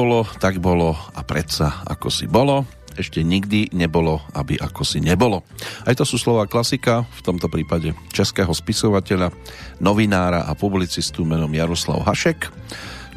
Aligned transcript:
Bolo, 0.00 0.24
tak 0.40 0.64
bolo 0.64 0.96
a 1.12 1.20
predsa 1.20 1.84
ako 1.84 2.08
si 2.08 2.24
bolo. 2.24 2.64
Ešte 2.96 3.20
nikdy 3.20 3.68
nebolo, 3.76 4.24
aby 4.32 4.56
ako 4.56 4.80
si 4.80 4.96
nebolo. 4.96 5.44
Aj 5.84 5.92
to 5.92 6.08
sú 6.08 6.16
slova 6.16 6.48
klasika, 6.48 7.04
v 7.04 7.20
tomto 7.20 7.52
prípade 7.52 7.92
českého 8.08 8.48
spisovateľa, 8.48 9.28
novinára 9.76 10.48
a 10.48 10.56
publicistu 10.56 11.28
menom 11.28 11.52
Jaroslav 11.52 12.00
Hašek, 12.08 12.48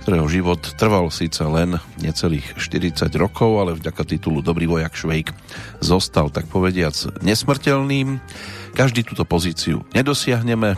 ktorého 0.04 0.28
život 0.28 0.60
trval 0.76 1.08
síce 1.08 1.40
len 1.48 1.80
necelých 2.04 2.60
40 2.60 3.08
rokov, 3.16 3.64
ale 3.64 3.80
vďaka 3.80 4.04
titulu 4.04 4.44
Dobrý 4.44 4.68
vojak 4.68 4.92
Švejk 4.92 5.32
zostal, 5.80 6.36
tak 6.36 6.52
povediac, 6.52 7.00
nesmrteľným. 7.24 8.20
Každý 8.76 9.08
túto 9.08 9.24
pozíciu 9.24 9.88
nedosiahneme, 9.96 10.76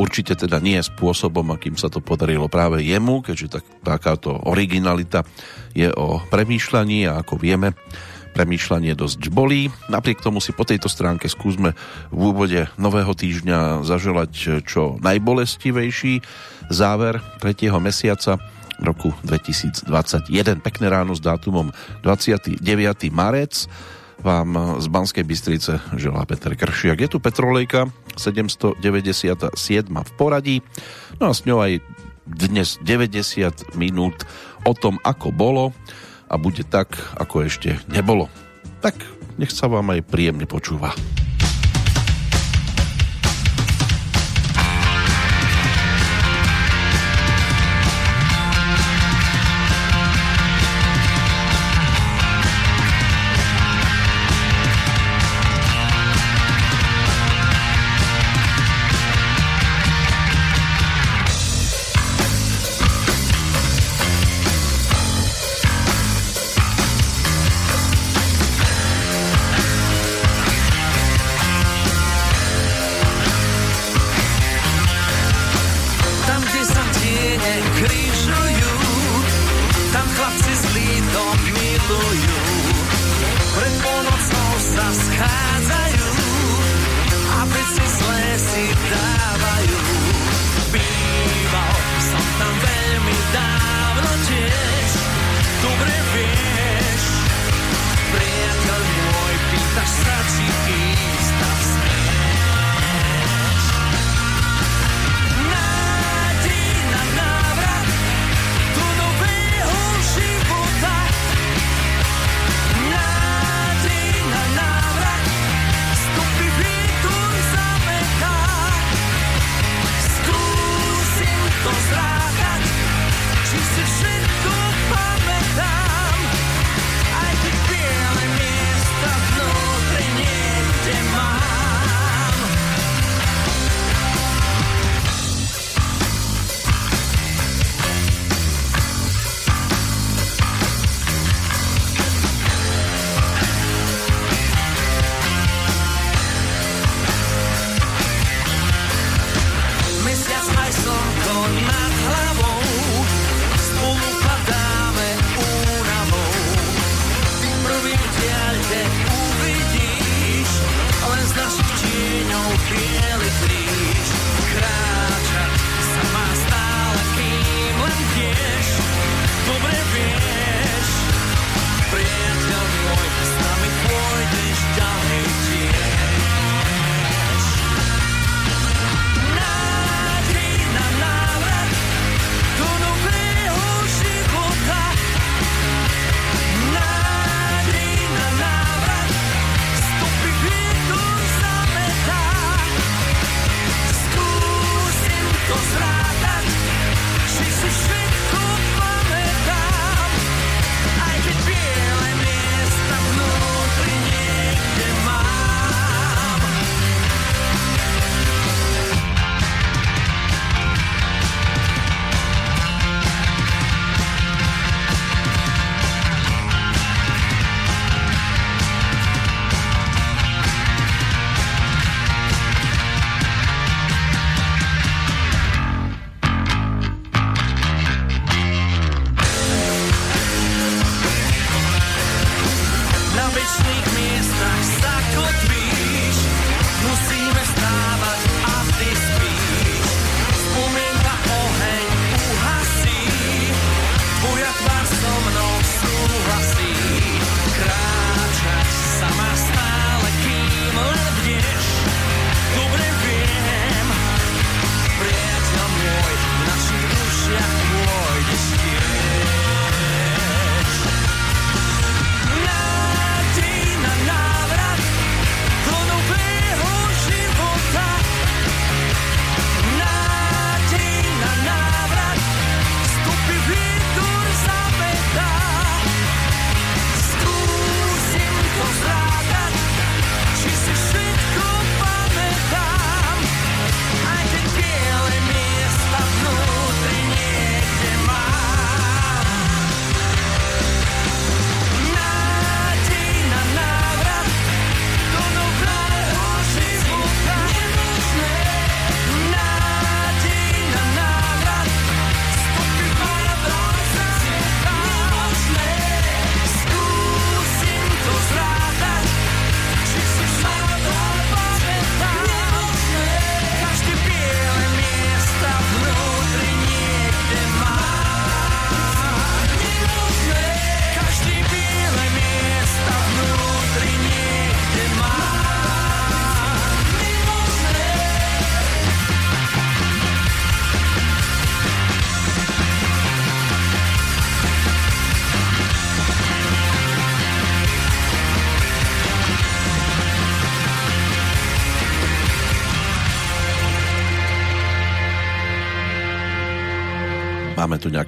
určite 0.00 0.32
teda 0.32 0.56
nie 0.64 0.80
spôsobom, 0.80 1.52
akým 1.52 1.76
sa 1.76 1.92
to 1.92 2.00
podarilo 2.00 2.48
práve 2.48 2.80
jemu, 2.80 3.20
keďže 3.20 3.60
tak, 3.60 3.64
takáto 3.84 4.32
originalita 4.48 5.28
je 5.76 5.92
o 5.92 6.24
premýšľaní 6.32 7.04
a 7.04 7.20
ako 7.20 7.36
vieme, 7.36 7.76
premýšľanie 8.32 8.96
dosť 8.96 9.28
bolí. 9.28 9.68
Napriek 9.92 10.24
tomu 10.24 10.40
si 10.40 10.56
po 10.56 10.64
tejto 10.64 10.88
stránke 10.88 11.26
skúsme 11.28 11.76
v 12.08 12.20
úvode 12.32 12.70
nového 12.80 13.12
týždňa 13.12 13.84
zaželať 13.84 14.64
čo 14.64 14.96
najbolestivejší 15.02 16.22
záver 16.70 17.18
tretieho 17.42 17.76
mesiaca 17.82 18.38
roku 18.80 19.12
2021. 19.28 20.64
Pekné 20.64 20.86
ráno 20.88 21.12
s 21.12 21.20
dátumom 21.20 21.74
29. 22.00 22.62
marec 23.12 23.68
vám 24.20 24.78
z 24.80 24.86
Banskej 24.92 25.24
Bystrice 25.24 25.80
želá 25.96 26.24
Peter 26.28 26.52
Kršiak. 26.52 27.00
Je 27.00 27.08
tu 27.08 27.18
Petrolejka 27.20 27.88
797 28.16 28.80
v 29.88 30.12
poradí, 30.16 30.56
no 31.16 31.30
a 31.30 31.36
s 31.36 31.48
ňou 31.48 31.64
aj 31.64 31.80
dnes 32.28 32.76
90 32.84 33.74
minút 33.80 34.28
o 34.68 34.72
tom, 34.76 35.00
ako 35.02 35.32
bolo 35.32 35.64
a 36.30 36.36
bude 36.36 36.62
tak, 36.68 36.94
ako 37.18 37.48
ešte 37.48 37.80
nebolo. 37.90 38.28
Tak 38.84 38.94
nech 39.40 39.50
sa 39.50 39.66
vám 39.66 39.96
aj 39.96 40.06
príjemne 40.06 40.44
počúva. 40.44 40.92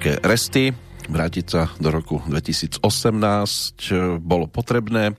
Nejaké 0.03 0.19
resty, 0.27 0.75
vrátiť 1.07 1.45
sa 1.47 1.71
do 1.79 1.87
roku 1.87 2.19
2018 2.27 2.83
bolo 4.19 4.51
potrebné 4.51 5.15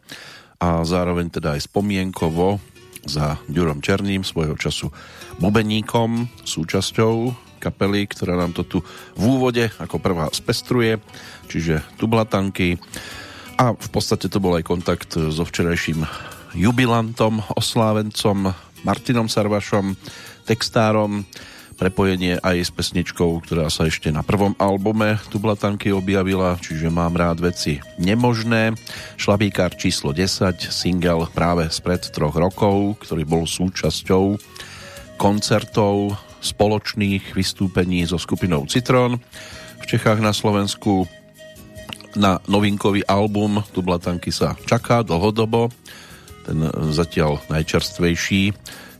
a 0.60 0.84
zároveň 0.84 1.32
teda 1.32 1.56
aj 1.56 1.72
spomienkovo 1.72 2.60
za 3.08 3.40
Ďurom 3.48 3.80
Černým, 3.80 4.28
svojho 4.28 4.60
času 4.60 4.92
bubeníkom, 5.40 6.28
súčasťou 6.44 7.32
kapely, 7.64 8.04
ktorá 8.12 8.36
nám 8.36 8.52
to 8.52 8.60
tu 8.68 8.84
v 9.16 9.24
úvode 9.24 9.72
ako 9.80 10.04
prvá 10.04 10.28
spestruje, 10.36 11.00
čiže 11.48 11.80
Tublatanky. 11.96 12.76
A 13.56 13.72
v 13.72 13.88
podstate 13.88 14.28
to 14.28 14.36
bol 14.36 14.52
aj 14.52 14.68
kontakt 14.68 15.16
so 15.16 15.48
včerajším 15.48 16.04
jubilantom, 16.60 17.40
oslávencom 17.56 18.52
Martinom 18.84 19.32
Sarvašom, 19.32 19.96
textárom, 20.44 21.24
prepojenie 21.74 22.38
aj 22.40 22.56
s 22.66 22.70
pesničkou, 22.70 23.42
ktorá 23.42 23.66
sa 23.68 23.90
ešte 23.90 24.08
na 24.14 24.22
prvom 24.22 24.54
albume 24.56 25.18
Tublatanky 25.28 25.90
objavila, 25.90 26.56
čiže 26.56 26.88
mám 26.88 27.18
rád 27.18 27.42
veci 27.42 27.82
nemožné. 27.98 28.78
Šlabíkár 29.18 29.74
číslo 29.74 30.14
10, 30.14 30.70
single 30.70 31.26
práve 31.34 31.66
spred 31.68 32.00
troch 32.14 32.38
rokov, 32.38 33.02
ktorý 33.02 33.26
bol 33.26 33.44
súčasťou 33.44 34.38
koncertov 35.18 36.14
spoločných 36.44 37.34
vystúpení 37.34 38.04
so 38.04 38.20
skupinou 38.20 38.64
Citron 38.70 39.18
v 39.80 39.84
Čechách 39.84 40.20
na 40.22 40.32
Slovensku. 40.32 41.04
Na 42.14 42.38
novinkový 42.46 43.02
album 43.10 43.58
Tublatanky 43.74 44.30
sa 44.30 44.54
čaká 44.70 45.02
dlhodobo. 45.02 45.74
Ten 46.46 46.62
zatiaľ 46.94 47.42
najčerstvejší 47.50 48.54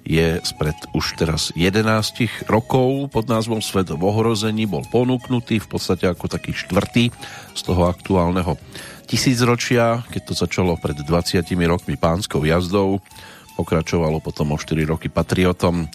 je 0.05 0.37
spred 0.45 0.77
už 0.93 1.17
teraz 1.17 1.49
11 1.57 2.45
rokov 2.45 3.09
pod 3.09 3.25
názvom 3.25 3.65
Svet 3.65 3.89
v 3.89 4.05
ohrození 4.05 4.69
bol 4.69 4.85
ponúknutý 4.85 5.57
v 5.65 5.69
podstate 5.69 6.05
ako 6.05 6.29
taký 6.29 6.53
štvrtý 6.53 7.09
z 7.57 7.61
toho 7.65 7.89
aktuálneho 7.89 8.61
tisícročia, 9.09 10.05
keď 10.13 10.23
to 10.29 10.35
začalo 10.37 10.77
pred 10.77 10.97
20 10.97 11.41
rokmi 11.65 11.97
pánskou 11.97 12.45
jazdou, 12.45 13.01
pokračovalo 13.57 14.21
potom 14.21 14.53
o 14.53 14.61
4 14.61 14.85
roky 14.85 15.09
patriotom 15.09 15.89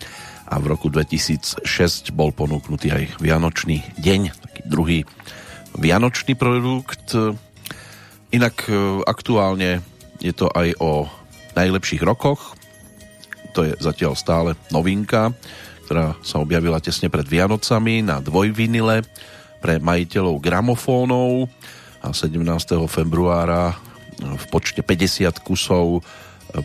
a 0.49 0.55
v 0.57 0.65
roku 0.65 0.89
2006 0.89 1.65
bol 2.09 2.33
ponúknutý 2.33 2.89
aj 2.89 3.21
Vianočný 3.21 3.85
deň, 4.01 4.21
taký 4.41 4.61
druhý 4.65 4.99
Vianočný 5.77 6.33
produkt. 6.33 7.13
Inak 8.33 8.65
e, 8.65 8.73
aktuálne 9.05 9.85
je 10.17 10.33
to 10.33 10.49
aj 10.49 10.73
o 10.81 11.05
najlepších 11.53 12.01
rokoch 12.01 12.58
to 13.53 13.65
je 13.65 13.73
zatiaľ 13.81 14.13
stále 14.13 14.53
novinka, 14.69 15.33
ktorá 15.89 16.13
sa 16.21 16.37
objavila 16.37 16.77
tesne 16.77 17.09
pred 17.09 17.25
Vianocami 17.25 18.05
na 18.05 18.21
dvojvinile 18.21 19.01
pre 19.59 19.81
majiteľov 19.81 20.37
gramofónov 20.39 21.49
a 21.99 22.13
17. 22.13 22.39
februára 22.87 23.75
v 24.19 24.45
počte 24.51 24.83
50 24.83 25.41
kusov 25.43 26.05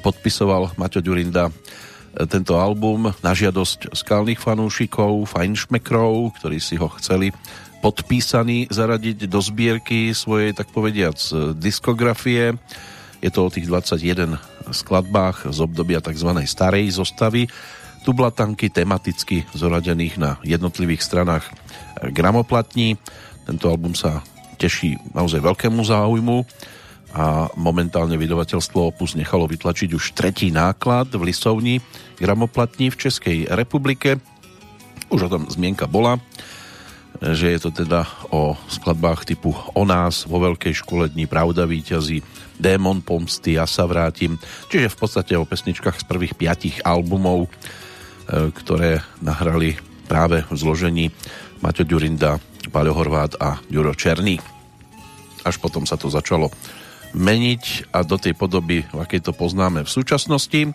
podpisoval 0.03 0.75
Maťo 0.79 1.01
Ďurinda 1.01 1.51
tento 2.31 2.55
album 2.55 3.11
na 3.11 3.33
žiadosť 3.35 3.91
skalných 3.91 4.39
fanúšikov, 4.39 5.27
fajnšmekrov, 5.27 6.39
ktorí 6.39 6.63
si 6.63 6.79
ho 6.79 6.87
chceli 7.03 7.35
podpísaný 7.83 8.71
zaradiť 8.71 9.27
do 9.27 9.41
zbierky 9.43 10.15
svojej, 10.15 10.55
tak 10.55 10.71
povediac, 10.71 11.19
diskografie. 11.59 12.55
Je 13.19 13.31
to 13.35 13.45
o 13.45 13.53
tých 13.53 13.67
21 13.67 14.54
skladbách 14.71 15.51
z 15.51 15.59
obdobia 15.61 16.01
tzv. 16.01 16.31
starej 16.47 16.95
zostavy, 16.95 17.51
tublatanky 18.05 18.69
tematicky 18.69 19.49
zoradených 19.57 20.21
na 20.21 20.37
jednotlivých 20.45 21.01
stranách 21.01 21.49
gramoplatní. 22.13 23.01
Tento 23.49 23.73
album 23.73 23.97
sa 23.97 24.21
teší 24.61 24.97
naozaj 25.17 25.41
veľkému 25.41 25.81
záujmu 25.81 26.45
a 27.15 27.49
momentálne 27.55 28.19
vydavateľstvo 28.19 28.91
Opus 28.93 29.15
nechalo 29.15 29.47
vytlačiť 29.47 29.91
už 29.95 30.19
tretí 30.19 30.51
náklad 30.51 31.15
v 31.15 31.33
lisovni 31.33 31.79
gramoplatní 32.19 32.91
v 32.91 33.01
Českej 33.09 33.39
republike. 33.49 34.21
Už 35.09 35.29
o 35.29 35.33
tom 35.33 35.47
zmienka 35.47 35.87
bola, 35.87 36.19
že 37.23 37.55
je 37.55 37.61
to 37.63 37.71
teda 37.71 38.05
o 38.35 38.59
skladbách 38.67 39.25
typu 39.25 39.55
O 39.79 39.87
nás, 39.87 40.27
vo 40.27 40.43
veľkej 40.43 40.75
škole 40.75 41.07
dní 41.09 41.31
Pravda 41.31 41.65
víťazí, 41.65 42.21
Démon 42.59 43.03
pomsty, 43.03 43.59
Ja 43.59 43.67
sa 43.67 43.85
vrátim. 43.87 44.39
Čiže 44.71 44.93
v 44.93 44.99
podstate 44.99 45.33
o 45.35 45.49
pesničkách 45.49 46.01
z 46.01 46.05
prvých 46.07 46.35
piatich 46.39 46.77
albumov, 46.87 47.47
e, 47.47 47.49
ktoré 48.55 49.03
nahrali 49.19 49.79
práve 50.07 50.47
v 50.47 50.57
zložení 50.57 51.07
Maťo 51.65 51.83
Ďurinda, 51.83 52.39
Paľo 52.71 52.93
Horvát 52.97 53.35
a 53.41 53.59
Ďuro 53.67 53.97
Černý. 53.97 54.39
Až 55.45 55.61
potom 55.61 55.85
sa 55.85 55.99
to 55.99 56.09
začalo 56.09 56.49
meniť 57.15 57.95
a 57.95 58.03
do 58.03 58.19
tej 58.19 58.35
podoby, 58.35 58.83
v 58.91 58.99
akej 58.99 59.31
to 59.31 59.33
poznáme 59.33 59.87
v 59.87 59.91
súčasnosti. 59.91 60.61
E, 60.67 60.71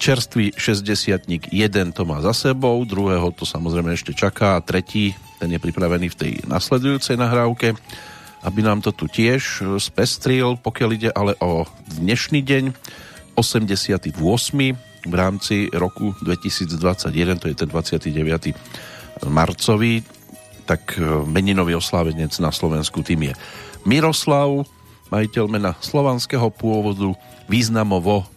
čerstvý 0.00 0.56
60 0.56 1.52
jeden 1.52 1.86
to 1.92 2.02
má 2.06 2.18
za 2.24 2.32
sebou, 2.32 2.78
druhého 2.86 3.30
to 3.34 3.44
samozrejme 3.44 3.94
ešte 3.94 4.16
čaká 4.16 4.58
a 4.58 4.64
tretí, 4.64 5.12
ten 5.38 5.54
je 5.54 5.60
pripravený 5.62 6.10
v 6.10 6.18
tej 6.18 6.32
nasledujúcej 6.50 7.14
nahrávke 7.14 7.78
aby 8.42 8.60
nám 8.62 8.84
to 8.84 8.94
tu 8.94 9.10
tiež 9.10 9.42
e, 9.42 9.82
spestril, 9.82 10.58
pokiaľ 10.60 10.90
ide 10.94 11.10
ale 11.10 11.34
o 11.42 11.66
dnešný 11.98 12.44
deň, 12.44 12.64
88. 13.38 14.10
v 15.06 15.14
rámci 15.14 15.70
roku 15.70 16.14
2021, 16.22 17.38
to 17.38 17.46
je 17.50 17.56
ten 17.56 17.68
29. 17.70 19.30
marcový, 19.30 20.02
tak 20.66 20.98
e, 20.98 21.02
meninový 21.26 21.78
oslávenec 21.78 22.34
na 22.38 22.50
Slovensku 22.50 23.02
tým 23.02 23.30
je 23.30 23.34
Miroslav, 23.86 24.66
majiteľ 25.08 25.44
mena 25.48 25.72
slovanského 25.80 26.50
pôvodu, 26.52 27.14
významovo 27.48 28.28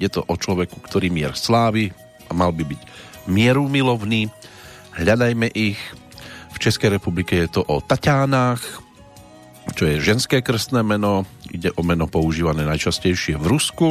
je 0.00 0.08
to 0.08 0.24
o 0.24 0.34
človeku, 0.36 0.80
ktorý 0.80 1.12
mier 1.12 1.36
slávy 1.36 1.92
a 2.28 2.32
mal 2.32 2.52
by 2.52 2.64
byť 2.64 2.80
mieru 3.28 3.68
milovný. 3.68 4.32
Hľadajme 4.96 5.52
ich. 5.52 5.78
V 6.50 6.56
Českej 6.58 6.96
republike 6.96 7.36
je 7.36 7.60
to 7.60 7.62
o 7.64 7.80
Taťánach, 7.80 8.60
čo 9.74 9.88
je 9.88 10.02
ženské 10.02 10.42
krstné 10.44 10.84
meno. 10.84 11.24
Ide 11.50 11.74
o 11.74 11.82
meno 11.82 12.06
používané 12.06 12.66
najčastejšie 12.66 13.38
v 13.38 13.46
Rusku. 13.46 13.88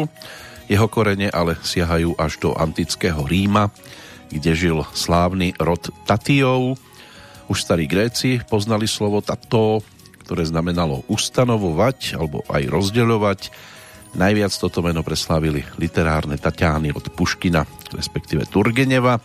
Jeho 0.69 0.86
korene 0.86 1.33
ale 1.33 1.57
siahajú 1.57 2.13
až 2.19 2.38
do 2.38 2.53
antického 2.53 3.25
Ríma, 3.25 3.74
kde 4.29 4.51
žil 4.53 4.77
slávny 4.93 5.57
rod 5.57 5.89
Tatiov. 6.05 6.77
Už 7.50 7.57
starí 7.57 7.89
Gréci 7.89 8.38
poznali 8.45 8.86
slovo 8.86 9.25
tato, 9.25 9.81
ktoré 10.21 10.45
znamenalo 10.45 11.01
ustanovovať 11.09 12.21
alebo 12.21 12.45
aj 12.53 12.69
rozdeľovať. 12.69 13.39
Najviac 14.13 14.53
toto 14.53 14.86
meno 14.86 15.01
preslávili 15.01 15.65
literárne 15.81 16.38
Tatiány 16.38 16.93
od 16.93 17.09
Puškina, 17.13 17.65
respektíve 17.93 18.45
Turgeneva. 18.45 19.17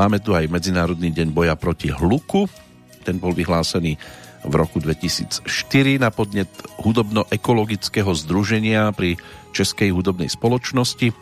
Máme 0.00 0.16
tu 0.24 0.32
aj 0.32 0.48
Medzinárodný 0.48 1.12
deň 1.12 1.28
boja 1.28 1.52
proti 1.60 1.92
hluku. 1.92 2.48
Ten 3.04 3.20
bol 3.20 3.36
vyhlásený 3.36 4.00
v 4.40 4.54
roku 4.56 4.80
2004 4.80 5.44
na 6.00 6.08
podnet 6.08 6.48
hudobno-ekologického 6.80 8.08
združenia 8.16 8.88
pri 8.96 9.20
Českej 9.52 9.92
hudobnej 9.92 10.32
spoločnosti, 10.32 11.12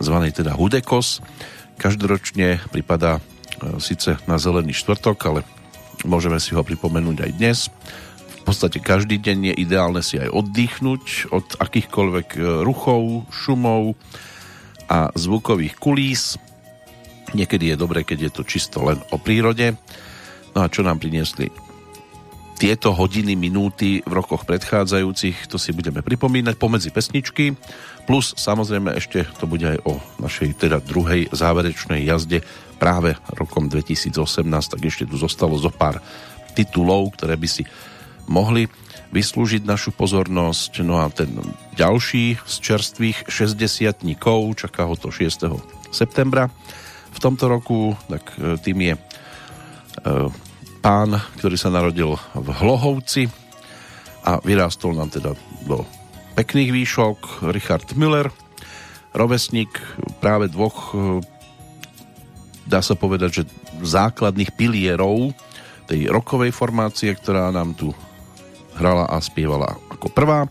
zvanej 0.00 0.42
teda 0.42 0.56
Hudekos. 0.56 1.22
Každoročne 1.78 2.60
pripadá 2.74 3.20
e, 3.20 3.22
síce 3.78 4.18
na 4.26 4.36
zelený 4.40 4.74
štvrtok, 4.74 5.18
ale 5.30 5.40
môžeme 6.02 6.42
si 6.42 6.56
ho 6.56 6.66
pripomenúť 6.66 7.18
aj 7.28 7.30
dnes. 7.36 7.58
V 8.40 8.42
podstate 8.48 8.82
každý 8.82 9.20
deň 9.20 9.52
je 9.52 9.54
ideálne 9.62 10.02
si 10.02 10.18
aj 10.18 10.32
oddychnúť 10.32 11.30
od 11.30 11.46
akýchkoľvek 11.60 12.28
e, 12.34 12.40
ruchov, 12.66 13.30
šumov 13.30 13.94
a 14.90 15.14
zvukových 15.14 15.78
kulís. 15.78 16.34
Niekedy 17.30 17.72
je 17.72 17.76
dobré, 17.78 18.02
keď 18.02 18.26
je 18.26 18.30
to 18.34 18.42
čisto 18.42 18.82
len 18.82 18.98
o 19.14 19.16
prírode. 19.22 19.78
No 20.50 20.66
a 20.66 20.72
čo 20.72 20.82
nám 20.82 20.98
priniesli 20.98 21.69
tieto 22.60 22.92
hodiny, 22.92 23.40
minúty 23.40 24.04
v 24.04 24.12
rokoch 24.12 24.44
predchádzajúcich, 24.44 25.48
to 25.48 25.56
si 25.56 25.72
budeme 25.72 26.04
pripomínať 26.04 26.60
pomedzi 26.60 26.92
pesničky, 26.92 27.56
plus 28.04 28.36
samozrejme 28.36 28.92
ešte 29.00 29.24
to 29.40 29.48
bude 29.48 29.64
aj 29.64 29.80
o 29.88 29.96
našej 30.20 30.68
teda 30.68 30.84
druhej 30.84 31.32
záverečnej 31.32 32.04
jazde 32.04 32.44
práve 32.76 33.16
rokom 33.32 33.72
2018, 33.72 34.44
tak 34.44 34.80
ešte 34.84 35.08
tu 35.08 35.16
zostalo 35.16 35.56
zo 35.56 35.72
pár 35.72 36.04
titulov, 36.52 37.16
ktoré 37.16 37.40
by 37.40 37.48
si 37.48 37.64
mohli 38.28 38.68
vyslúžiť 39.10 39.64
našu 39.64 39.96
pozornosť. 39.96 40.84
No 40.84 41.00
a 41.00 41.08
ten 41.08 41.32
ďalší 41.80 42.38
z 42.44 42.54
čerstvých 42.60 43.24
60 43.24 44.04
čaká 44.52 44.84
ho 44.84 44.94
to 45.00 45.08
6. 45.08 45.48
septembra 45.90 46.52
v 47.10 47.18
tomto 47.18 47.50
roku, 47.50 47.96
tak 48.06 48.22
e, 48.38 48.54
tým 48.62 48.78
je 48.86 48.94
e, 48.94 49.00
pán, 50.80 51.20
ktorý 51.36 51.56
sa 51.60 51.68
narodil 51.68 52.16
v 52.32 52.48
Hlohovci 52.48 53.28
a 54.24 54.40
vyrástol 54.40 54.96
nám 54.96 55.12
teda 55.12 55.36
do 55.68 55.84
pekných 56.36 56.72
výšok 56.72 57.44
Richard 57.52 57.88
Müller, 58.00 58.32
rovesník 59.12 59.68
práve 60.24 60.48
dvoch 60.48 60.96
dá 62.64 62.80
sa 62.80 62.96
povedať, 62.96 63.44
že 63.44 63.50
základných 63.84 64.56
pilierov 64.56 65.36
tej 65.84 66.08
rokovej 66.08 66.54
formácie, 66.54 67.12
ktorá 67.12 67.52
nám 67.52 67.76
tu 67.76 67.92
hrala 68.78 69.10
a 69.10 69.20
spievala 69.20 69.76
ako 69.92 70.08
prvá. 70.14 70.48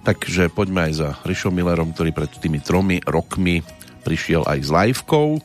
Takže 0.00 0.48
poďme 0.48 0.88
aj 0.88 0.92
za 0.96 1.08
Rišom 1.28 1.52
Millerom, 1.52 1.92
ktorý 1.92 2.16
pred 2.16 2.32
tými 2.40 2.64
tromi 2.64 3.04
rokmi 3.04 3.60
prišiel 4.00 4.48
aj 4.48 4.58
s 4.64 4.70
livekou, 4.72 5.36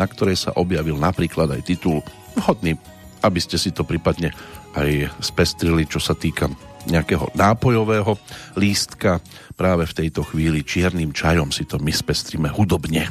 na 0.00 0.08
ktorej 0.08 0.48
sa 0.48 0.56
objavil 0.56 0.96
napríklad 0.96 1.52
aj 1.52 1.68
titul 1.68 2.00
vhodný, 2.40 2.80
aby 3.22 3.40
ste 3.42 3.56
si 3.58 3.74
to 3.74 3.82
prípadne 3.82 4.30
aj 4.76 5.10
spestrili, 5.18 5.88
čo 5.88 5.98
sa 5.98 6.14
týka 6.14 6.50
nejakého 6.86 7.28
nápojového 7.34 8.16
lístka. 8.56 9.20
Práve 9.58 9.84
v 9.90 9.96
tejto 10.04 10.22
chvíli 10.22 10.62
čiernym 10.62 11.10
čajom 11.10 11.50
si 11.50 11.66
to 11.66 11.82
my 11.82 11.90
spestríme 11.90 12.48
hudobne. 12.48 13.10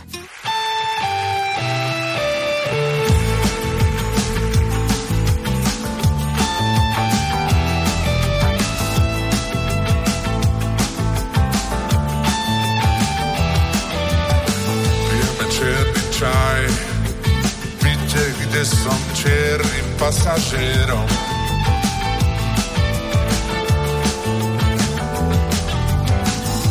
Pasažérom. 19.98 21.10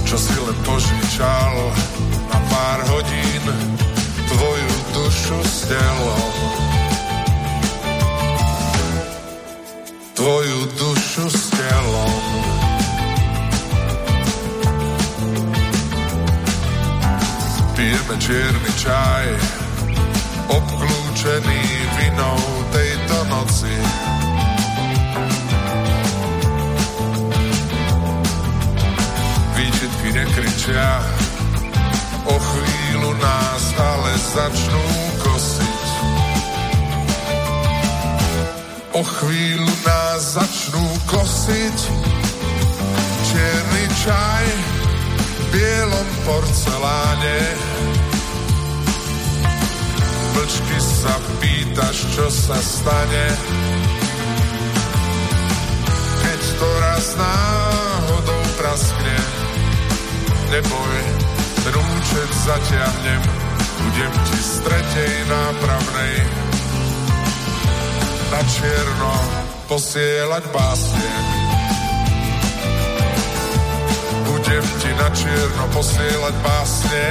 Čo 0.06 0.16
si 0.16 0.34
len 0.38 0.58
požičal 0.62 1.54
na 2.30 2.38
pár 2.46 2.80
hodín 2.94 3.44
tvoju 4.30 4.74
dušu 4.94 5.38
s 5.42 5.56
telom. 5.66 6.34
Tvoju 10.14 10.60
dušu 10.78 11.26
s 11.26 11.42
telom. 11.50 12.24
Pijeme 17.76 18.16
čierny 18.16 18.72
čaj, 18.80 19.26
obklúčený 20.48 21.62
vinou 22.00 22.55
noci. 23.56 23.72
Výčitky 29.56 30.08
nekričia, 30.12 31.00
o 32.28 32.36
chvíľu 32.36 33.12
nás 33.16 33.64
ale 33.80 34.12
začnú 34.36 34.86
kosiť. 35.24 35.84
O 38.96 39.02
chvíľu 39.04 39.72
nás 39.84 40.36
začnú 40.36 40.84
kosiť 41.08 41.78
čierny 43.28 43.84
čaj 44.04 44.46
v 45.16 45.44
bielom 45.52 46.08
porceláne 46.24 47.40
mlčky 50.36 50.78
sa 50.78 51.14
pýtaš, 51.40 51.96
čo 52.12 52.26
sa 52.28 52.58
stane. 52.60 53.26
Keď 56.20 56.40
to 56.60 56.68
raz 56.84 57.06
náhodou 57.16 58.42
praskne, 58.60 59.16
neboj, 60.52 60.96
ten 61.64 61.74
účet 61.74 62.30
zatiahnem, 62.44 63.22
budem 63.80 64.12
ti 64.28 64.38
z 64.38 64.52
tretej 64.60 65.14
nápravnej 65.24 66.16
na 68.28 68.40
čierno 68.44 69.14
posielať 69.72 70.44
básne. 70.52 71.10
Budem 74.28 74.64
ti 74.84 74.90
na 75.00 75.08
čierno 75.16 75.64
posielať 75.72 76.34
básne, 76.44 77.04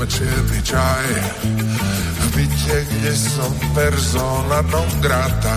pijeme 0.00 0.06
čierny 0.08 0.60
čaj 0.64 1.08
v 2.16 2.26
byte, 2.32 2.76
kde 2.88 3.12
som 3.16 3.52
persona 3.76 4.64
non 4.72 4.88
grata. 5.04 5.56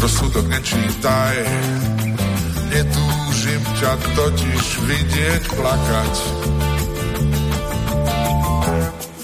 Rozsudok 0.00 0.48
nečítaj, 0.48 1.36
netúžim 2.72 3.62
ťa 3.80 3.92
totiž 4.16 4.66
vidieť 4.88 5.42
plakať. 5.60 6.14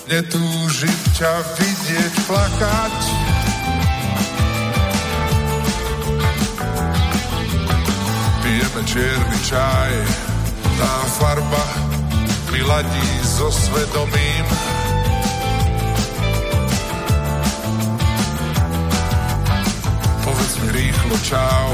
Netúžim 0.09 1.01
ťa 1.17 1.33
vidieť 1.57 2.15
plakať. 2.29 3.20
Pijeme 8.81 8.89
čierny 8.89 9.39
čaj. 9.45 9.93
Tá 10.79 10.95
farba 11.19 11.65
mi 12.53 12.63
ladí 12.63 13.11
so 13.23 13.53
svedomím. 13.53 14.47
Povedz 20.25 20.55
mi 20.65 20.69
rýchlo 20.73 21.17
čau, 21.29 21.71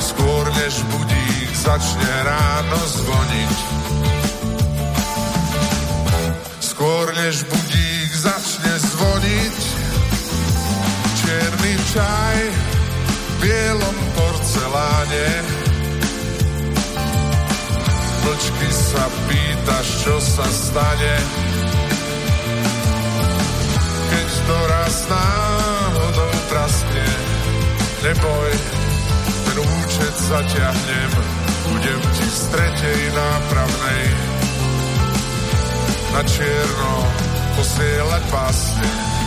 skôr 0.00 0.44
než 0.64 0.82
budík 0.90 1.50
začne 1.54 2.12
ráno 2.26 2.80
zvoniť. 2.82 3.56
Skôr 6.60 7.06
než 7.14 7.46
budík 7.46 8.10
začne 8.10 8.74
zvoniť, 8.78 9.58
čierny 11.22 11.74
čaj 11.94 12.38
v 12.50 13.30
bielom 13.38 13.98
porceláne 14.18 15.61
mlčky 18.22 18.68
sa 18.70 19.04
pýtaš, 19.28 19.86
čo 20.06 20.14
sa 20.22 20.46
stane. 20.46 21.14
Keď 24.12 24.30
to 24.46 24.58
raz 24.68 24.96
náhodou 25.10 26.32
praskne, 26.50 27.08
neboj, 28.06 28.50
ten 29.48 29.56
účet 29.58 30.14
zaťahnem, 30.30 31.10
budem 31.70 32.02
ti 32.14 32.26
z 32.26 32.42
tretej 32.52 33.00
nápravnej 33.14 34.04
na 36.12 36.22
čierno 36.28 36.94
posielať 37.56 38.22
pásne. 38.28 39.21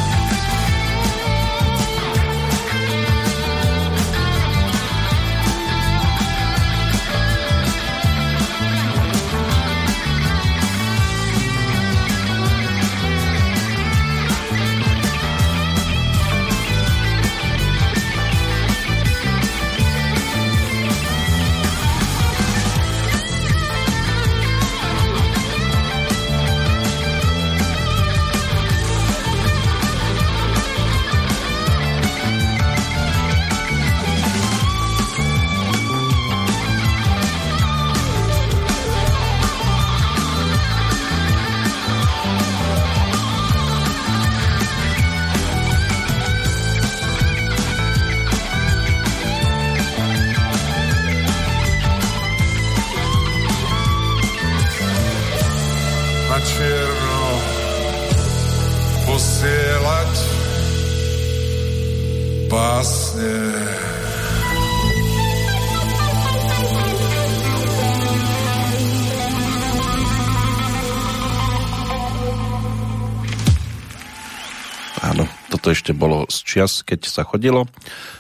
Ešte 75.86 76.02
bolo 76.02 76.26
z 76.26 76.38
čias, 76.42 76.82
keď 76.82 77.06
sa 77.06 77.22
chodilo 77.22 77.70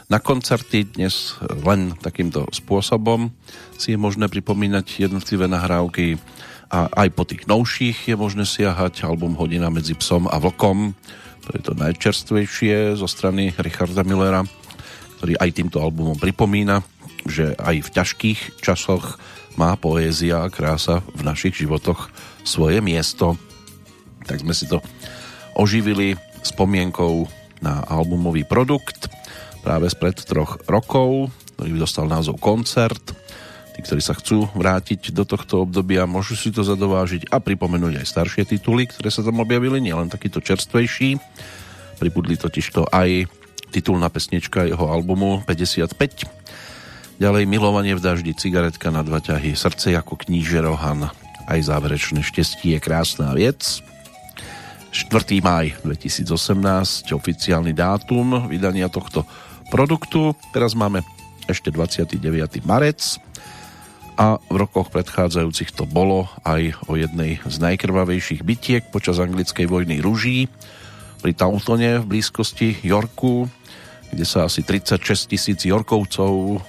na 0.05 0.21
koncerty. 0.21 0.85
Dnes 0.85 1.33
len 1.65 1.97
takýmto 1.97 2.45
spôsobom 2.53 3.33
si 3.81 3.89
je 3.89 3.97
možné 3.97 4.29
pripomínať 4.29 5.09
jednotlivé 5.09 5.49
nahrávky 5.49 6.21
a 6.69 6.85
aj 6.93 7.09
po 7.17 7.25
tých 7.25 7.49
novších 7.49 8.13
je 8.13 8.13
možné 8.13 8.45
siahať 8.45 9.01
album 9.09 9.33
Hodina 9.33 9.73
medzi 9.73 9.97
psom 9.97 10.29
a 10.29 10.37
vlkom. 10.37 10.93
To 11.41 11.49
je 11.57 11.61
to 11.65 11.73
najčerstvejšie 11.73 13.01
zo 13.01 13.09
strany 13.09 13.49
Richarda 13.57 14.05
Millera, 14.05 14.45
ktorý 15.17 15.33
aj 15.41 15.49
týmto 15.57 15.81
albumom 15.81 16.21
pripomína, 16.21 16.85
že 17.25 17.57
aj 17.57 17.81
v 17.81 17.89
ťažkých 17.97 18.61
časoch 18.61 19.17
má 19.57 19.73
poézia 19.73 20.45
a 20.45 20.53
krása 20.53 21.01
v 21.17 21.25
našich 21.25 21.57
životoch 21.65 22.13
svoje 22.45 22.77
miesto. 22.85 23.41
Tak 24.21 24.45
sme 24.45 24.53
si 24.53 24.69
to 24.69 24.85
oživili 25.57 26.13
spomienkou 26.45 27.25
na 27.59 27.83
albumový 27.85 28.43
produkt 28.47 29.11
práve 29.65 29.89
spred 29.89 30.17
troch 30.21 30.61
rokov, 30.69 31.33
ktorý 31.57 31.79
dostal 31.81 32.05
názov 32.05 32.37
Koncert. 32.37 33.15
Tí, 33.75 33.83
ktorí 33.83 33.99
sa 33.99 34.15
chcú 34.15 34.47
vrátiť 34.55 35.11
do 35.11 35.27
tohto 35.27 35.67
obdobia, 35.67 36.07
môžu 36.07 36.39
si 36.39 36.47
to 36.47 36.63
zadovážiť 36.63 37.27
a 37.27 37.43
pripomenúť 37.43 37.99
aj 37.99 38.07
staršie 38.07 38.43
tituly, 38.47 38.87
ktoré 38.87 39.11
sa 39.11 39.19
tam 39.19 39.43
objavili, 39.43 39.83
nielen 39.83 40.07
takýto 40.07 40.39
čerstvejší. 40.39 41.19
Pribudli 41.99 42.39
totiž 42.39 42.65
to 42.71 42.87
aj 42.87 43.27
titulná 43.75 44.07
pesnička 44.07 44.63
jeho 44.63 44.87
albumu 44.87 45.43
55. 45.43 45.91
Ďalej 47.19 47.43
Milovanie 47.47 47.95
v 47.95 48.03
daždi, 48.03 48.31
cigaretka 48.35 48.91
na 48.91 49.03
dva 49.03 49.23
ťahy, 49.23 49.55
srdce 49.55 49.95
ako 49.95 50.19
kníže 50.19 50.59
Rohan, 50.63 51.11
aj 51.47 51.59
záverečné 51.67 52.23
štestie 52.23 52.75
je 52.75 52.83
krásna 52.83 53.31
vec. 53.35 53.79
4. 54.95 55.43
maj 55.43 55.75
2018, 55.83 57.11
oficiálny 57.11 57.75
dátum 57.75 58.47
vydania 58.47 58.87
tohto 58.87 59.27
produktu. 59.67 60.31
Teraz 60.55 60.71
máme 60.71 61.03
ešte 61.51 61.67
29. 61.67 62.15
marec 62.63 63.19
a 64.15 64.39
v 64.47 64.55
rokoch 64.55 64.87
predchádzajúcich 64.95 65.75
to 65.75 65.83
bolo 65.83 66.31
aj 66.47 66.79
o 66.87 66.95
jednej 66.95 67.43
z 67.43 67.55
najkrvavejších 67.59 68.47
bitiek 68.47 68.87
počas 68.87 69.19
anglickej 69.19 69.67
vojny 69.67 69.99
rúží 69.99 70.47
pri 71.19 71.35
Tauntone 71.35 71.99
v 71.99 72.15
blízkosti 72.15 72.79
Yorku, 72.79 73.51
kde 74.15 74.23
sa 74.23 74.47
asi 74.47 74.63
36 74.63 75.27
tisíc 75.27 75.59
Yorkovcov 75.67 76.63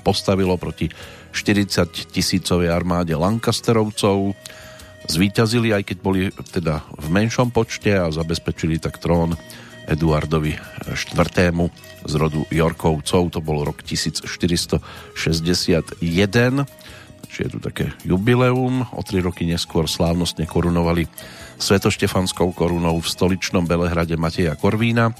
postavilo 0.00 0.56
proti 0.56 0.88
40 1.36 2.08
tisícovej 2.08 2.72
armáde 2.72 3.12
Lancasterovcov 3.12 4.32
zvíťazili, 5.08 5.72
aj 5.72 5.84
keď 5.84 5.96
boli 6.00 6.32
teda 6.52 6.80
v 6.96 7.08
menšom 7.12 7.52
počte 7.52 7.92
a 7.92 8.08
zabezpečili 8.08 8.80
tak 8.80 8.98
trón 9.00 9.36
Eduardovi 9.84 10.56
IV. 10.88 11.38
z 12.04 12.12
rodu 12.16 12.44
Jorkovcov. 12.48 13.22
To 13.36 13.40
bol 13.44 13.68
rok 13.68 13.84
1461. 13.84 16.00
Čiže 17.28 17.40
je 17.40 17.50
tu 17.50 17.58
také 17.60 17.92
jubileum. 18.06 18.86
O 18.94 19.02
tri 19.04 19.20
roky 19.20 19.44
neskôr 19.44 19.90
slávnostne 19.90 20.46
korunovali 20.48 21.04
Svetoštefanskou 21.58 22.52
korunou 22.56 22.98
v 22.98 23.06
stoličnom 23.06 23.66
Belehrade 23.66 24.16
Mateja 24.18 24.56
Korvína 24.56 25.14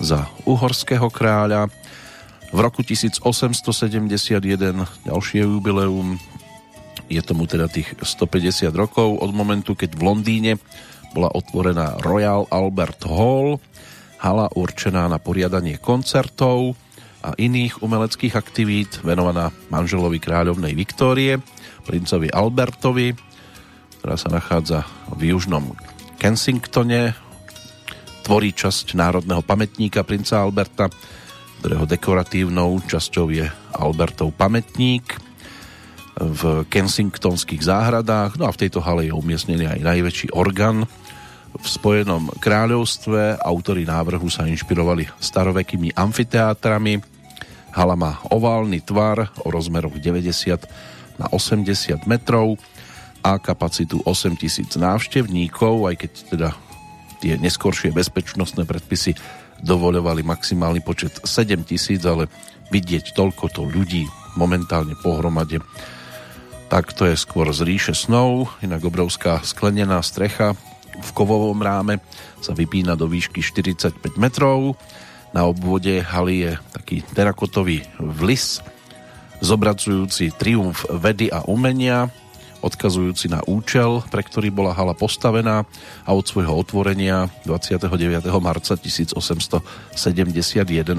za 0.00 0.26
uhorského 0.48 1.10
kráľa. 1.12 1.68
V 2.50 2.58
roku 2.58 2.82
1871 2.82 3.22
ďalšie 5.06 5.46
jubileum 5.46 6.18
je 7.10 7.20
tomu 7.26 7.50
teda 7.50 7.66
tých 7.66 7.90
150 7.98 8.70
rokov 8.70 9.18
od 9.18 9.34
momentu, 9.34 9.74
keď 9.74 9.98
v 9.98 10.02
Londýne 10.06 10.52
bola 11.10 11.26
otvorená 11.34 11.98
Royal 12.06 12.46
Albert 12.54 13.02
Hall, 13.10 13.58
hala 14.22 14.46
určená 14.54 15.10
na 15.10 15.18
poriadanie 15.18 15.82
koncertov 15.82 16.78
a 17.26 17.34
iných 17.34 17.82
umeleckých 17.82 18.38
aktivít, 18.38 19.02
venovaná 19.02 19.50
manželovi 19.74 20.22
kráľovnej 20.22 20.72
Viktórie, 20.78 21.42
princovi 21.82 22.30
Albertovi, 22.30 23.10
ktorá 23.98 24.14
sa 24.14 24.30
nachádza 24.30 24.86
v 25.10 25.34
južnom 25.34 25.74
Kensingtone, 26.22 27.12
tvorí 28.22 28.54
časť 28.54 28.94
národného 28.94 29.42
pamätníka 29.42 30.06
princa 30.06 30.46
Alberta, 30.46 30.86
ktorého 31.58 31.90
dekoratívnou 31.90 32.78
časťou 32.86 33.26
je 33.34 33.50
Albertov 33.74 34.30
pamätník– 34.38 35.10
v 36.20 36.68
Kensingtonských 36.68 37.64
záhradách. 37.64 38.36
No 38.36 38.44
a 38.46 38.52
v 38.52 38.60
tejto 38.60 38.84
hale 38.84 39.08
je 39.08 39.16
umiestnený 39.16 39.64
aj 39.64 39.80
najväčší 39.80 40.28
orgán 40.36 40.84
v 41.56 41.66
Spojenom 41.66 42.28
kráľovstve. 42.38 43.40
Autori 43.40 43.88
návrhu 43.88 44.28
sa 44.28 44.44
inšpirovali 44.44 45.08
starovekými 45.18 45.96
amfiteátrami. 45.96 47.00
Hala 47.72 47.96
má 47.96 48.20
oválny 48.28 48.84
tvar 48.84 49.32
o 49.40 49.48
rozmeroch 49.48 49.96
90 49.96 51.18
na 51.18 51.26
80 51.32 52.04
metrov 52.04 52.60
a 53.20 53.36
kapacitu 53.36 54.00
8000 54.04 54.80
návštevníkov, 54.80 55.88
aj 55.88 55.94
keď 56.04 56.12
teda 56.32 56.48
tie 57.20 57.36
neskoršie 57.36 57.92
bezpečnostné 57.92 58.64
predpisy 58.64 59.12
dovoľovali 59.60 60.24
maximálny 60.24 60.80
počet 60.80 61.20
7000, 61.20 62.00
ale 62.08 62.32
vidieť 62.72 63.12
toľkoto 63.12 63.68
ľudí 63.68 64.08
momentálne 64.40 64.96
pohromade 65.04 65.60
tak 66.70 66.94
to 66.94 67.04
je 67.10 67.18
skôr 67.18 67.50
z 67.50 67.66
ríše 67.66 67.92
snov, 67.98 68.54
inak 68.62 68.86
obrovská 68.86 69.42
sklenená 69.42 69.98
strecha 70.06 70.54
v 71.00 71.10
kovovom 71.16 71.58
ráme 71.58 71.98
sa 72.38 72.52
vypína 72.52 72.94
do 72.94 73.08
výšky 73.08 73.40
45 73.40 74.20
metrov. 74.20 74.76
Na 75.30 75.46
obvode 75.46 76.02
haly 76.02 76.36
je 76.46 76.52
taký 76.74 76.96
terakotový 77.14 77.86
vlis, 77.98 78.60
zobracujúci 79.40 80.34
triumf 80.36 80.84
vedy 80.90 81.30
a 81.32 81.46
umenia, 81.46 82.10
odkazujúci 82.60 83.32
na 83.32 83.40
účel, 83.48 84.04
pre 84.12 84.20
ktorý 84.20 84.52
bola 84.52 84.76
hala 84.76 84.92
postavená 84.92 85.64
a 86.04 86.10
od 86.12 86.28
svojho 86.28 86.52
otvorenia 86.52 87.32
29. 87.48 87.88
marca 88.36 88.76
1871 88.76 89.64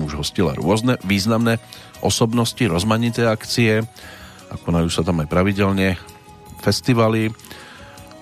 už 0.02 0.14
hostila 0.18 0.58
rôzne 0.58 0.98
významné 1.06 1.62
osobnosti, 2.02 2.66
rozmanité 2.66 3.30
akcie, 3.30 3.86
a 4.52 4.60
konajú 4.60 4.92
sa 4.92 5.08
tam 5.08 5.24
aj 5.24 5.32
pravidelne 5.32 5.96
festivaly 6.60 7.32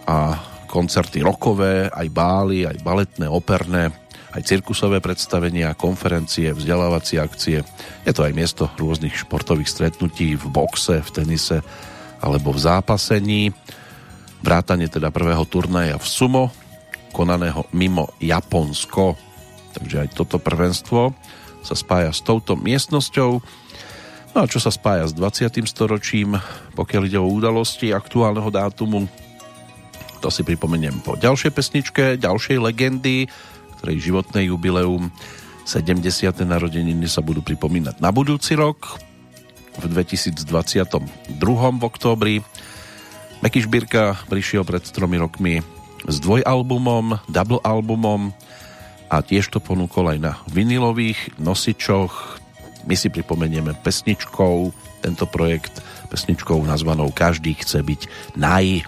a 0.06 0.38
koncerty 0.70 1.26
rokové, 1.26 1.90
aj 1.90 2.08
bály, 2.14 2.70
aj 2.70 2.78
baletné, 2.86 3.26
operné, 3.26 3.90
aj 4.30 4.46
cirkusové 4.46 5.02
predstavenia, 5.02 5.74
konferencie, 5.74 6.54
vzdelávacie 6.54 7.18
akcie. 7.18 7.66
Je 8.06 8.14
to 8.14 8.22
aj 8.22 8.38
miesto 8.38 8.70
rôznych 8.78 9.18
športových 9.18 9.70
stretnutí 9.70 10.38
v 10.38 10.46
boxe, 10.54 11.02
v 11.02 11.10
tenise 11.10 11.66
alebo 12.22 12.54
v 12.54 12.62
zápasení. 12.62 13.50
Vrátanie 14.46 14.88
teda 14.88 15.10
prvého 15.10 15.44
turnaja 15.50 15.98
v 15.98 16.06
Sumo, 16.06 16.54
konaného 17.10 17.66
mimo 17.74 18.14
Japonsko. 18.22 19.18
Takže 19.74 20.06
aj 20.06 20.10
toto 20.14 20.38
prvenstvo 20.38 21.18
sa 21.66 21.76
spája 21.76 22.14
s 22.14 22.22
touto 22.22 22.54
miestnosťou 22.54 23.42
No 24.30 24.46
a 24.46 24.50
čo 24.50 24.62
sa 24.62 24.70
spája 24.70 25.10
s 25.10 25.14
20. 25.18 25.66
storočím, 25.66 26.38
pokiaľ 26.78 27.02
ide 27.10 27.18
o 27.18 27.26
udalosti 27.26 27.90
aktuálneho 27.90 28.54
dátumu, 28.54 29.10
to 30.20 30.28
si 30.30 30.44
pripomeniem 30.44 31.00
po 31.02 31.16
ďalšej 31.16 31.52
pesničke, 31.56 32.04
ďalšej 32.20 32.58
legendy, 32.60 33.26
ktorej 33.80 33.98
životné 34.04 34.52
jubileum 34.52 35.10
70. 35.64 36.04
narodeniny 36.44 37.08
sa 37.08 37.24
budú 37.24 37.40
pripomínať 37.40 38.04
na 38.04 38.12
budúci 38.12 38.58
rok 38.60 39.00
v 39.80 39.86
2022 39.88 40.44
v 41.38 41.84
októbri. 41.86 42.36
Meky 43.40 43.64
Šbírka 43.64 44.20
prišiel 44.28 44.68
pred 44.68 44.84
tromi 44.84 45.16
rokmi 45.16 45.64
s 46.04 46.20
dvojalbumom, 46.20 47.24
double 47.32 47.64
albumom 47.64 48.36
a 49.08 49.24
tiež 49.24 49.48
to 49.54 49.64
ponúkol 49.64 50.12
aj 50.12 50.20
na 50.20 50.34
vinilových 50.52 51.40
nosičoch, 51.40 52.39
my 52.90 52.98
si 52.98 53.14
pripomenieme 53.14 53.78
pesničkou 53.78 54.74
tento 55.06 55.26
projekt, 55.30 55.86
pesničkou 56.10 56.58
nazvanou 56.66 57.14
Každý 57.14 57.54
chce 57.62 57.86
byť 57.86 58.02
naj. 58.34 58.82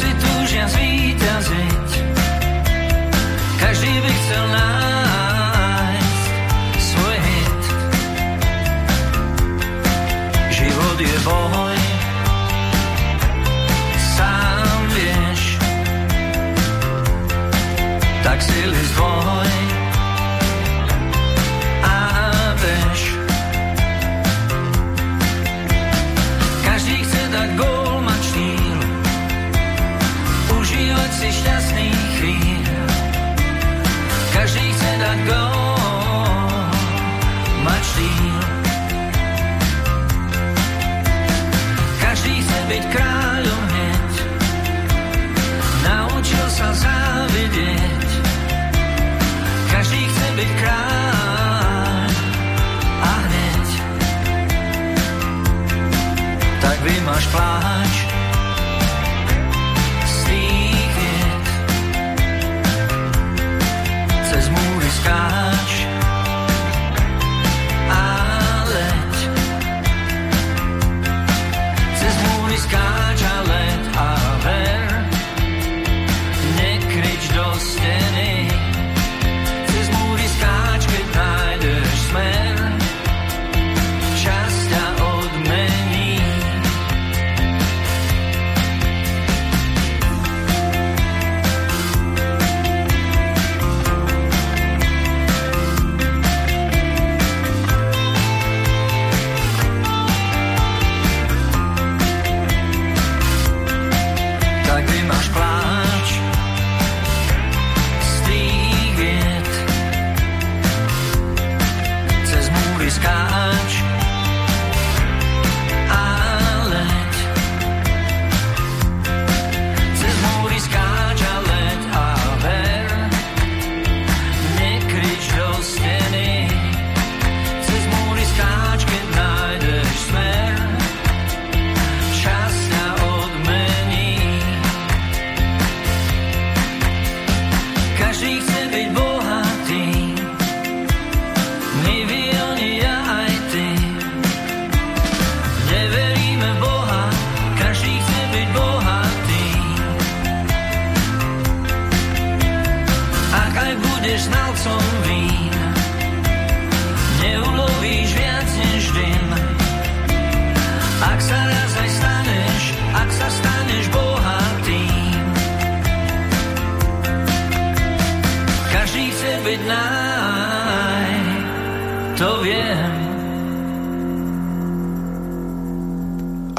všetci 0.00 0.16
túžia 0.16 0.64
zvíťaziť. 0.64 1.90
Každý 3.60 3.92
by 4.00 4.12
chcel 4.16 4.44
nájsť 4.48 6.24
svoj 6.80 7.16
hit. 7.20 7.62
Život 10.56 10.98
je 11.04 11.18
boj, 11.20 11.78
sám 14.16 14.80
vieš, 14.96 15.40
tak 18.24 18.38
sily 18.40 18.82
zvoj. 18.96 19.59
sa 46.60 46.76
závidieť. 46.76 48.08
Každý 49.72 50.00
chce 50.12 50.28
byť 50.36 50.50
král 50.60 52.08
a 53.00 53.12
hneď. 53.24 53.68
Tak 56.60 56.78
vymaš 56.84 57.24
pláč 57.32 57.92
z 60.04 60.16
tých 60.28 60.92
vied. 61.00 61.46
Cez 64.28 64.44
múry 64.52 64.90
skáč 65.00 65.70
a 67.88 68.04
leď. 68.68 69.12
Cez 71.96 72.14
múry 72.20 72.56
skáč 72.60 73.18
a 73.24 73.36
leď 73.48 73.82
a 73.96 74.08
leď. 74.44 74.69
Do 77.98 78.39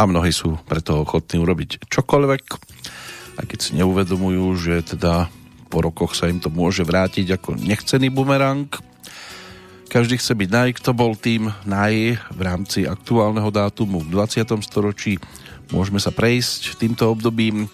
A 0.01 0.09
mnohí 0.09 0.33
sú 0.33 0.57
preto 0.65 1.05
ochotní 1.05 1.37
urobiť 1.37 1.85
čokoľvek, 1.85 2.43
aj 3.37 3.45
keď 3.45 3.59
si 3.61 3.77
neuvedomujú, 3.77 4.45
že 4.57 4.81
teda 4.81 5.29
po 5.69 5.85
rokoch 5.85 6.17
sa 6.17 6.25
im 6.25 6.41
to 6.41 6.49
môže 6.49 6.81
vrátiť 6.81 7.37
ako 7.37 7.53
nechcený 7.61 8.09
bumerang. 8.09 8.65
Každý 9.93 10.17
chce 10.17 10.33
byť 10.33 10.49
naj, 10.49 10.69
kto 10.81 10.97
bol 10.97 11.13
tým 11.13 11.53
naj 11.69 12.17
v 12.17 12.41
rámci 12.41 12.89
aktuálneho 12.89 13.53
dátumu 13.53 14.01
v 14.01 14.09
20. 14.09 14.41
storočí. 14.65 15.21
Môžeme 15.69 16.01
sa 16.01 16.09
prejsť 16.09 16.81
týmto 16.81 17.05
obdobím. 17.05 17.69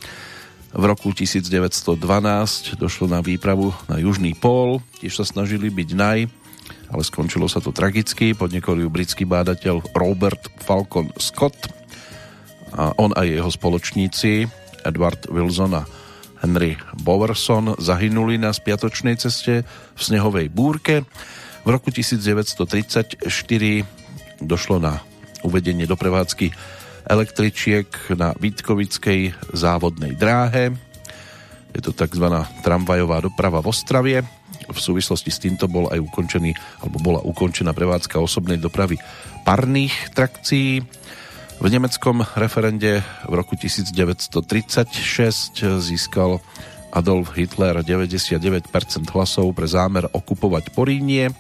V 0.76 0.84
roku 0.84 1.16
1912 1.16 1.96
došlo 2.76 3.08
na 3.08 3.24
výpravu 3.24 3.72
na 3.88 4.04
Južný 4.04 4.36
pól. 4.36 4.84
Tiež 5.00 5.16
sa 5.16 5.24
snažili 5.24 5.72
byť 5.72 5.90
naj, 5.96 6.20
ale 6.92 7.02
skončilo 7.08 7.48
sa 7.48 7.63
to 7.63 7.72
tragicky. 7.72 8.36
Podnikol 8.36 8.84
ju 8.84 8.92
britský 8.92 9.24
bádateľ 9.24 9.96
Robert 9.96 10.52
Falcon 10.60 11.08
Scott 11.16 11.87
a 12.74 12.96
on 13.00 13.16
a 13.16 13.24
jeho 13.24 13.48
spoločníci 13.48 14.48
Edward 14.84 15.28
Wilson 15.32 15.78
a 15.78 15.84
Henry 16.42 16.78
Bowerson 17.02 17.76
zahynuli 17.82 18.38
na 18.38 18.54
spiatočnej 18.54 19.18
ceste 19.18 19.66
v 19.66 20.00
snehovej 20.00 20.54
búrke. 20.54 21.04
V 21.66 21.70
roku 21.70 21.90
1934 21.90 23.28
došlo 24.40 24.78
na 24.78 25.02
uvedenie 25.42 25.90
do 25.90 25.98
prevádzky 25.98 26.54
električiek 27.08 27.88
na 28.14 28.36
Vítkovickej 28.38 29.34
závodnej 29.56 30.14
dráhe. 30.14 30.76
Je 31.72 31.82
to 31.82 31.94
tzv. 31.96 32.26
tramvajová 32.64 33.24
doprava 33.24 33.64
v 33.64 33.70
Ostravie. 33.72 34.18
V 34.68 34.80
súvislosti 34.80 35.32
s 35.32 35.40
týmto 35.40 35.72
bol 35.72 35.88
aj 35.88 36.04
ukončený, 36.04 36.52
alebo 36.84 36.98
bola 37.00 37.22
ukončená 37.24 37.72
prevádzka 37.72 38.20
osobnej 38.20 38.60
dopravy 38.60 39.00
parných 39.48 40.12
trakcií. 40.12 40.84
V 41.58 41.74
nemeckom 41.74 42.22
referende 42.38 43.02
v 43.26 43.34
roku 43.34 43.58
1936 43.58 44.46
získal 45.82 46.38
Adolf 46.93 47.34
Hitler 47.34 47.82
99% 47.82 48.70
hlasov 49.10 49.58
pre 49.58 49.65
zámer 49.65 50.06
okupovať 50.06 50.70
Porínie. 50.78 51.34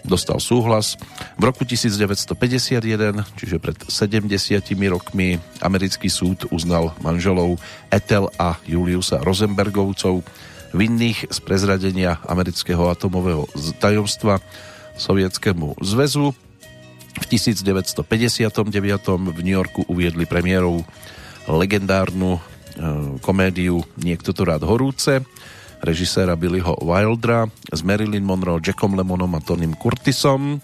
Dostal 0.00 0.40
súhlas. 0.40 0.96
V 1.36 1.44
roku 1.44 1.68
1951, 1.68 3.20
čiže 3.36 3.60
pred 3.60 3.76
70 3.84 4.32
rokmi, 4.88 5.36
americký 5.60 6.08
súd 6.08 6.48
uznal 6.48 6.96
manželov 7.04 7.60
Ethel 7.92 8.32
a 8.40 8.56
Juliusa 8.64 9.20
Rosenbergovcov 9.20 10.24
vinných 10.72 11.28
z 11.28 11.38
prezradenia 11.44 12.16
amerického 12.24 12.88
atomového 12.88 13.44
tajomstva 13.76 14.40
Sovietskému 14.96 15.76
zväzu. 15.84 16.32
V 17.18 17.24
1959 17.26 18.54
v 19.34 19.40
New 19.42 19.56
Yorku 19.56 19.82
uviedli 19.90 20.28
premiérov 20.28 20.86
legendárnu 21.50 22.38
e, 22.38 22.40
komédiu 23.18 23.82
Niekto 23.98 24.30
to 24.30 24.46
rád 24.46 24.62
horúce 24.62 25.24
režiséra 25.80 26.36
Billyho 26.36 26.76
Wildera 26.84 27.48
s 27.72 27.80
Marilyn 27.80 28.24
Monroe, 28.24 28.60
Jackom 28.60 28.94
Lemonom 28.96 29.32
a 29.36 29.40
Tonym 29.40 29.72
Curtisom. 29.76 30.60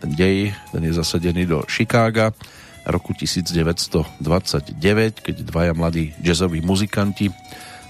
Ten 0.00 0.10
dej 0.16 0.52
ten 0.72 0.82
je 0.84 0.92
zasadený 0.96 1.44
do 1.48 1.60
Chicaga 1.68 2.32
roku 2.86 3.12
1929, 3.12 4.78
keď 5.20 5.36
dvaja 5.42 5.72
mladí 5.74 6.14
jazzoví 6.22 6.62
muzikanti 6.62 7.34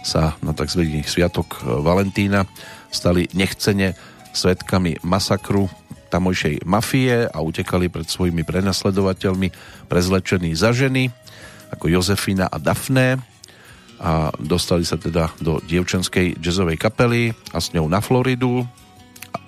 sa 0.07 0.39
na 0.41 0.55
tzv. 0.57 0.87
sviatok 1.05 1.61
Valentína 1.63 2.47
stali 2.89 3.29
nechcene 3.35 3.93
svetkami 4.33 5.03
masakru 5.05 5.69
tamojšej 6.09 6.65
mafie 6.65 7.27
a 7.27 7.39
utekali 7.43 7.91
pred 7.91 8.07
svojimi 8.07 8.47
prenasledovateľmi 8.47 9.49
prezlečení 9.91 10.55
za 10.55 10.71
ženy 10.71 11.11
ako 11.75 11.91
Jozefina 11.91 12.47
a 12.47 12.59
Daphne 12.63 13.19
a 13.97 14.31
dostali 14.37 14.85
sa 14.85 15.01
teda 15.01 15.33
do 15.41 15.59
dievčenskej 15.65 16.39
jazzovej 16.39 16.77
kapely 16.77 17.33
a 17.51 17.59
s 17.59 17.73
ňou 17.73 17.89
na 17.89 18.05
Floridu 18.05 18.63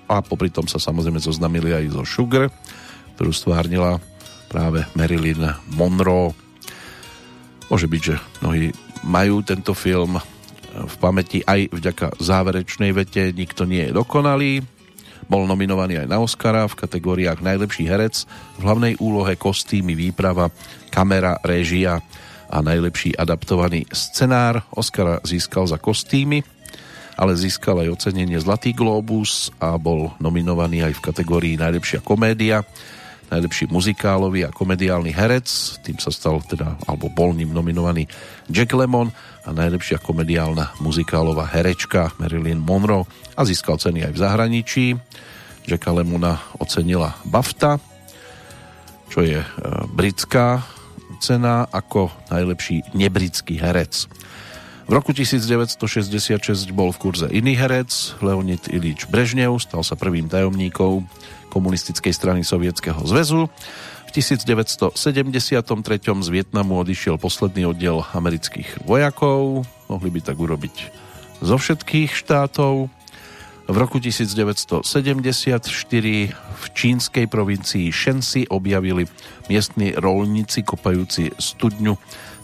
a 0.09 0.25
popri 0.25 0.49
tom 0.49 0.65
sa 0.65 0.81
samozrejme 0.81 1.21
zoznamili 1.21 1.69
aj 1.69 1.93
zo 1.93 2.03
Sugar, 2.03 2.49
ktorú 3.15 3.29
stvárnila 3.29 4.01
práve 4.49 4.81
Marilyn 4.97 5.53
Monroe. 5.77 6.33
Môže 7.69 7.85
byť, 7.85 8.01
že 8.01 8.15
mnohí 8.41 8.73
majú 9.05 9.45
tento 9.45 9.77
film 9.77 10.17
v 10.73 10.95
pamäti 10.97 11.45
aj 11.45 11.69
vďaka 11.69 12.17
záverečnej 12.17 12.89
vete 12.93 13.29
Nikto 13.29 13.69
nie 13.69 13.89
je 13.89 13.93
dokonalý. 13.93 14.65
Bol 15.29 15.45
nominovaný 15.45 16.01
aj 16.01 16.07
na 16.09 16.17
Oscara 16.17 16.65
v 16.65 16.73
kategóriách 16.73 17.45
Najlepší 17.45 17.85
herec, 17.85 18.25
v 18.57 18.61
hlavnej 18.65 18.97
úlohe 18.97 19.37
kostýmy, 19.37 19.93
výprava, 19.93 20.49
kamera, 20.89 21.37
réžia 21.45 22.01
a 22.49 22.57
najlepší 22.65 23.13
adaptovaný 23.13 23.85
scenár. 23.93 24.65
Oscara 24.73 25.21
získal 25.21 25.69
za 25.69 25.77
kostýmy, 25.77 26.41
ale 27.13 27.37
získal 27.37 27.85
aj 27.85 27.93
ocenenie 27.93 28.41
Zlatý 28.41 28.73
globus 28.73 29.53
a 29.61 29.77
bol 29.77 30.17
nominovaný 30.17 30.81
aj 30.89 30.97
v 30.97 31.05
kategórii 31.13 31.53
Najlepšia 31.61 32.01
komédia. 32.01 32.65
najlepší 33.29 33.69
muzikálový 33.69 34.49
a 34.49 34.49
komediálny 34.49 35.13
herec, 35.13 35.45
tým 35.85 36.01
sa 36.01 36.09
stal 36.09 36.41
teda, 36.41 36.81
alebo 36.89 37.13
bol 37.13 37.37
ním 37.37 37.53
nominovaný 37.53 38.09
Jack 38.49 38.73
Lemmon 38.73 39.13
a 39.45 39.49
najlepšia 39.55 40.01
komediálna 40.01 40.75
muzikálová 40.83 41.47
herečka 41.47 42.11
Marilyn 42.19 42.59
Monroe 42.59 43.07
a 43.35 43.41
získal 43.47 43.79
ceny 43.79 44.09
aj 44.09 44.11
v 44.15 44.21
zahraničí. 44.21 44.85
Jacka 45.69 45.93
Lemmona 45.93 46.41
ocenila 46.57 47.13
BAFTA, 47.29 47.77
čo 49.07 49.21
je 49.21 49.39
e, 49.39 49.47
britská 49.93 50.65
cena 51.21 51.67
ako 51.69 52.09
najlepší 52.33 52.95
nebritský 52.95 53.59
herec. 53.61 54.09
V 54.89 54.97
roku 54.97 55.13
1966 55.13 56.73
bol 56.73 56.89
v 56.89 56.97
kurze 56.97 57.27
iný 57.29 57.53
herec, 57.53 58.17
Leonid 58.25 58.65
Ilič 58.73 59.05
Brežnev, 59.05 59.61
stal 59.61 59.85
sa 59.85 59.93
prvým 59.93 60.25
tajomníkom 60.25 61.05
komunistickej 61.53 62.09
strany 62.09 62.41
Sovietskeho 62.41 62.97
zväzu. 63.05 63.53
V 64.09 64.17
1973 64.17 64.97
z 66.01 66.29
Vietnamu 66.33 66.81
odišiel 66.81 67.21
posledný 67.21 67.69
oddiel 67.69 68.01
amerických 68.09 68.81
vojakov. 68.81 69.69
Mohli 69.85 70.09
by 70.17 70.19
tak 70.25 70.41
urobiť 70.41 70.75
zo 71.45 71.61
všetkých 71.61 72.17
štátov. 72.17 72.89
V 73.69 73.75
roku 73.77 74.01
1974 74.01 75.61
v 76.33 76.63
čínskej 76.73 77.25
provincii 77.29 77.93
Shensi 77.93 78.49
objavili 78.49 79.05
miestni 79.45 79.93
rolníci 79.93 80.65
kopajúci 80.65 81.29
studňu 81.37 81.93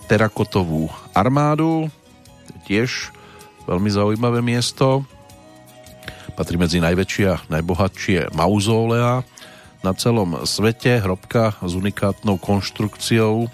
terakotovú 0.05 0.93
armádu 1.17 1.89
tiež 2.69 3.09
veľmi 3.65 3.89
zaujímavé 3.89 4.45
miesto. 4.45 5.01
Patrí 6.37 6.61
medzi 6.61 6.77
najväčšie 6.77 7.25
a 7.25 7.41
najbohatšie 7.49 8.37
mauzólea 8.37 9.25
na 9.81 9.91
celom 9.97 10.45
svete. 10.47 11.01
Hrobka 11.01 11.57
s 11.59 11.73
unikátnou 11.75 12.37
konštrukciou. 12.37 13.49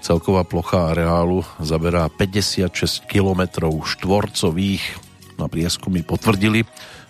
Celková 0.00 0.46
plocha 0.46 0.94
areálu 0.94 1.42
zaberá 1.58 2.06
56 2.06 3.10
km 3.10 3.66
štvorcových. 3.82 4.84
Na 5.36 5.50
prieskumy 5.50 6.06
potvrdili, 6.06 6.64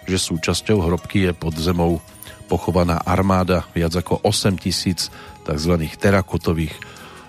že 0.08 0.16
súčasťou 0.16 0.80
hrobky 0.80 1.28
je 1.28 1.32
pod 1.36 1.54
zemou 1.54 2.00
pochovaná 2.46 3.02
armáda 3.02 3.66
viac 3.74 3.92
ako 3.92 4.22
8 4.22 4.56
tisíc 4.56 5.10
tzv. 5.44 5.72
terakotových 5.98 6.74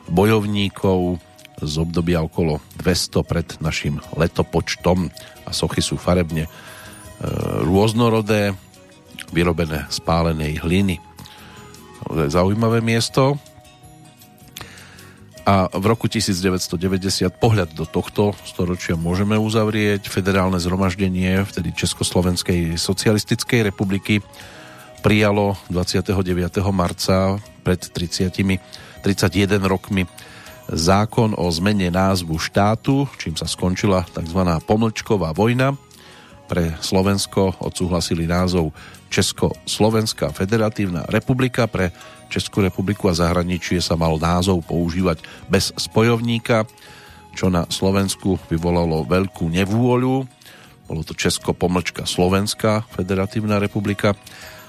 bojovníkov 0.07 1.19
z 1.57 1.73
obdobia 1.81 2.21
okolo 2.21 2.61
200 2.77 3.25
pred 3.25 3.47
našim 3.59 3.97
letopočtom 4.13 5.09
a 5.45 5.49
sochy 5.49 5.81
sú 5.81 5.97
farebne 5.97 6.45
e, 6.45 6.49
rôznorodé, 7.65 8.53
vyrobené 9.31 9.85
z 9.89 9.97
pálenej 10.03 10.63
hliny. 10.63 11.01
Zaujímavé 12.07 12.79
miesto. 12.79 13.35
A 15.47 15.71
v 15.71 15.85
roku 15.87 16.11
1990 16.11 17.31
pohľad 17.39 17.71
do 17.71 17.87
tohto 17.87 18.35
storočia 18.43 18.99
môžeme 18.99 19.39
uzavrieť. 19.39 20.11
Federálne 20.11 20.59
zhromaždenie 20.59 21.47
vtedy 21.47 21.71
Československej 21.71 22.75
socialistickej 22.75 23.71
republiky 23.71 24.19
prijalo 24.99 25.55
29. 25.71 26.11
marca 26.75 27.39
pred 27.63 27.79
30, 27.79 28.27
31 29.07 29.63
rokmi 29.63 30.03
zákon 30.67 31.31
o 31.39 31.47
zmene 31.47 31.87
názvu 31.87 32.35
štátu, 32.35 33.07
čím 33.15 33.39
sa 33.39 33.47
skončila 33.47 34.03
tzv. 34.03 34.41
pomlčková 34.67 35.31
vojna. 35.31 35.79
Pre 36.47 36.79
Slovensko 36.79 37.59
odsúhlasili 37.59 38.23
názov 38.23 38.71
Česko-Slovenská 39.11 40.31
federatívna 40.31 41.03
republika. 41.11 41.67
Pre 41.67 41.91
Českú 42.31 42.63
republiku 42.63 43.11
a 43.11 43.15
zahraničie 43.15 43.83
sa 43.83 43.99
mal 43.99 44.15
názov 44.15 44.63
používať 44.63 45.23
bez 45.51 45.75
spojovníka, 45.75 46.63
čo 47.35 47.51
na 47.51 47.67
Slovensku 47.67 48.39
vyvolalo 48.47 49.03
veľkú 49.03 49.47
nevôľu. 49.51 50.23
Bolo 50.87 51.01
to 51.03 51.11
Česko-pomlčka 51.11 52.07
Slovenská 52.07 52.87
federatívna 52.95 53.59
republika 53.59 54.15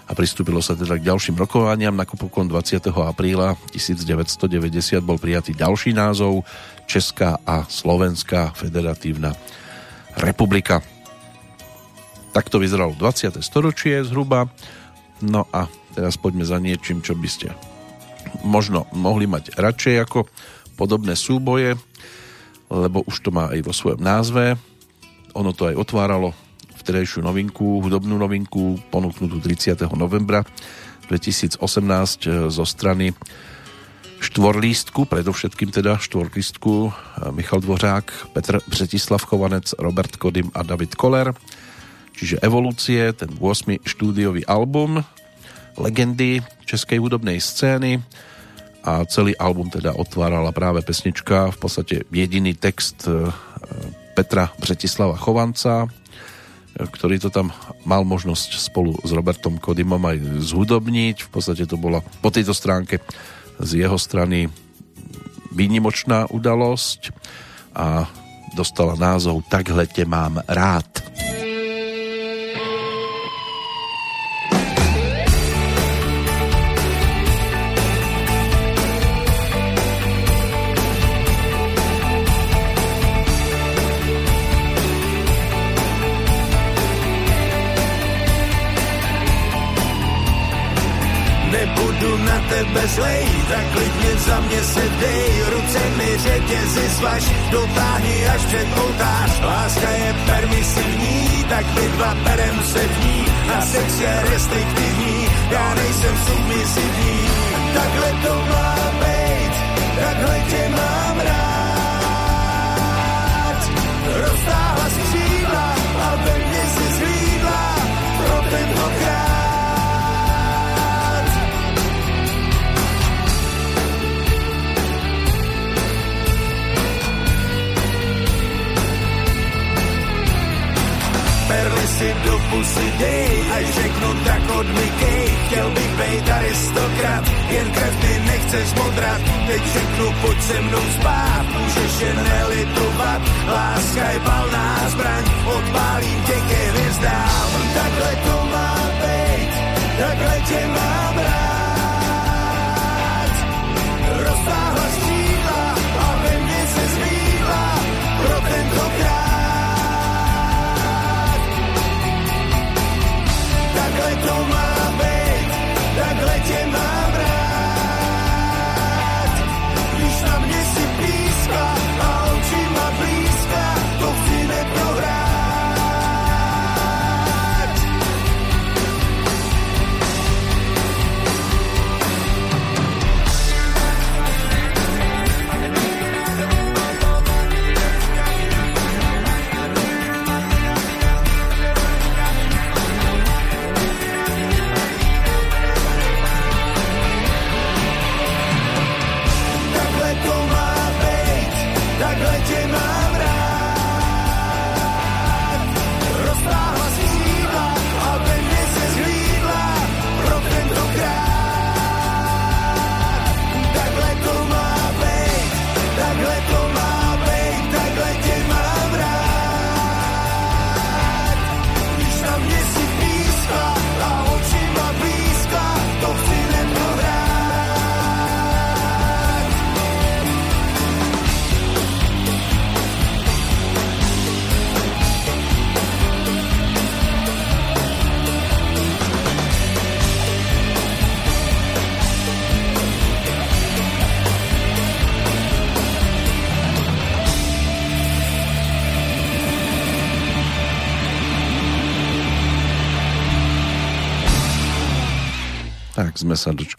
a 0.08 0.12
pristúpilo 0.18 0.58
sa 0.58 0.74
teda 0.74 0.98
k 0.98 1.06
ďalším 1.14 1.38
rokovaniam. 1.38 1.94
Napokon 1.94 2.50
20. 2.50 2.90
apríla 2.90 3.54
1990 3.70 4.98
bol 5.04 5.20
prijatý 5.20 5.54
ďalší 5.54 5.94
názov 5.94 6.42
Česká 6.90 7.38
a 7.46 7.62
Slovenská 7.70 8.56
federatívna 8.58 9.36
republika. 10.18 10.97
Takto 12.32 12.60
vyzeralo 12.60 12.94
20. 12.94 13.40
storočie 13.40 14.04
zhruba. 14.04 14.52
No 15.24 15.48
a 15.50 15.66
teraz 15.96 16.14
poďme 16.20 16.46
za 16.46 16.60
niečím, 16.62 17.02
čo 17.02 17.18
by 17.18 17.28
ste 17.28 17.48
možno 18.44 18.86
mohli 18.92 19.26
mať 19.26 19.56
radšej 19.56 19.94
ako 20.04 20.28
podobné 20.78 21.18
súboje, 21.18 21.74
lebo 22.70 23.02
už 23.08 23.24
to 23.24 23.30
má 23.34 23.50
aj 23.50 23.60
vo 23.64 23.72
svojom 23.74 23.98
názve. 23.98 24.54
Ono 25.34 25.50
to 25.56 25.66
aj 25.72 25.74
otváralo 25.74 26.36
vtedajšiu 26.78 27.24
novinku, 27.24 27.82
hudobnú 27.82 28.14
novinku 28.16 28.78
ponúknutú 28.88 29.42
30. 29.42 29.76
novembra 29.98 30.46
2018 31.10 31.60
e, 31.60 32.48
zo 32.52 32.64
strany 32.64 33.16
štvorlístku, 34.18 35.08
predovšetkým 35.08 35.72
teda 35.72 35.98
štvorlístku 35.98 36.72
e, 36.86 36.90
Michal 37.32 37.60
Dvořák, 37.64 38.32
Petr 38.32 38.60
Břetislav 38.68 39.24
Chovanec, 39.24 39.74
Robert 39.80 40.16
Kodym 40.16 40.52
a 40.54 40.62
David 40.62 40.94
Koller. 40.94 41.34
Čiže 42.18 42.42
Evolúcie, 42.42 43.14
ten 43.14 43.30
8. 43.38 43.78
štúdiový 43.86 44.42
album 44.50 44.98
legendy 45.78 46.42
českej 46.66 46.98
hudobnej 46.98 47.38
scény 47.38 48.02
a 48.82 49.06
celý 49.06 49.38
album 49.38 49.70
teda 49.70 49.94
otvárala 49.94 50.50
práve 50.50 50.82
pesnička, 50.82 51.54
v 51.54 51.58
podstate 51.62 52.02
jediný 52.10 52.58
text 52.58 53.06
e, 53.06 53.30
Petra 54.18 54.50
Břetislava 54.58 55.14
Chovanca, 55.14 55.86
ktorý 56.74 57.22
to 57.22 57.30
tam 57.30 57.54
mal 57.86 58.02
možnosť 58.02 58.50
spolu 58.58 58.98
s 59.06 59.10
Robertom 59.14 59.62
Kodymom 59.62 60.02
aj 60.02 60.18
zhudobniť. 60.42 61.26
V 61.26 61.30
podstate 61.30 61.70
to 61.70 61.78
bola 61.78 62.02
po 62.22 62.34
tejto 62.34 62.50
stránke 62.50 62.98
z 63.62 63.70
jeho 63.86 63.98
strany 63.98 64.50
výnimočná 65.54 66.30
udalosť 66.34 67.14
a 67.78 68.06
dostala 68.58 68.98
názov 68.98 69.46
Takhle 69.46 69.86
te 69.86 70.02
mám 70.02 70.42
rád. 70.46 70.86
tebe 71.18 71.47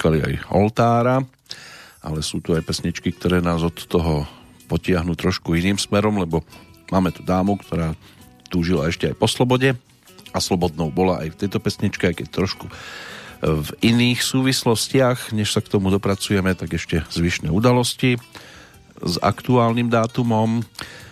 dočkali 0.10 0.26
aj 0.26 0.34
oltára, 0.50 1.22
ale 2.02 2.20
sú 2.26 2.42
tu 2.42 2.58
aj 2.58 2.66
pesničky, 2.66 3.14
ktoré 3.14 3.46
nás 3.46 3.62
od 3.62 3.78
toho 3.86 4.26
potiahnu 4.66 5.14
trošku 5.14 5.54
iným 5.54 5.78
smerom, 5.78 6.18
lebo 6.18 6.42
máme 6.90 7.14
tu 7.14 7.22
dámu, 7.22 7.62
ktorá 7.62 7.94
túžila 8.50 8.90
ešte 8.90 9.14
aj 9.14 9.16
po 9.18 9.30
slobode 9.30 9.78
a 10.34 10.38
slobodnou 10.42 10.90
bola 10.90 11.22
aj 11.22 11.38
v 11.38 11.40
tejto 11.46 11.62
pesničke, 11.62 12.10
aj 12.10 12.16
keď 12.22 12.28
trošku 12.34 12.66
v 13.40 13.70
iných 13.86 14.20
súvislostiach. 14.20 15.32
Než 15.34 15.54
sa 15.54 15.62
k 15.62 15.72
tomu 15.72 15.94
dopracujeme, 15.94 16.58
tak 16.58 16.74
ešte 16.74 17.06
zvyšné 17.14 17.54
udalosti 17.54 18.18
s 19.00 19.16
aktuálnym 19.22 19.94
dátumom. 19.94 20.66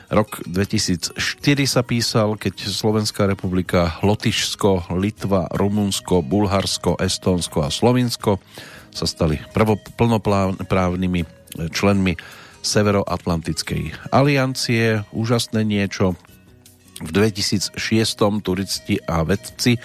Rok 0.07 0.47
2004 0.47 1.19
sa 1.67 1.81
písal, 1.83 2.39
keď 2.39 2.67
Slovenská 2.67 3.27
republika, 3.27 3.99
Lotyšsko, 4.01 4.95
Litva, 4.95 5.51
Rumunsko, 5.51 6.23
Bulharsko, 6.23 6.95
Estónsko 6.99 7.67
a 7.67 7.69
Slovinsko 7.69 8.39
sa 8.91 9.05
stali 9.05 9.39
prvoplnoprávnymi 9.53 11.21
členmi 11.71 12.13
Severoatlantickej 12.61 14.11
aliancie. 14.11 15.07
Úžasné 15.15 15.63
niečo. 15.63 16.19
V 16.97 17.09
2006 17.13 17.77
turisti 18.41 18.97
a 19.05 19.21
vedci 19.21 19.77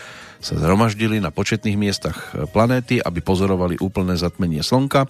sa 0.42 0.58
zhromaždili 0.58 1.22
na 1.22 1.30
početných 1.30 1.76
miestach 1.78 2.34
planéty, 2.50 2.98
aby 2.98 3.22
pozorovali 3.22 3.78
úplné 3.78 4.18
zatmenie 4.18 4.64
Slnka 4.64 5.06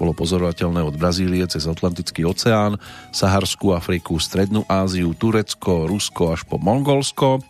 bolo 0.00 0.16
pozorovateľné 0.16 0.80
od 0.80 0.96
Brazílie 0.96 1.44
cez 1.44 1.68
Atlantický 1.68 2.24
oceán, 2.24 2.80
Saharskú 3.12 3.76
Afriku, 3.76 4.16
Strednú 4.16 4.64
Áziu, 4.64 5.12
Turecko, 5.12 5.84
Rusko 5.84 6.32
až 6.32 6.48
po 6.48 6.56
Mongolsko. 6.56 7.44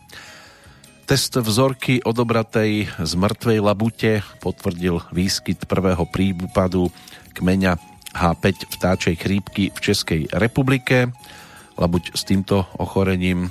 Test 1.11 1.35
vzorky 1.35 2.07
odobratej 2.07 2.87
z 2.87 3.13
mŕtvej 3.19 3.59
labute 3.59 4.23
potvrdil 4.39 5.03
výskyt 5.11 5.67
prvého 5.67 6.07
prípadu 6.07 6.87
kmeňa 7.35 7.83
H5 8.15 8.71
vtáčej 8.71 9.19
chrípky 9.19 9.75
v 9.75 9.79
Českej 9.83 10.31
republike. 10.31 11.11
Labuť 11.75 12.15
s 12.15 12.23
týmto 12.23 12.63
ochorením 12.79 13.51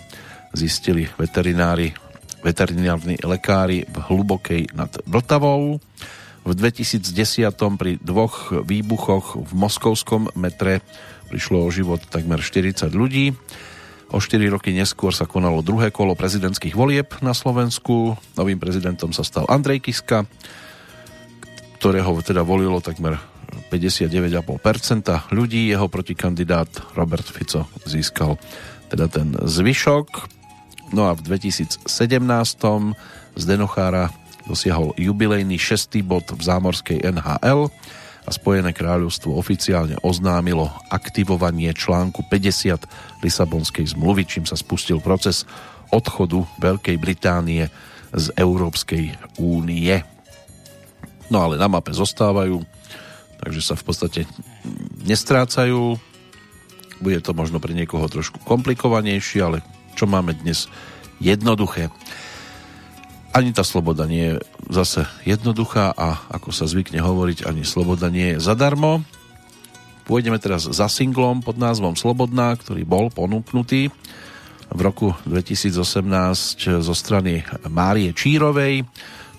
zistili 0.56 1.12
veterinári, 1.20 1.92
veterinárni 2.48 3.20
lekári 3.20 3.84
v 3.92 4.08
hlubokej 4.08 4.72
nad 4.72 4.96
Vltavou. 5.04 5.84
V 6.48 6.52
2010 6.56 7.12
pri 7.76 8.00
dvoch 8.00 8.56
výbuchoch 8.56 9.36
v 9.36 9.52
moskovskom 9.52 10.32
metre 10.40 10.80
prišlo 11.28 11.68
o 11.68 11.70
život 11.76 12.00
takmer 12.08 12.40
40 12.40 12.88
ľudí. 12.96 13.36
O 14.10 14.18
4 14.18 14.42
roky 14.50 14.74
neskôr 14.74 15.14
sa 15.14 15.30
konalo 15.30 15.62
druhé 15.62 15.94
kolo 15.94 16.18
prezidentských 16.18 16.74
volieb 16.74 17.14
na 17.22 17.38
Slovensku. 17.38 18.18
Novým 18.34 18.58
prezidentom 18.58 19.14
sa 19.14 19.22
stal 19.22 19.46
Andrej 19.46 19.86
Kiska, 19.86 20.26
ktorého 21.78 22.18
teda 22.26 22.42
volilo 22.42 22.82
takmer 22.82 23.22
59,5% 23.70 25.30
ľudí. 25.30 25.70
Jeho 25.70 25.86
protikandidát 25.86 26.70
Robert 26.98 27.26
Fico 27.30 27.70
získal 27.86 28.42
teda 28.90 29.06
ten 29.06 29.38
zvyšok. 29.38 30.08
No 30.90 31.06
a 31.06 31.14
v 31.14 31.22
2017 31.30 31.86
z 33.38 33.44
Denochára 33.46 34.10
dosiahol 34.50 34.98
jubilejný 34.98 35.62
šestý 35.62 36.02
bod 36.02 36.26
v 36.34 36.42
zámorskej 36.42 37.06
NHL 37.14 37.70
a 38.26 38.30
Spojené 38.30 38.76
kráľovstvo 38.76 39.36
oficiálne 39.36 39.96
oznámilo 40.04 40.70
aktivovanie 40.92 41.72
článku 41.72 42.28
50 42.28 43.24
Lisabonskej 43.24 43.96
zmluvy, 43.96 44.28
čím 44.28 44.46
sa 44.46 44.60
spustil 44.60 45.00
proces 45.00 45.48
odchodu 45.90 46.46
Veľkej 46.62 46.98
Británie 47.02 47.68
z 48.14 48.26
Európskej 48.38 49.16
únie. 49.42 50.02
No 51.30 51.46
ale 51.46 51.62
na 51.62 51.70
mape 51.70 51.94
zostávajú, 51.94 52.62
takže 53.42 53.62
sa 53.62 53.76
v 53.78 53.84
podstate 53.86 54.22
nestrácajú. 55.06 55.98
Bude 57.00 57.20
to 57.22 57.32
možno 57.38 57.62
pre 57.62 57.72
niekoho 57.72 58.06
trošku 58.10 58.42
komplikovanejšie, 58.44 59.40
ale 59.40 59.58
čo 59.94 60.10
máme 60.10 60.36
dnes 60.36 60.68
jednoduché 61.22 61.94
ani 63.34 63.54
tá 63.54 63.62
sloboda 63.62 64.10
nie 64.10 64.34
je 64.34 64.36
zase 64.70 65.02
jednoduchá 65.26 65.94
a 65.94 66.26
ako 66.34 66.50
sa 66.50 66.66
zvykne 66.66 67.02
hovoriť, 67.02 67.46
ani 67.46 67.62
sloboda 67.62 68.10
nie 68.10 68.36
je 68.36 68.44
zadarmo. 68.44 69.06
Pôjdeme 70.10 70.42
teraz 70.42 70.66
za 70.66 70.90
singlom 70.90 71.46
pod 71.46 71.62
názvom 71.62 71.94
Slobodná, 71.94 72.58
ktorý 72.58 72.82
bol 72.82 73.14
ponúknutý 73.14 73.94
v 74.70 74.80
roku 74.82 75.14
2018 75.30 76.82
zo 76.82 76.96
strany 76.98 77.46
Márie 77.70 78.10
Čírovej. 78.18 78.86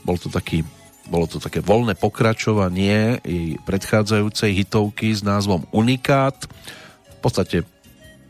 Bol 0.06 0.16
to 0.22 0.30
taký, 0.30 0.62
bolo 1.10 1.26
to 1.26 1.42
také 1.42 1.58
voľné 1.58 1.98
pokračovanie 1.98 3.18
jej 3.26 3.58
predchádzajúcej 3.66 4.62
hitovky 4.62 5.10
s 5.10 5.26
názvom 5.26 5.66
Unikát. 5.74 6.38
V 6.46 7.18
podstate 7.18 7.66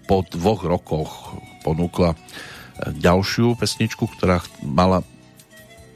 po 0.08 0.24
dvoch 0.24 0.64
rokoch 0.64 1.36
ponúkla 1.60 2.16
ďalšiu 2.88 3.60
pesničku, 3.60 4.08
ktorá 4.16 4.40
mala 4.64 5.04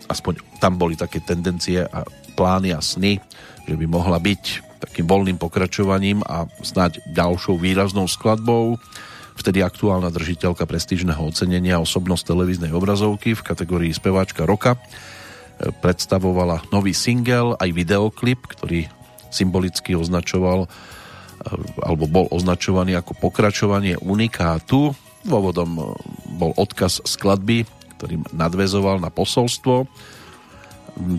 aspoň 0.08 0.40
tam 0.60 0.76
boli 0.76 0.94
také 0.94 1.20
tendencie 1.22 1.84
a 1.84 2.04
plány 2.34 2.74
a 2.74 2.80
sny, 2.82 3.22
že 3.64 3.74
by 3.74 3.86
mohla 3.88 4.20
byť 4.20 4.74
takým 4.84 5.06
voľným 5.08 5.38
pokračovaním 5.40 6.20
a 6.28 6.44
snáď 6.60 7.00
ďalšou 7.08 7.56
výraznou 7.56 8.04
skladbou. 8.04 8.76
Vtedy 9.34 9.64
aktuálna 9.64 10.12
držiteľka 10.12 10.68
prestížneho 10.68 11.18
ocenenia 11.18 11.80
osobnosť 11.82 12.22
televíznej 12.28 12.70
obrazovky 12.70 13.34
v 13.34 13.42
kategórii 13.42 13.90
speváčka 13.90 14.46
roka 14.46 14.76
e, 14.76 14.78
predstavovala 15.82 16.70
nový 16.70 16.94
single 16.94 17.58
aj 17.58 17.70
videoklip, 17.74 18.46
ktorý 18.46 18.86
symbolicky 19.34 19.98
označoval 19.98 20.64
e, 20.64 20.68
alebo 21.82 22.06
bol 22.06 22.26
označovaný 22.30 22.94
ako 22.94 23.18
pokračovanie 23.18 23.98
unikátu. 23.98 24.94
Dôvodom 25.26 25.70
e, 25.74 25.82
bol 26.38 26.54
odkaz 26.54 27.02
skladby 27.02 27.66
ktorým 27.96 28.22
nadvezoval 28.34 29.00
na 29.00 29.08
posolstvo 29.08 29.88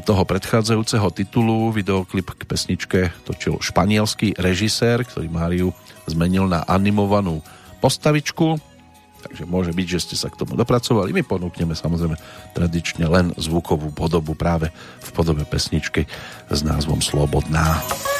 toho 0.07 0.23
predchádzajúceho 0.23 1.07
titulu. 1.11 1.71
Videoklip 1.75 2.31
k 2.31 2.47
pesničke 2.47 2.99
točil 3.27 3.59
španielský 3.59 4.39
režisér, 4.39 5.03
ktorý 5.03 5.27
Máriu 5.27 5.69
zmenil 6.07 6.47
na 6.47 6.63
animovanú 6.63 7.43
postavičku. 7.83 8.55
Takže 9.25 9.43
môže 9.49 9.73
byť, 9.73 9.87
že 9.89 9.99
ste 10.05 10.15
sa 10.15 10.29
k 10.29 10.37
tomu 10.37 10.53
dopracovali. 10.53 11.09
My 11.09 11.25
ponúkneme 11.25 11.73
samozrejme 11.73 12.15
tradične 12.53 13.09
len 13.09 13.33
zvukovú 13.35 13.89
podobu 13.89 14.37
práve 14.37 14.69
v 15.01 15.09
podobe 15.11 15.43
pesničky 15.49 16.05
s 16.47 16.59
názvom 16.61 17.01
Slobodná. 17.01 17.81
Slobodná. 17.81 18.14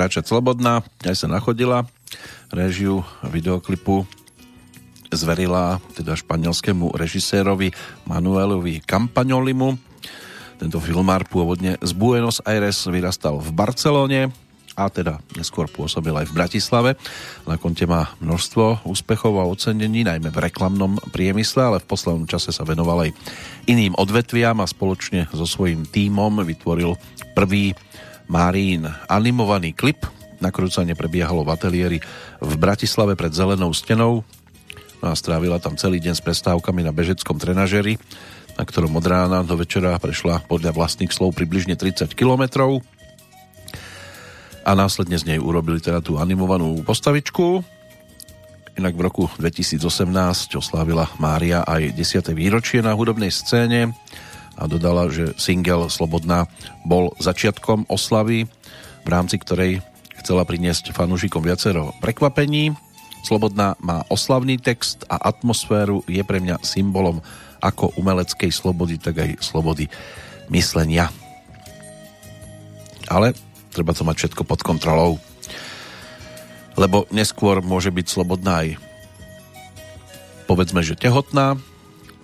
Kráčať 0.00 0.32
slobodná, 0.32 0.80
aj 1.04 1.12
sa 1.12 1.28
nachodila. 1.28 1.84
Režiu 2.48 3.04
videoklipu 3.20 4.08
zverila 5.12 5.76
teda 5.92 6.16
španielskému 6.16 6.96
režisérovi 6.96 7.68
Manuelovi 8.08 8.80
Campagnolimu. 8.80 9.76
Tento 10.56 10.80
filmár 10.80 11.28
pôvodne 11.28 11.76
z 11.84 11.92
Buenos 11.92 12.40
Aires 12.48 12.80
vyrastal 12.88 13.44
v 13.44 13.52
Barcelone 13.52 14.32
a 14.72 14.88
teda 14.88 15.20
neskôr 15.36 15.68
pôsobil 15.68 16.16
aj 16.16 16.32
v 16.32 16.36
Bratislave. 16.40 16.90
Na 17.44 17.60
konte 17.60 17.84
má 17.84 18.08
množstvo 18.24 18.88
úspechov 18.88 19.36
a 19.36 19.44
ocenení, 19.44 20.00
najmä 20.00 20.32
v 20.32 20.42
reklamnom 20.48 20.96
priemysle, 21.12 21.76
ale 21.76 21.78
v 21.84 21.92
poslednom 21.92 22.24
čase 22.24 22.56
sa 22.56 22.64
venoval 22.64 23.04
aj 23.04 23.12
iným 23.68 23.92
odvetviam 24.00 24.64
a 24.64 24.70
spoločne 24.70 25.28
so 25.28 25.44
svojím 25.44 25.84
tímom 25.84 26.40
vytvoril 26.40 26.96
prvý 27.36 27.76
Márín 28.30 28.86
animovaný 29.10 29.74
klip. 29.74 30.06
Nakrúcanie 30.38 30.94
prebiehalo 30.94 31.42
v 31.42 31.50
ateliéri 31.50 31.98
v 32.38 32.52
Bratislave 32.54 33.18
pred 33.18 33.34
zelenou 33.34 33.74
stenou. 33.74 34.22
No 35.02 35.06
a 35.10 35.18
strávila 35.18 35.58
tam 35.58 35.74
celý 35.74 35.98
deň 35.98 36.14
s 36.14 36.22
prestávkami 36.22 36.86
na 36.86 36.94
bežeckom 36.94 37.42
trenažeri, 37.42 37.98
na 38.54 38.62
ktorom 38.62 38.94
od 38.94 39.02
rána 39.02 39.42
do 39.42 39.58
večera 39.58 39.98
prešla 39.98 40.46
podľa 40.46 40.70
vlastných 40.70 41.10
slov 41.10 41.34
približne 41.34 41.74
30 41.74 42.14
kilometrov 42.14 42.86
a 44.62 44.70
následne 44.78 45.18
z 45.18 45.34
nej 45.34 45.38
urobili 45.42 45.82
teda 45.82 45.98
tú 45.98 46.20
animovanú 46.22 46.78
postavičku. 46.86 47.64
Inak 48.78 48.94
v 48.94 49.02
roku 49.02 49.26
2018 49.40 49.82
oslávila 50.54 51.10
Mária 51.18 51.66
aj 51.66 51.96
10. 51.98 52.30
výročie 52.36 52.78
na 52.78 52.94
hudobnej 52.94 53.34
scéne 53.34 53.90
a 54.60 54.68
dodala, 54.68 55.08
že 55.08 55.32
single 55.40 55.88
Slobodná 55.88 56.44
bol 56.84 57.16
začiatkom 57.16 57.88
oslavy, 57.88 58.44
v 59.00 59.08
rámci 59.08 59.40
ktorej 59.40 59.80
chcela 60.20 60.44
priniesť 60.44 60.92
fanúšikom 60.92 61.40
viacero 61.40 61.96
prekvapení. 62.04 62.76
Slobodná 63.24 63.80
má 63.80 64.04
oslavný 64.12 64.60
text 64.60 65.08
a 65.08 65.16
atmosféru, 65.16 66.04
je 66.04 66.20
pre 66.20 66.44
mňa 66.44 66.60
symbolom 66.60 67.24
ako 67.64 67.96
umeleckej 67.96 68.52
slobody, 68.52 69.00
tak 69.00 69.20
aj 69.20 69.40
slobody 69.40 69.88
myslenia. 70.52 71.08
Ale 73.08 73.32
treba 73.72 73.96
to 73.96 74.04
mať 74.04 74.16
všetko 74.28 74.42
pod 74.44 74.60
kontrolou. 74.60 75.16
Lebo 76.76 77.04
neskôr 77.12 77.60
môže 77.60 77.92
byť 77.92 78.06
slobodná 78.08 78.64
aj 78.64 78.68
povedzme, 80.48 80.80
že 80.82 80.96
tehotná. 80.96 81.60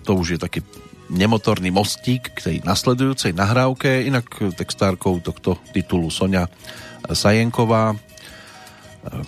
To 0.03 0.17
už 0.17 0.35
je 0.35 0.39
taký 0.41 0.59
nemotorný 1.07 1.71
mostík 1.71 2.35
k 2.35 2.39
tej 2.39 2.57
nasledujúcej 2.67 3.31
nahrávke. 3.31 4.03
Inak 4.07 4.55
textárkou 4.55 5.19
tohto 5.23 5.55
titulu 5.71 6.11
Sonia 6.11 6.51
Sajenková, 7.07 7.95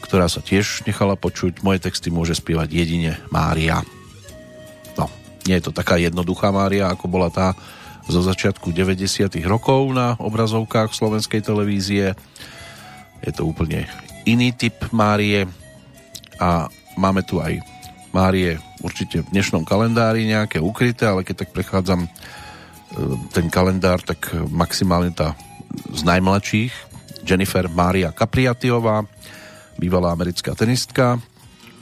ktorá 0.04 0.28
sa 0.28 0.44
tiež 0.44 0.84
nechala 0.84 1.16
počuť. 1.16 1.64
Moje 1.64 1.80
texty 1.84 2.12
môže 2.12 2.36
spievať 2.36 2.70
jedine 2.72 3.16
Mária. 3.32 3.80
No, 5.00 5.08
nie 5.48 5.56
je 5.56 5.64
to 5.68 5.72
taká 5.72 5.96
jednoduchá 5.96 6.52
Mária, 6.52 6.92
ako 6.92 7.08
bola 7.08 7.32
tá 7.32 7.56
zo 8.10 8.26
začiatku 8.26 8.74
90. 8.74 9.38
rokov 9.46 9.94
na 9.94 10.18
obrazovkách 10.18 10.92
slovenskej 10.92 11.46
televízie. 11.46 12.18
Je 13.22 13.32
to 13.32 13.46
úplne 13.46 13.86
iný 14.26 14.52
typ 14.52 14.76
Márie 14.90 15.46
a 16.42 16.68
máme 16.98 17.22
tu 17.22 17.38
aj 17.40 17.62
Márie 18.10 18.58
určite 18.82 19.22
v 19.22 19.32
dnešnom 19.32 19.62
kalendári 19.62 20.26
nejaké 20.26 20.58
ukryté, 20.58 21.06
ale 21.06 21.22
keď 21.22 21.46
tak 21.46 21.54
prechádzam 21.54 22.06
e, 22.06 22.10
ten 23.30 23.54
kalendár, 23.54 24.02
tak 24.02 24.34
maximálne 24.50 25.14
tá 25.14 25.38
z 25.94 26.02
najmladších 26.02 26.74
Jennifer 27.22 27.70
Mária 27.70 28.10
Capriatiová, 28.10 29.06
bývalá 29.78 30.10
americká 30.10 30.58
tenistka, 30.58 31.22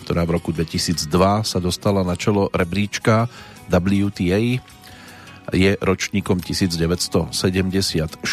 ktorá 0.04 0.28
v 0.28 0.36
roku 0.36 0.52
2002 0.52 1.08
sa 1.48 1.60
dostala 1.64 2.04
na 2.04 2.20
čelo 2.20 2.52
rebríčka 2.52 3.32
WTA, 3.72 4.60
je 5.56 5.72
ročníkom 5.80 6.44
1976 6.44 8.28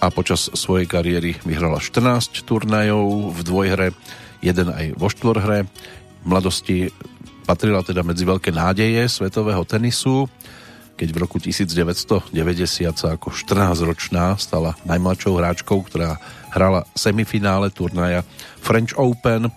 a 0.00 0.06
počas 0.08 0.48
svojej 0.56 0.88
kariéry 0.88 1.36
vyhrala 1.44 1.76
14 1.76 2.48
turnajov 2.48 3.36
v 3.36 3.40
dvojhre, 3.44 3.88
jeden 4.40 4.68
aj 4.72 4.96
vo 4.96 5.08
štvorhre. 5.08 5.68
V 6.20 6.26
mladosti 6.26 6.92
patrila 7.48 7.80
teda 7.80 8.04
medzi 8.04 8.28
veľké 8.28 8.52
nádeje 8.52 9.08
svetového 9.08 9.64
tenisu, 9.64 10.28
keď 11.00 11.08
v 11.16 11.20
roku 11.24 11.40
1990 11.40 12.28
sa 12.92 13.16
ako 13.16 13.32
14-ročná 13.32 14.36
stala 14.36 14.76
najmladšou 14.84 15.32
hráčkou, 15.40 15.80
ktorá 15.88 16.20
hrala 16.52 16.84
semifinále 16.92 17.72
turnaja 17.72 18.20
French 18.60 18.92
Open. 19.00 19.48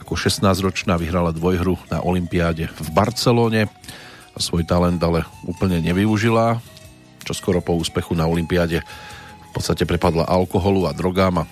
Ako 0.00 0.16
16-ročná 0.16 0.96
vyhrala 0.96 1.36
dvojhru 1.36 1.76
na 1.92 2.00
Olympiáde 2.00 2.72
v 2.72 2.88
Barcelone 2.96 3.68
a 4.32 4.38
svoj 4.40 4.64
talent 4.64 4.96
ale 5.04 5.28
úplne 5.44 5.84
nevyužila. 5.84 6.56
Čo 7.28 7.36
skoro 7.36 7.60
po 7.60 7.76
úspechu 7.76 8.16
na 8.16 8.24
Olympiáde 8.24 8.80
v 8.80 9.50
podstate 9.52 9.84
prepadla 9.84 10.24
alkoholu 10.24 10.88
a 10.88 10.96
drogám 10.96 11.44
a 11.44 11.48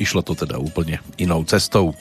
išlo 0.00 0.24
to 0.24 0.32
teda 0.36 0.56
úplne 0.56 1.00
inou 1.20 1.44
cestou. 1.44 1.96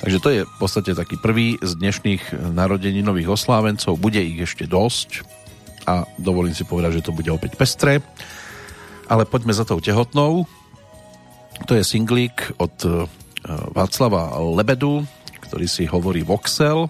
Takže 0.00 0.18
to 0.24 0.28
je 0.32 0.40
v 0.48 0.56
podstate 0.56 0.96
taký 0.96 1.20
prvý 1.20 1.60
z 1.60 1.76
dnešných 1.76 2.52
narodeninových 2.56 3.36
oslávencov. 3.36 4.00
Bude 4.00 4.24
ich 4.24 4.40
ešte 4.40 4.64
dosť 4.64 5.28
a 5.84 6.08
dovolím 6.16 6.56
si 6.56 6.64
povedať, 6.64 7.00
že 7.00 7.06
to 7.10 7.16
bude 7.16 7.28
opäť 7.28 7.60
pestré. 7.60 8.00
Ale 9.12 9.28
poďme 9.28 9.52
za 9.52 9.68
tou 9.68 9.76
tehotnou. 9.76 10.48
To 11.68 11.72
je 11.76 11.84
singlík 11.84 12.56
od 12.56 12.72
e, 12.86 13.04
Václava 13.76 14.40
Lebedu, 14.40 15.04
ktorý 15.44 15.66
si 15.68 15.84
hovorí 15.84 16.24
Voxel 16.24 16.88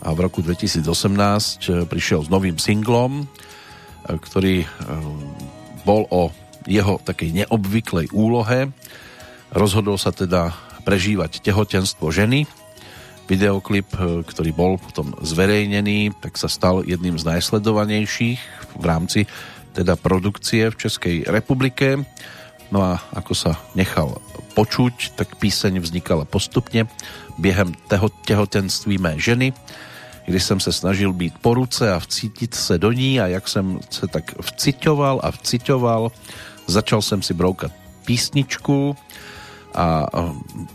a 0.00 0.08
v 0.16 0.18
roku 0.24 0.40
2018 0.40 0.80
e, 0.80 1.84
prišiel 1.84 2.24
s 2.24 2.32
novým 2.32 2.56
singlom, 2.56 3.20
e, 3.20 3.24
ktorý 4.16 4.64
bol 5.84 6.08
o 6.08 6.32
jeho 6.64 7.00
takej 7.04 7.44
neobvyklej 7.44 8.12
úlohe. 8.12 8.72
Rozhodol 9.50 9.98
sa 9.98 10.14
teda 10.14 10.54
prežívať 10.86 11.42
tehotenstvo 11.42 12.14
ženy. 12.14 12.46
Videoklip, 13.26 13.86
ktorý 14.26 14.50
bol 14.50 14.78
potom 14.78 15.14
zverejnený, 15.22 16.14
tak 16.18 16.38
sa 16.38 16.50
stal 16.50 16.82
jedným 16.86 17.18
z 17.18 17.26
najsledovanejších 17.26 18.40
v 18.78 18.84
rámci 18.84 19.26
teda 19.74 19.94
produkcie 19.94 20.70
v 20.70 20.78
Českej 20.78 21.16
republike. 21.30 22.02
No 22.70 22.82
a 22.82 23.02
ako 23.14 23.34
sa 23.34 23.52
nechal 23.74 24.18
počuť, 24.54 25.18
tak 25.18 25.38
píseň 25.38 25.82
vznikala 25.82 26.26
postupne 26.26 26.86
během 27.38 27.74
teho, 27.90 28.10
těhotenství 28.26 28.98
mé 28.98 29.18
ženy, 29.18 29.52
kdy 30.26 30.40
jsem 30.40 30.60
se 30.60 30.72
snažil 30.72 31.12
být 31.12 31.38
po 31.42 31.54
ruce 31.54 31.90
a 31.92 31.98
vcítit 31.98 32.54
se 32.54 32.78
do 32.78 32.92
ní 32.92 33.20
a 33.20 33.26
jak 33.26 33.48
jsem 33.48 33.80
se 33.90 34.06
tak 34.06 34.34
vciťoval 34.42 35.20
a 35.22 35.30
vciťoval, 35.30 36.12
začal 36.66 37.02
jsem 37.02 37.22
si 37.22 37.34
broukat 37.34 37.72
písničku 38.04 38.96
a 39.74 40.06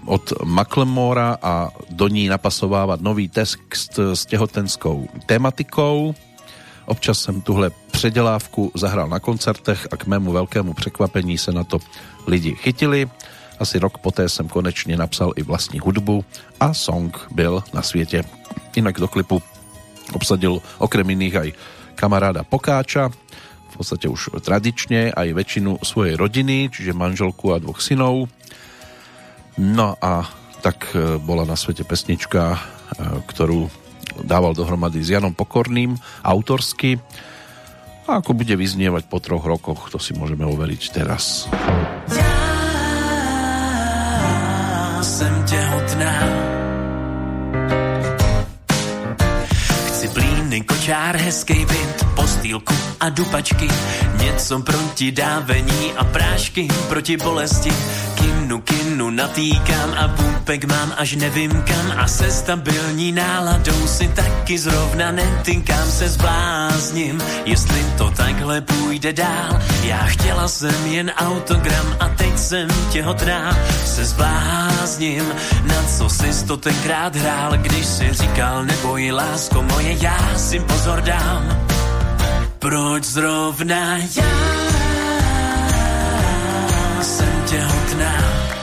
od 0.05 0.33
Maklemora 0.43 1.37
a 1.41 1.69
do 1.89 2.07
ní 2.07 2.27
napasovávat 2.27 3.01
nový 3.01 3.29
text 3.29 3.99
s 4.13 4.25
těhotenskou 4.25 5.07
tematikou. 5.25 6.15
Občas 6.85 7.19
jsem 7.19 7.41
tuhle 7.41 7.71
předělávku 7.91 8.71
zahrál 8.75 9.09
na 9.09 9.19
koncertech 9.19 9.87
a 9.91 9.97
k 9.97 10.05
mému 10.05 10.31
velkému 10.31 10.73
překvapení 10.73 11.37
se 11.37 11.51
na 11.51 11.63
to 11.63 11.79
lidi 12.27 12.55
chytili. 12.55 13.09
Asi 13.59 13.79
rok 13.79 13.97
poté 13.97 14.29
jsem 14.29 14.47
konečně 14.47 14.97
napsal 14.97 15.33
i 15.35 15.43
vlastní 15.43 15.79
hudbu 15.79 16.25
a 16.59 16.73
song 16.73 17.17
byl 17.31 17.63
na 17.73 17.81
světě. 17.81 18.23
Inak 18.75 18.99
do 18.99 19.07
klipu 19.07 19.41
obsadil 20.13 20.61
okrem 20.77 21.09
iných 21.09 21.35
aj 21.35 21.49
kamaráda 21.95 22.43
Pokáča, 22.43 23.09
v 23.71 23.83
podstate 23.83 24.07
už 24.07 24.39
tradične 24.43 25.11
aj 25.11 25.35
väčšinu 25.35 25.83
svojej 25.83 26.15
rodiny, 26.15 26.71
čiže 26.71 26.95
manželku 26.95 27.55
a 27.55 27.59
dvoch 27.59 27.81
synov. 27.81 28.31
No 29.55 29.95
a 30.03 30.27
tak 30.59 30.91
e, 30.91 31.15
bola 31.21 31.47
na 31.47 31.55
svete 31.55 31.87
pesnička, 31.87 32.41
e, 32.55 32.59
ktorú 33.23 33.71
dával 34.23 34.51
dohromady 34.51 34.99
s 34.99 35.15
Janom 35.15 35.31
Pokorným 35.31 35.95
autorsky. 36.23 36.99
A 38.05 38.21
ako 38.21 38.37
bude 38.37 38.53
vyznievať 38.53 39.07
po 39.09 39.17
troch 39.23 39.47
rokoch, 39.47 39.89
to 39.89 39.97
si 39.97 40.13
môžeme 40.13 40.45
overiť 40.45 40.83
teraz. 40.93 41.47
Ja 42.11 42.35
som 45.01 45.33
tehotná 45.47 46.13
Chci 49.89 50.07
plíny, 50.13 50.61
kočár, 50.67 51.17
hezký 51.17 51.65
byt, 51.65 51.97
postýlku 52.13 52.75
a 52.99 53.09
dupačky, 53.09 53.67
něco 54.21 54.59
proti 54.59 55.11
dávení 55.11 55.93
a 55.97 56.03
prášky 56.03 56.67
proti 56.89 57.17
bolesti 57.17 57.73
kinu, 58.15 58.61
kinu 58.61 58.84
natýkám 59.09 59.93
a 59.97 60.07
půpek 60.07 60.65
mám 60.65 60.93
až 60.97 61.15
nevím 61.15 61.51
kam 61.51 61.93
a 61.97 62.07
se 62.07 62.31
stabilní 62.31 63.11
náladou 63.11 63.87
si 63.87 64.07
taky 64.07 64.57
zrovna 64.57 65.11
netýkám 65.11 65.91
se 65.91 66.09
zblázním, 66.09 67.23
jestli 67.45 67.85
to 67.97 68.11
takhle 68.11 68.61
půjde 68.61 69.13
dál. 69.13 69.61
Já 69.83 69.97
chtěla 69.97 70.47
jsem 70.47 70.85
jen 70.85 71.11
autogram 71.17 71.95
a 71.99 72.09
teď 72.09 72.37
jsem 72.37 72.67
těhotná, 72.91 73.57
se 73.85 74.05
zblázním, 74.05 75.23
na 75.63 75.83
co 75.97 76.09
jsi 76.09 76.45
to 76.45 76.57
tenkrát 76.57 77.15
hrál, 77.15 77.57
když 77.57 77.85
si 77.85 78.13
říkal 78.13 78.65
neboj 78.65 79.11
lásko 79.11 79.61
moje, 79.61 80.03
já 80.03 80.37
si 80.37 80.59
pozor 80.59 81.01
dám. 81.01 81.67
Proč 82.59 83.03
zrovna 83.03 83.97
já 83.97 84.35
jsem 87.01 87.43
těhotná? 87.45 88.54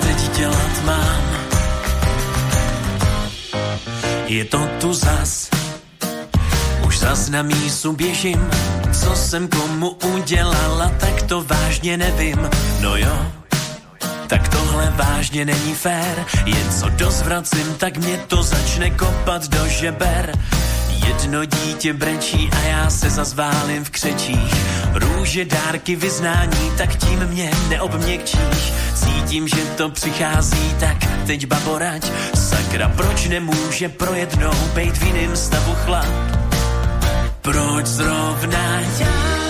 Teď 0.00 0.36
dělat 0.36 0.84
mám? 0.84 1.22
Je 4.26 4.44
to 4.44 4.68
tu 4.80 4.92
zas, 4.92 5.48
už 6.86 6.98
zas 6.98 7.28
na 7.28 7.42
mísu 7.42 7.92
běžím, 7.92 8.50
co 9.00 9.16
jsem 9.16 9.48
komu 9.48 9.90
udělala, 9.90 10.92
tak 11.00 11.22
to 11.22 11.42
vážně 11.42 11.96
nevím. 11.96 12.50
No 12.80 12.96
jo, 12.96 13.26
tak 14.26 14.48
tohle 14.48 14.92
vážně 14.96 15.44
není 15.44 15.74
fér. 15.74 16.24
Jen 16.44 16.72
co 16.80 16.88
dozvracím, 16.88 17.74
tak 17.74 17.96
mě 17.96 18.16
to 18.26 18.42
začne 18.42 18.90
kopat 18.90 19.48
do 19.48 19.68
žeber. 19.68 20.32
Jedno 21.06 21.44
dítě 21.44 21.92
brečí 21.92 22.50
a 22.52 22.60
já 22.68 22.90
se 22.90 23.10
zazválím 23.10 23.84
v 23.84 23.90
křečích. 23.90 24.54
Růže, 24.94 25.44
dárky, 25.44 25.96
vyznání, 25.96 26.72
tak 26.78 26.96
tím 26.96 27.26
mě 27.26 27.50
neobměkčíš. 27.68 28.72
Cítím, 28.94 29.48
že 29.48 29.56
to 29.76 29.90
přichází, 29.90 30.74
tak 30.80 30.96
teď 31.26 31.46
baborať. 31.46 32.12
Sakra, 32.34 32.88
proč 32.88 33.28
nemůže 33.28 33.88
pro 33.88 34.14
jednou 34.14 34.52
být 34.74 34.96
v 34.96 35.02
jiném 35.02 35.36
stavu 35.36 35.74
chlap? 35.74 36.06
Proč 37.42 37.86
zrovna 37.86 38.80
já 38.98 39.44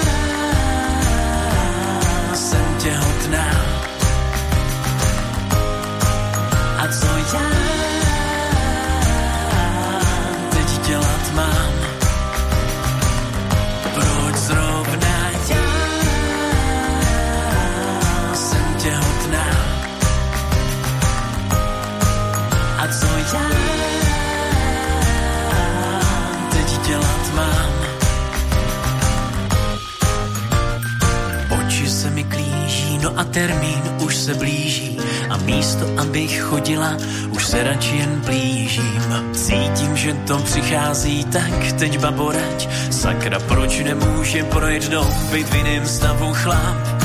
jsem 2.34 2.76
těhotná? 2.78 3.50
A 6.78 6.88
co 6.88 7.06
já 7.06 7.67
a 33.18 33.24
termín 33.24 33.82
už 34.04 34.16
se 34.16 34.34
blíží 34.34 34.98
a 35.30 35.36
místo, 35.36 35.86
abych 35.96 36.40
chodila, 36.40 36.96
už 37.30 37.46
se 37.46 37.62
radši 37.64 37.96
jen 37.96 38.22
blížím. 38.26 39.02
Cítím, 39.32 39.96
že 39.96 40.14
to 40.14 40.38
přichází, 40.38 41.24
tak 41.24 41.72
teď 41.78 41.98
baborať. 41.98 42.68
Sakra, 42.90 43.38
proč 43.38 43.80
nemůže 43.80 44.44
pro 44.44 44.66
jednou 44.66 45.04
být 45.32 45.48
v 45.48 45.54
jiném 45.54 45.86
stavu 45.86 46.32
chlap? 46.34 46.97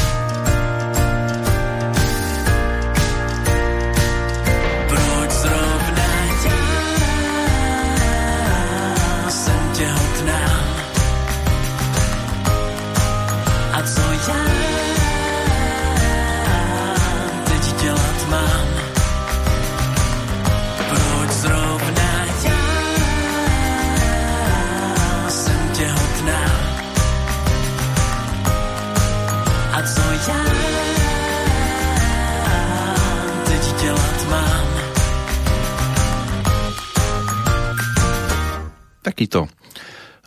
Takýto 39.34 39.50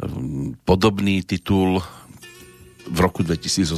um, 0.02 0.58
podobný 0.66 1.22
titul 1.22 1.78
v 2.90 2.98
roku 2.98 3.22
2018 3.22 3.70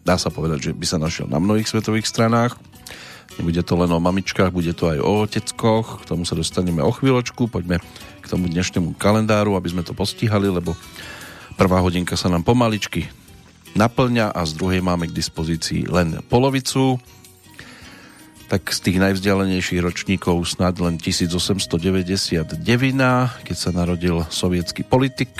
dá 0.00 0.16
sa 0.16 0.32
povedať, 0.32 0.58
že 0.64 0.72
by 0.72 0.86
sa 0.88 0.96
našiel 0.96 1.28
na 1.28 1.36
mnohých 1.36 1.68
svetových 1.68 2.08
stranách. 2.08 2.56
Nebude 3.36 3.60
to 3.60 3.76
len 3.76 3.92
o 3.92 4.00
mamičkách, 4.00 4.48
bude 4.48 4.72
to 4.72 4.88
aj 4.88 4.98
o 5.04 5.28
oteckoch, 5.28 6.04
k 6.04 6.08
tomu 6.08 6.24
sa 6.24 6.32
dostaneme 6.32 6.80
o 6.80 6.88
chvíľočku, 6.88 7.52
poďme 7.52 7.84
k 8.24 8.26
tomu 8.32 8.48
dnešnému 8.48 8.96
kalendáru, 8.96 9.60
aby 9.60 9.68
sme 9.76 9.84
to 9.84 9.92
postihali, 9.92 10.48
lebo 10.48 10.72
prvá 11.60 11.84
hodinka 11.84 12.16
sa 12.16 12.32
nám 12.32 12.40
pomaličky 12.40 13.12
naplňa 13.76 14.32
a 14.32 14.40
z 14.48 14.56
druhej 14.56 14.80
máme 14.80 15.08
k 15.08 15.16
dispozícii 15.16 15.84
len 15.92 16.20
polovicu 16.32 16.96
tak 18.52 18.68
z 18.68 18.84
tých 18.84 19.00
najvzdialenejších 19.00 19.80
ročníkov 19.80 20.44
snad 20.44 20.76
len 20.76 21.00
1899, 21.00 22.52
keď 23.48 23.56
sa 23.56 23.72
narodil 23.72 24.20
sovietský 24.28 24.84
politik, 24.84 25.32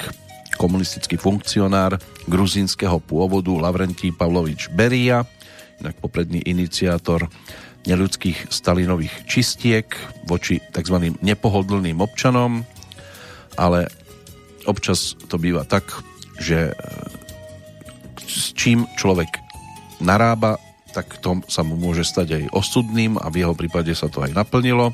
komunistický 0.56 1.20
funkcionár 1.20 2.00
gruzínskeho 2.24 3.04
pôvodu 3.04 3.52
Lavrentí 3.52 4.16
Pavlovič 4.16 4.72
Beria, 4.72 5.28
inak 5.84 6.00
popredný 6.00 6.40
iniciátor 6.40 7.28
neľudských 7.84 8.48
Stalinových 8.48 9.28
čistiek 9.28 9.92
voči 10.24 10.64
tzv. 10.72 11.12
nepohodlným 11.20 12.00
občanom, 12.00 12.64
ale 13.60 13.92
občas 14.64 15.20
to 15.28 15.36
býva 15.36 15.68
tak, 15.68 15.84
že 16.40 16.72
s 18.24 18.56
čím 18.56 18.88
človek 18.96 19.28
narába, 20.00 20.56
tak 20.92 21.18
to 21.24 21.40
sa 21.48 21.64
mu 21.64 21.74
môže 21.80 22.04
stať 22.04 22.28
aj 22.36 22.44
osudným 22.52 23.16
a 23.16 23.32
v 23.32 23.42
jeho 23.42 23.56
prípade 23.56 23.96
sa 23.96 24.12
to 24.12 24.20
aj 24.20 24.36
naplnilo. 24.36 24.92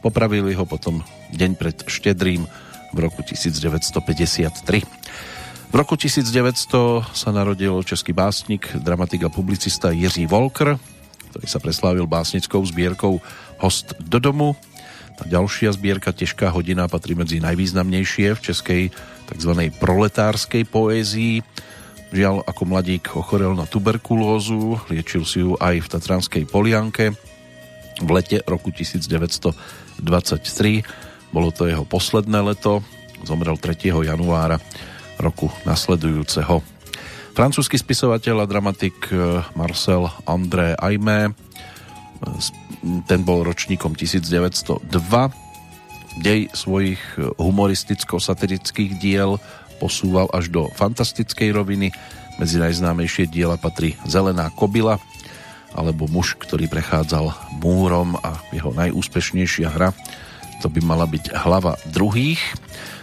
Popravili 0.00 0.56
ho 0.56 0.64
potom 0.64 1.04
deň 1.36 1.50
pred 1.56 1.76
štedrým 1.84 2.48
v 2.92 2.98
roku 2.98 3.20
1953. 3.20 4.84
V 5.68 5.74
roku 5.74 5.98
1900 5.98 7.02
sa 7.12 7.30
narodil 7.34 7.74
český 7.82 8.14
básnik, 8.14 8.70
dramatik 8.78 9.26
a 9.26 9.32
publicista 9.32 9.90
Jiří 9.90 10.30
Volker, 10.30 10.78
ktorý 11.34 11.46
sa 11.50 11.58
preslávil 11.58 12.06
básnickou 12.06 12.62
zbierkou 12.62 13.18
Host 13.58 13.98
do 13.98 14.22
domu. 14.22 14.54
Tá 15.18 15.26
ďalšia 15.26 15.74
zbierka 15.74 16.14
Težká 16.14 16.50
hodina 16.54 16.86
patrí 16.86 17.18
medzi 17.18 17.42
najvýznamnejšie 17.42 18.38
v 18.38 18.40
českej 18.42 18.82
tzv. 19.30 19.52
proletárskej 19.82 20.62
poézii. 20.70 21.42
Žiaľ, 22.14 22.46
ako 22.46 22.62
mladík 22.70 23.18
ochorel 23.18 23.58
na 23.58 23.66
tuberkulózu, 23.66 24.78
liečil 24.86 25.26
si 25.26 25.42
ju 25.42 25.58
aj 25.58 25.82
v 25.82 25.90
Tatranskej 25.98 26.46
Polianke 26.46 27.10
v 27.98 28.10
lete 28.14 28.38
roku 28.46 28.70
1923. 28.70 29.98
Bolo 31.34 31.50
to 31.50 31.66
jeho 31.66 31.82
posledné 31.82 32.38
leto, 32.38 32.86
zomrel 33.26 33.58
3. 33.58 33.90
januára 34.06 34.62
roku 35.18 35.50
nasledujúceho. 35.66 36.62
Francúzsky 37.34 37.82
spisovateľ 37.82 38.46
a 38.46 38.46
dramatik 38.46 39.10
eh, 39.10 39.42
Marcel 39.58 40.06
André 40.22 40.78
Aimé, 40.78 41.34
ten 43.10 43.26
bol 43.26 43.42
ročníkom 43.42 43.98
1902. 43.98 44.86
Dej 46.22 46.46
svojich 46.54 47.02
eh, 47.18 47.26
humoristicko-satirických 47.42 49.02
diel 49.02 49.42
posúval 49.84 50.32
až 50.32 50.48
do 50.48 50.72
fantastickej 50.72 51.52
roviny. 51.52 51.92
Medzi 52.40 52.56
najznámejšie 52.56 53.28
diela 53.28 53.60
patrí 53.60 54.00
Zelená 54.08 54.48
kobila, 54.56 54.96
alebo 55.76 56.08
muž, 56.08 56.40
ktorý 56.40 56.72
prechádzal 56.72 57.36
múrom 57.60 58.16
a 58.24 58.40
jeho 58.56 58.72
najúspešnejšia 58.72 59.68
hra 59.68 59.92
to 60.64 60.72
by 60.72 60.80
mala 60.80 61.04
byť 61.04 61.36
hlava 61.44 61.76
druhých. 61.92 62.40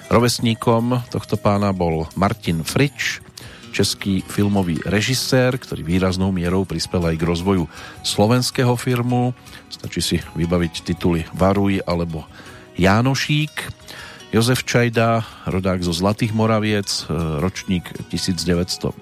Rovesníkom 0.10 1.06
tohto 1.14 1.38
pána 1.38 1.70
bol 1.78 2.10
Martin 2.18 2.66
Frič, 2.66 3.22
český 3.70 4.26
filmový 4.26 4.82
režisér, 4.82 5.62
ktorý 5.62 5.86
výraznou 5.86 6.34
mierou 6.34 6.66
prispel 6.66 7.06
aj 7.06 7.16
k 7.22 7.28
rozvoju 7.30 7.70
slovenského 8.02 8.74
filmu. 8.82 9.38
Stačí 9.70 10.02
si 10.02 10.18
vybaviť 10.34 10.74
tituly 10.82 11.22
Varuj 11.38 11.86
alebo 11.86 12.26
Jánošík. 12.82 13.54
Jozef 14.32 14.64
Čajda, 14.64 15.28
rodák 15.44 15.84
zo 15.84 15.92
Zlatých 15.92 16.32
Moraviec, 16.32 16.88
ročník 17.44 17.84
1919, 18.08 18.96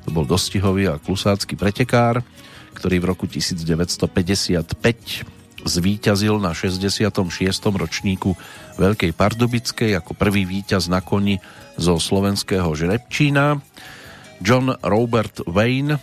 to 0.00 0.08
bol 0.08 0.24
dostihový 0.24 0.88
a 0.88 0.96
klusácky 0.96 1.52
pretekár, 1.52 2.24
ktorý 2.72 2.96
v 2.96 3.06
roku 3.12 3.28
1955 3.28 4.72
zvíťazil 5.68 6.40
na 6.40 6.56
66. 6.56 7.12
ročníku 7.76 8.32
Veľkej 8.80 9.12
Pardubickej 9.12 9.92
ako 10.00 10.16
prvý 10.16 10.48
víťaz 10.48 10.88
na 10.88 11.04
koni 11.04 11.36
zo 11.76 12.00
slovenského 12.00 12.72
žrebčína. 12.72 13.60
John 14.40 14.80
Robert 14.80 15.44
Wayne, 15.44 16.00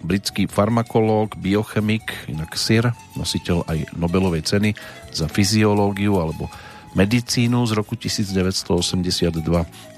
britský 0.00 0.48
farmakológ, 0.48 1.36
biochemik, 1.36 2.08
inak 2.24 2.56
SIR, 2.56 2.96
nositeľ 3.20 3.68
aj 3.68 3.92
Nobelovej 4.00 4.48
ceny 4.48 4.72
za 5.12 5.28
fyziológiu 5.28 6.16
alebo 6.16 6.48
medicínu 6.94 7.66
z 7.66 7.72
roku 7.74 7.98
1982, 7.98 9.42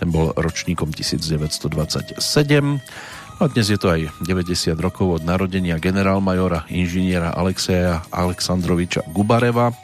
ten 0.00 0.08
bol 0.08 0.32
ročníkom 0.32 0.90
1927. 0.90 2.20
A 3.36 3.52
dnes 3.52 3.68
je 3.68 3.76
to 3.76 3.92
aj 3.92 4.08
90 4.24 4.80
rokov 4.80 5.20
od 5.20 5.22
narodenia 5.28 5.76
generálmajora 5.76 6.64
inžiniera 6.72 7.36
Alexeja 7.36 8.00
Aleksandroviča 8.08 9.04
Gubareva. 9.12 9.76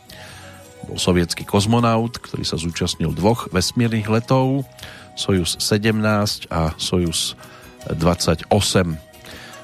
Bol 0.88 0.96
sovietský 0.96 1.44
kozmonaut, 1.44 2.16
ktorý 2.16 2.48
sa 2.48 2.56
zúčastnil 2.56 3.12
dvoch 3.12 3.52
vesmírnych 3.52 4.08
letov, 4.08 4.64
Sojus 5.12 5.60
17 5.60 6.48
a 6.48 6.72
Sojus 6.80 7.36
28. 7.92 8.48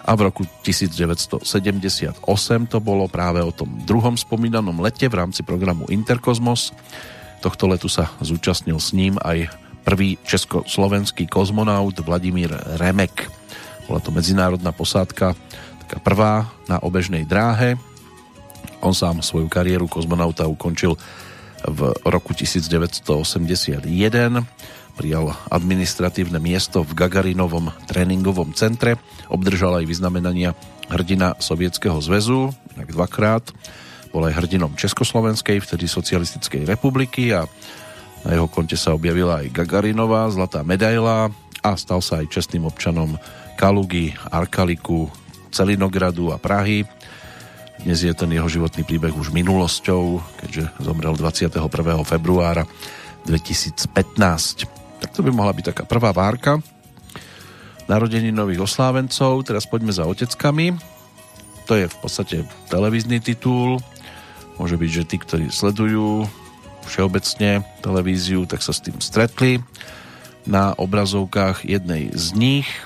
A 0.08 0.16
v 0.16 0.20
roku 0.20 0.44
1978 0.64 2.12
to 2.68 2.78
bolo 2.80 3.08
práve 3.08 3.40
o 3.40 3.52
tom 3.52 3.72
druhom 3.88 4.16
spomínanom 4.16 4.84
lete 4.84 5.08
v 5.08 5.16
rámci 5.16 5.40
programu 5.40 5.88
Interkozmos. 5.88 6.76
Tohto 7.38 7.70
letu 7.70 7.86
sa 7.86 8.10
zúčastnil 8.18 8.78
s 8.82 8.90
ním 8.90 9.14
aj 9.22 9.46
prvý 9.86 10.18
československý 10.26 11.30
kozmonaut 11.30 11.94
Vladimír 12.02 12.50
Remek. 12.76 13.30
Bola 13.88 14.02
to 14.02 14.12
medzinárodná 14.12 14.74
posádka, 14.74 15.32
taká 15.86 15.98
prvá 16.02 16.50
na 16.68 16.76
obežnej 16.82 17.24
dráhe. 17.24 17.80
On 18.84 18.92
sám 18.92 19.24
svoju 19.24 19.48
kariéru 19.48 19.88
kozmonauta 19.88 20.44
ukončil 20.44 20.98
v 21.64 21.80
roku 22.04 22.36
1981. 22.36 23.86
Prijal 24.98 25.30
administratívne 25.48 26.42
miesto 26.42 26.82
v 26.82 26.90
Gagarinovom 26.92 27.70
tréningovom 27.86 28.50
centre. 28.52 28.98
Obdržal 29.30 29.82
aj 29.82 29.86
vyznamenania 29.86 30.58
hrdina 30.90 31.38
Sovietskeho 31.38 32.02
zväzu, 32.02 32.50
inak 32.74 32.90
dvakrát. 32.90 33.46
Bol 34.08 34.28
aj 34.28 34.40
hrdinom 34.40 34.72
Československej, 34.74 35.60
vtedy 35.60 35.84
Socialistickej 35.84 36.64
republiky 36.64 37.32
a 37.32 37.44
na 38.26 38.30
jeho 38.34 38.50
konte 38.50 38.74
sa 38.74 38.96
objavila 38.96 39.44
aj 39.44 39.54
Gagarinová 39.54 40.26
zlatá 40.32 40.66
medaila 40.66 41.30
a 41.62 41.70
stal 41.78 42.02
sa 42.02 42.18
aj 42.22 42.32
čestným 42.32 42.66
občanom 42.66 43.14
Kalugy, 43.58 44.14
Arkaliku, 44.30 45.10
Celinogradu 45.50 46.30
a 46.34 46.38
Prahy. 46.38 46.86
Dnes 47.78 48.02
je 48.02 48.10
ten 48.10 48.30
jeho 48.30 48.50
životný 48.50 48.82
príbeh 48.82 49.14
už 49.14 49.30
minulosťou, 49.30 50.18
keďže 50.42 50.82
zomrel 50.82 51.14
21. 51.14 51.62
februára 52.02 52.66
2015. 53.22 53.86
Tak 54.98 55.10
to 55.14 55.22
by 55.22 55.30
mohla 55.30 55.54
byť 55.54 55.64
taká 55.74 55.84
prvá 55.86 56.10
várka 56.10 56.58
narodení 57.88 58.30
nových 58.30 58.68
oslávencov. 58.68 59.42
Teraz 59.48 59.64
poďme 59.64 59.90
za 59.90 60.04
oteckami. 60.04 60.76
To 61.66 61.72
je 61.74 61.88
v 61.88 61.96
podstate 61.98 62.36
televízny 62.68 63.18
titul. 63.18 63.80
Môže 64.58 64.76
byť, 64.76 64.90
že 64.90 65.08
tí, 65.08 65.16
ktorí 65.22 65.46
sledujú 65.54 66.26
všeobecne 66.84 67.62
televíziu, 67.80 68.44
tak 68.44 68.60
sa 68.60 68.74
s 68.74 68.82
tým 68.82 68.98
stretli 68.98 69.62
na 70.44 70.74
obrazovkách 70.76 71.64
jednej 71.64 72.10
z 72.12 72.36
nich– 72.36 72.68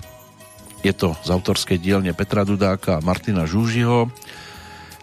je 0.83 0.91
to 0.91 1.15
z 1.23 1.31
autorskej 1.31 1.79
dielne 1.79 2.11
Petra 2.11 2.43
Dudáka 2.43 2.99
a 2.99 3.05
Martina 3.07 3.47
Žúžiho. 3.47 4.11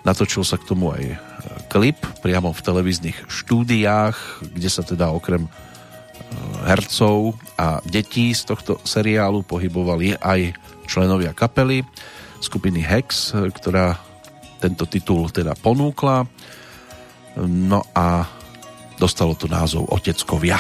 Natočil 0.04 0.44
sa 0.44 0.60
k 0.60 0.68
tomu 0.68 0.92
aj 0.92 1.04
e, 1.08 1.18
klip 1.72 2.00
priamo 2.20 2.52
v 2.52 2.64
televíznych 2.64 3.16
štúdiách, 3.32 4.44
kde 4.56 4.70
sa 4.70 4.84
teda 4.84 5.12
okrem 5.16 5.48
e, 5.48 5.52
hercov 6.68 7.40
a 7.56 7.80
detí 7.88 8.36
z 8.36 8.44
tohto 8.52 8.80
seriálu 8.84 9.44
pohybovali 9.48 10.20
aj 10.20 10.56
členovia 10.88 11.32
kapely 11.32 11.88
skupiny 12.44 12.84
Hex, 12.84 13.32
e, 13.32 13.48
ktorá 13.48 13.96
tento 14.60 14.84
titul 14.86 15.32
teda 15.32 15.56
ponúkla. 15.56 16.28
No 17.48 17.80
a 17.96 18.28
dostalo 19.00 19.34
to 19.40 19.48
názov 19.48 19.88
Oteckovia. 19.88 20.60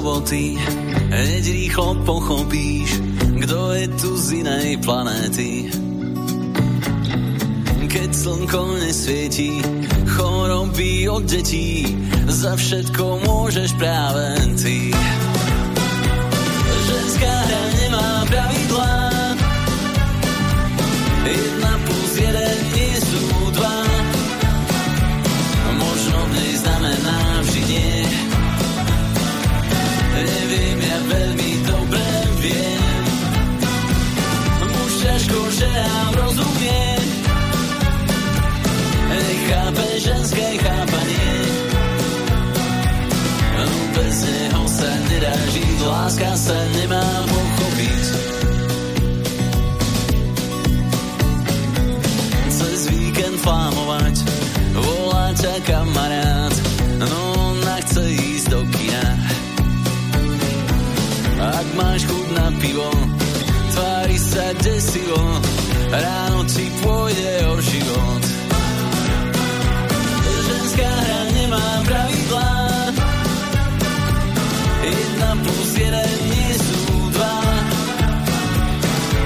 roboty, 0.00 0.56
hneď 1.10 1.44
rýchlo 1.44 1.94
pochopíš, 2.06 3.19
kto 3.40 3.72
je 3.72 3.86
tu 3.96 4.10
z 4.20 4.44
inej 4.44 4.76
planéty. 4.84 5.72
Keď 7.90 8.10
slnko 8.12 8.78
nesvietí, 8.78 9.64
choroby 10.06 11.08
od 11.08 11.24
detí, 11.24 11.96
za 12.28 12.54
všetko 12.54 13.24
môžeš 13.24 13.74
práve 13.80 14.36
ty. 14.60 14.92
láska 46.10 46.34
sa 46.34 46.58
nemá 46.74 47.06
pochopiť. 47.30 48.04
Cez 52.50 52.80
víkend 52.90 53.38
flámovať, 53.38 54.16
volá 54.74 55.30
ťa 55.38 55.54
kamarát, 55.70 56.54
no 56.98 57.14
ona 57.54 57.78
chce 57.86 58.10
ísť 58.10 58.46
do 58.50 58.60
kina. 58.74 59.06
Ak 61.38 61.66
máš 61.78 62.02
chuť 62.10 62.26
na 62.34 62.46
pivo, 62.58 62.90
tvári 63.70 64.18
sa 64.18 64.50
desivo, 64.66 65.22
ráno 65.94 66.39
jeden 75.80 76.10
nie 76.28 76.52
sú 76.60 76.80
dva. 77.16 77.36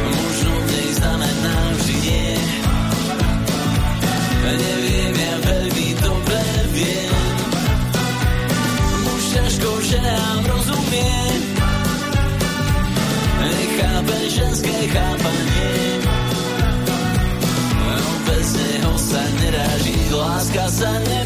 Možno 0.07 0.53
v 0.55 0.65
nej 0.71 0.89
znamená 0.95 1.57
vždy 1.79 1.97
nie. 2.07 2.33
Neviem, 4.45 5.15
ja 5.19 5.35
veľmi 5.43 5.89
dobre 5.99 6.43
viem. 6.79 7.15
Muž 9.03 9.23
ťažko 9.35 9.69
ženám 9.83 10.41
rozumie. 10.47 11.19
Nechápe 13.43 14.19
chápanie. 14.95 15.75
No 17.83 18.11
bez 18.27 18.49
neho 18.55 18.95
sa 18.95 19.23
nedá 19.43 19.69
žiť, 19.83 20.09
láska 20.15 20.65
sa 20.71 20.93
nemá 21.03 21.24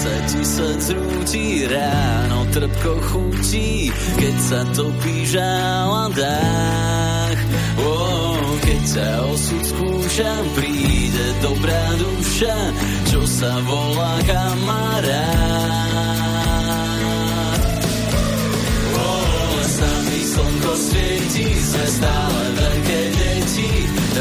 keď 0.00 0.08
sa 0.08 0.16
ti 0.32 0.40
srdc 0.40 0.96
rúti 0.96 1.68
ráno, 1.68 2.48
trpko 2.56 3.04
chutí, 3.04 3.92
keď 4.16 4.36
sa 4.40 4.64
topí 4.72 5.28
žáladách. 5.28 7.36
Oh, 7.84 8.40
keď 8.64 8.80
sa 8.88 9.28
osud 9.28 9.60
skúša, 9.60 10.40
príde 10.56 11.36
dobrá 11.44 11.84
duša, 12.00 12.56
čo 13.12 13.28
sa 13.28 13.60
volá 13.60 14.24
kamarát. 14.24 15.20
Oh, 18.96 19.60
sami 19.68 20.24
slnko 20.24 20.80
svieti, 20.80 21.44
sme 21.60 21.86
stále 21.92 22.56
veľké 22.56 23.00
deti, 23.20 23.84
v 23.84 24.16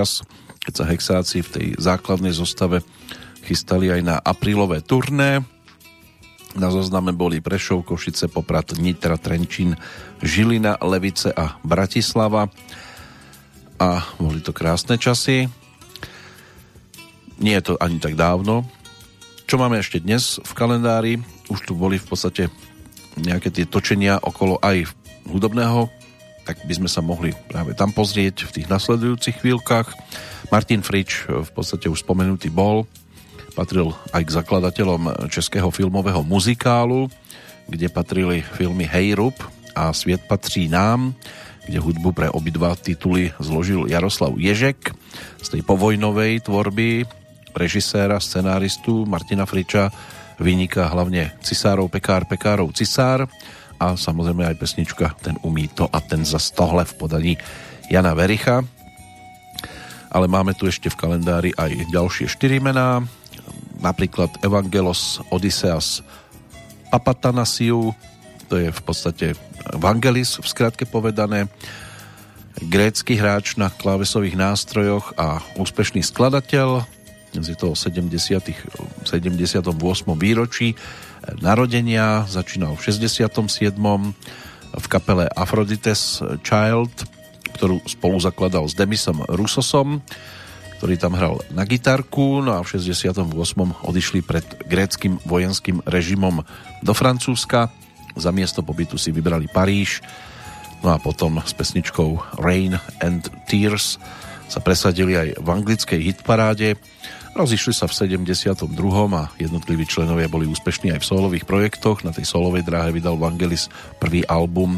čias, 0.00 0.24
keď 0.64 0.72
sa 0.72 0.88
hexáci 0.88 1.44
v 1.44 1.52
tej 1.52 1.66
základnej 1.76 2.32
zostave 2.32 2.80
chystali 3.44 3.92
aj 3.92 4.00
na 4.00 4.16
aprílové 4.16 4.80
turné. 4.80 5.44
Na 6.56 6.72
zozname 6.72 7.12
boli 7.12 7.44
Prešov, 7.44 7.84
Košice, 7.84 8.32
Poprad, 8.32 8.80
Nitra, 8.80 9.20
Trenčín, 9.20 9.76
Žilina, 10.24 10.80
Levice 10.80 11.36
a 11.36 11.60
Bratislava. 11.60 12.48
A 13.76 14.00
boli 14.16 14.40
to 14.40 14.56
krásne 14.56 14.96
časy. 14.96 15.52
Nie 17.36 17.60
je 17.60 17.72
to 17.72 17.74
ani 17.76 18.00
tak 18.00 18.16
dávno. 18.16 18.64
Čo 19.44 19.60
máme 19.60 19.84
ešte 19.84 20.00
dnes 20.00 20.40
v 20.40 20.52
kalendári? 20.56 21.12
Už 21.52 21.68
tu 21.68 21.76
boli 21.76 22.00
v 22.00 22.08
podstate 22.08 22.48
nejaké 23.20 23.52
tie 23.52 23.68
točenia 23.68 24.16
okolo 24.16 24.56
aj 24.64 24.88
hudobného 25.28 25.99
tak 26.50 26.66
by 26.66 26.82
sme 26.82 26.90
sa 26.90 26.98
mohli 26.98 27.30
práve 27.46 27.78
tam 27.78 27.94
pozrieť 27.94 28.50
v 28.50 28.54
tých 28.58 28.66
nasledujúcich 28.66 29.38
chvíľkach. 29.38 29.94
Martin 30.50 30.82
Frič 30.82 31.30
v 31.30 31.46
podstate 31.54 31.86
už 31.86 32.02
spomenutý 32.02 32.50
bol, 32.50 32.90
patril 33.54 33.94
aj 34.10 34.26
k 34.26 34.34
zakladateľom 34.34 35.30
českého 35.30 35.70
filmového 35.70 36.26
muzikálu, 36.26 37.06
kde 37.70 37.86
patrili 37.86 38.42
filmy 38.42 38.82
Hejrup 38.82 39.38
a 39.78 39.94
Sviet 39.94 40.26
patří 40.26 40.66
nám, 40.66 41.14
kde 41.70 41.78
hudbu 41.78 42.10
pre 42.10 42.26
obidva 42.26 42.74
tituly 42.74 43.30
zložil 43.38 43.86
Jaroslav 43.86 44.34
Ježek 44.34 44.90
z 45.38 45.46
tej 45.54 45.62
povojnovej 45.62 46.50
tvorby 46.50 47.06
režiséra, 47.54 48.18
scenáristu 48.18 49.06
Martina 49.06 49.46
Friča 49.46 49.94
vyniká 50.42 50.90
hlavne 50.90 51.30
Cisárov 51.46 51.86
Pekár, 51.86 52.26
Pekárov 52.26 52.74
Cisár 52.74 53.30
a 53.80 53.96
samozrejme 53.96 54.44
aj 54.44 54.60
pesnička 54.60 55.16
Ten 55.24 55.40
umí 55.40 55.72
to 55.72 55.88
a 55.88 55.98
ten 56.04 56.22
za 56.28 56.36
tohle 56.52 56.84
v 56.84 56.94
podaní 57.00 57.34
Jana 57.88 58.12
Vericha. 58.12 58.60
Ale 60.12 60.28
máme 60.28 60.52
tu 60.52 60.68
ešte 60.68 60.92
v 60.92 61.00
kalendári 61.00 61.50
aj 61.56 61.88
ďalšie 61.88 62.28
štyri 62.28 62.60
mená, 62.60 63.00
napríklad 63.80 64.28
Evangelos 64.44 65.24
Odysseas 65.32 66.04
Papatanasiu, 66.90 67.94
to 68.50 68.58
je 68.58 68.68
v 68.74 68.80
podstate 68.82 69.26
Vangelis 69.78 70.42
v 70.42 70.46
skratke 70.46 70.82
povedané, 70.82 71.46
grécky 72.58 73.14
hráč 73.14 73.54
na 73.54 73.70
klávesových 73.70 74.34
nástrojoch 74.34 75.14
a 75.14 75.38
úspešný 75.54 76.02
skladateľ, 76.02 76.82
je 77.30 77.54
to 77.54 77.78
70. 77.78 78.10
78. 79.06 79.70
výročí 80.18 80.74
narodenia, 81.40 82.24
začínal 82.26 82.76
v 82.76 82.82
67. 82.88 83.26
v 84.70 84.86
kapele 84.86 85.26
Aphrodite's 85.34 86.22
Child, 86.46 86.92
ktorú 87.58 87.82
spolu 87.84 88.16
zakladal 88.22 88.64
s 88.64 88.74
Demisom 88.78 89.20
Rusosom, 89.28 90.00
ktorý 90.80 90.96
tam 90.96 91.12
hral 91.12 91.44
na 91.52 91.68
gitarku, 91.68 92.40
no 92.40 92.56
a 92.56 92.64
v 92.64 92.80
68. 92.80 93.20
odišli 93.84 94.24
pred 94.24 94.46
gréckým 94.64 95.20
vojenským 95.28 95.84
režimom 95.84 96.40
do 96.80 96.92
Francúzska. 96.96 97.68
Za 98.16 98.32
miesto 98.32 98.64
pobytu 98.64 98.96
si 98.96 99.12
vybrali 99.12 99.44
Paríž, 99.52 100.00
no 100.80 100.94
a 100.94 100.96
potom 100.96 101.36
s 101.44 101.52
pesničkou 101.52 102.40
Rain 102.40 102.80
and 103.04 103.28
Tears 103.44 104.00
sa 104.50 104.58
presadili 104.58 105.14
aj 105.14 105.28
v 105.38 105.48
anglickej 105.52 106.00
hitparáde 106.00 106.80
Rozišli 107.40 107.72
sa 107.72 107.88
v 107.88 107.96
72. 108.20 108.68
a 109.16 109.32
jednotliví 109.40 109.88
členovia 109.88 110.28
boli 110.28 110.44
úspešní 110.44 110.92
aj 110.92 111.00
v 111.00 111.08
solových 111.08 111.48
projektoch. 111.48 112.04
Na 112.04 112.12
tej 112.12 112.28
solovej 112.28 112.60
dráhe 112.68 112.92
vydal 112.92 113.16
Vangelis 113.16 113.72
prvý 113.96 114.28
album 114.28 114.76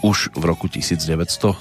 už 0.00 0.32
v 0.32 0.48
roku 0.48 0.64
1972 0.64 1.60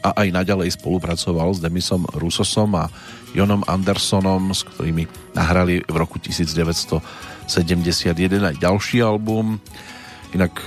a 0.00 0.08
aj 0.16 0.28
naďalej 0.32 0.72
spolupracoval 0.80 1.52
s 1.52 1.60
Demisom 1.60 2.08
Rusosom 2.16 2.72
a 2.80 2.88
Jonom 3.36 3.60
Andersonom, 3.68 4.56
s 4.56 4.64
ktorými 4.64 5.04
nahrali 5.36 5.84
v 5.84 5.96
roku 6.00 6.16
1971 6.16 7.44
aj 8.40 8.56
ďalší 8.56 9.04
album. 9.04 9.60
Inak 10.32 10.64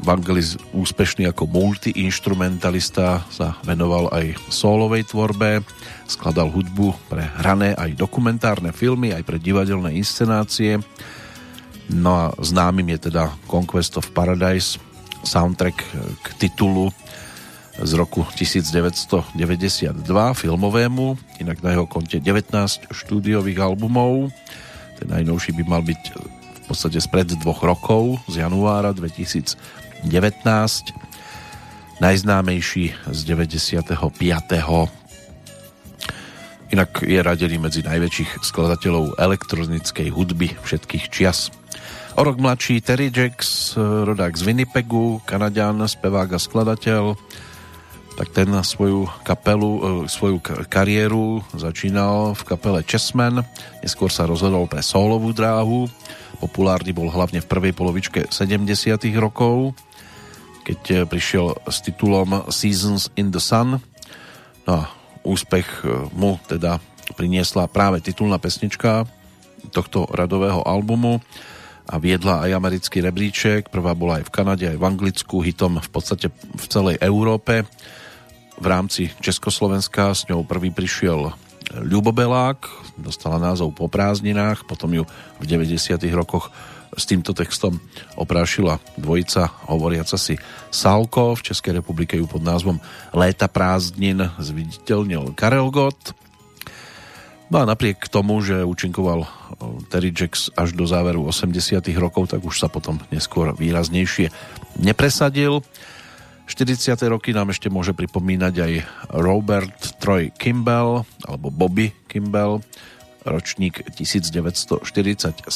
Vangelis 0.00 0.56
úspešný 0.72 1.28
ako 1.28 1.44
multiinstrumentalista 1.44 3.20
sa 3.28 3.60
venoval 3.68 4.08
aj 4.10 4.32
solovej 4.48 5.04
tvorbe, 5.12 5.60
skladal 6.08 6.48
hudbu 6.48 6.96
pre 7.12 7.28
hrané 7.40 7.76
aj 7.76 8.00
dokumentárne 8.00 8.72
filmy, 8.72 9.12
aj 9.12 9.22
pre 9.28 9.36
divadelné 9.36 9.92
inscenácie. 9.94 10.80
No 11.92 12.10
a 12.16 12.24
známym 12.40 12.96
je 12.96 13.12
teda 13.12 13.28
Conquest 13.44 14.00
of 14.00 14.08
Paradise, 14.16 14.80
soundtrack 15.20 15.76
k 16.24 16.26
titulu 16.40 16.88
z 17.80 17.92
roku 17.96 18.24
1992 18.36 19.36
filmovému, 20.36 21.06
inak 21.40 21.60
na 21.60 21.76
jeho 21.76 21.86
konte 21.88 22.20
19 22.20 22.92
štúdiových 22.92 23.58
albumov. 23.60 24.32
Ten 25.00 25.08
najnovší 25.12 25.56
by 25.60 25.64
mal 25.64 25.82
byť 25.84 26.02
v 26.60 26.62
podstate 26.68 27.00
spred 27.02 27.34
dvoch 27.40 27.64
rokov, 27.66 28.20
z 28.30 28.44
januára 28.46 28.94
2000 28.94 29.79
19. 30.04 30.44
Najznámejší 32.00 32.94
z 33.12 33.18
95. 33.24 34.00
Inak 36.70 37.02
je 37.02 37.18
radený 37.18 37.58
medzi 37.58 37.82
najväčších 37.82 38.46
skladateľov 38.46 39.18
elektronickej 39.18 40.08
hudby 40.14 40.54
všetkých 40.62 41.10
čias. 41.10 41.50
O 42.14 42.22
rok 42.22 42.38
mladší 42.38 42.78
Terry 42.80 43.10
Jacks, 43.10 43.74
rodák 43.78 44.34
z 44.38 44.42
Winnipegu, 44.46 45.18
Kanadian, 45.26 45.82
spevák 45.82 46.30
a 46.34 46.38
skladateľ, 46.38 47.18
tak 48.20 48.36
ten 48.36 48.52
svoju 48.52 49.08
kapelu, 49.24 50.04
e, 50.04 50.10
svoju 50.10 50.44
kariéru 50.68 51.40
začínal 51.56 52.36
v 52.36 52.42
kapele 52.44 52.84
Chessman, 52.84 53.40
neskôr 53.80 54.12
sa 54.12 54.28
rozhodol 54.28 54.68
pre 54.68 54.84
solovú 54.84 55.32
dráhu, 55.32 55.88
populárny 56.36 56.92
bol 56.92 57.08
hlavne 57.08 57.40
v 57.40 57.50
prvej 57.50 57.72
polovičke 57.72 58.28
70 58.28 59.16
rokov, 59.16 59.72
keď 60.70 60.80
e, 60.86 60.96
prišiel 61.02 61.58
s 61.66 61.82
titulom 61.82 62.46
Seasons 62.46 63.10
in 63.18 63.34
the 63.34 63.42
Sun. 63.42 63.82
No 64.62 64.70
a 64.70 64.86
úspech 65.26 65.82
e, 65.82 66.06
mu 66.14 66.38
teda 66.46 66.78
priniesla 67.18 67.66
práve 67.66 67.98
titulná 67.98 68.38
pesnička 68.38 69.02
tohto 69.74 70.06
radového 70.14 70.62
albumu 70.62 71.18
a 71.90 71.98
viedla 71.98 72.46
aj 72.46 72.54
americký 72.54 73.02
rebríček. 73.02 73.66
Prvá 73.74 73.98
bola 73.98 74.22
aj 74.22 74.30
v 74.30 74.34
Kanade, 74.34 74.64
aj 74.70 74.78
v 74.78 74.86
Anglicku, 74.86 75.42
hitom 75.42 75.82
v 75.82 75.90
podstate 75.90 76.30
v 76.30 76.66
celej 76.70 77.02
Európe 77.02 77.66
v 78.60 78.66
rámci 78.70 79.10
Československa 79.18 80.14
s 80.14 80.30
ňou 80.30 80.46
prvý 80.46 80.70
prišiel 80.70 81.34
Ľubobelák, 81.70 82.66
dostala 82.98 83.38
názov 83.38 83.74
Po 83.74 83.86
prázdninách, 83.86 84.66
potom 84.66 84.90
ju 84.90 85.04
v 85.38 85.44
90. 85.46 85.98
rokoch 86.14 86.50
s 87.00 87.08
týmto 87.08 87.32
textom 87.32 87.80
oprášila 88.20 88.76
dvojica 89.00 89.48
hovoriaca 89.72 90.20
si 90.20 90.36
Salko. 90.68 91.32
V 91.40 91.48
Českej 91.48 91.80
republike 91.80 92.20
ju 92.20 92.28
pod 92.28 92.44
názvom 92.44 92.76
Léta 93.16 93.48
prázdnin 93.48 94.28
zviditeľnil 94.36 95.32
Karel 95.32 95.72
Gott. 95.72 96.12
No 97.50 97.58
a 97.58 97.64
napriek 97.66 98.06
tomu, 98.06 98.38
že 98.44 98.62
účinkoval 98.62 99.26
Terry 99.90 100.14
Jacks 100.14 100.54
až 100.54 100.70
do 100.76 100.86
záveru 100.86 101.26
80 101.26 101.82
rokov, 101.98 102.30
tak 102.30 102.46
už 102.46 102.62
sa 102.62 102.70
potom 102.70 103.02
neskôr 103.10 103.50
výraznejšie 103.56 104.30
nepresadil. 104.78 105.64
40. 106.46 106.94
roky 107.10 107.30
nám 107.34 107.50
ešte 107.54 107.70
môže 107.70 107.94
pripomínať 107.94 108.54
aj 108.54 108.72
Robert 109.18 109.98
Troy 109.98 110.34
Kimball 110.34 111.06
alebo 111.26 111.50
Bobby 111.50 111.94
Kimball, 112.10 112.62
ročník 113.22 113.86
1947, 113.94 115.50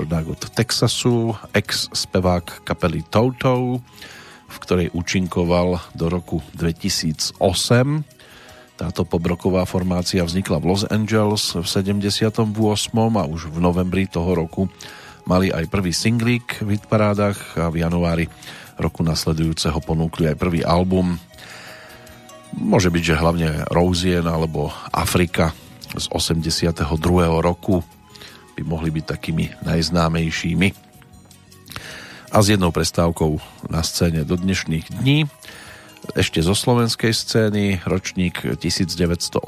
rodák 0.00 0.32
od 0.32 0.42
Texasu, 0.56 1.36
ex-spevák 1.52 2.64
kapely 2.64 3.04
Toto, 3.04 3.84
v 4.48 4.56
ktorej 4.64 4.88
účinkoval 4.96 5.92
do 5.92 6.08
roku 6.08 6.40
2008. 6.56 7.36
Táto 8.80 9.04
pobroková 9.04 9.68
formácia 9.68 10.24
vznikla 10.24 10.56
v 10.56 10.68
Los 10.72 10.88
Angeles 10.88 11.52
v 11.52 11.66
78. 11.68 12.40
a 12.96 13.24
už 13.28 13.52
v 13.52 13.58
novembri 13.60 14.08
toho 14.08 14.32
roku 14.32 14.72
mali 15.28 15.52
aj 15.52 15.68
prvý 15.68 15.92
singlík 15.92 16.64
v 16.64 16.80
hitparádach 16.80 17.60
a 17.60 17.68
v 17.68 17.84
januári 17.84 18.24
roku 18.80 19.04
nasledujúceho 19.04 19.84
ponúkli 19.84 20.32
aj 20.32 20.40
prvý 20.40 20.64
album. 20.64 21.20
Môže 22.56 22.88
byť, 22.88 23.02
že 23.04 23.20
hlavne 23.20 23.48
Rosien 23.68 24.24
alebo 24.24 24.72
Afrika 24.88 25.52
z 25.92 26.08
82. 26.08 26.88
roku 27.44 27.84
by 28.60 28.62
mohli 28.68 28.92
byť 28.92 29.04
takými 29.08 29.44
najznámejšími. 29.64 30.68
A 32.30 32.36
s 32.44 32.46
jednou 32.52 32.70
prestávkou 32.70 33.40
na 33.72 33.80
scéne 33.80 34.22
do 34.28 34.36
dnešných 34.36 35.00
dní 35.00 35.24
ešte 36.16 36.40
zo 36.40 36.56
slovenskej 36.56 37.12
scény, 37.12 37.84
ročník 37.84 38.40
1987, 38.42 39.44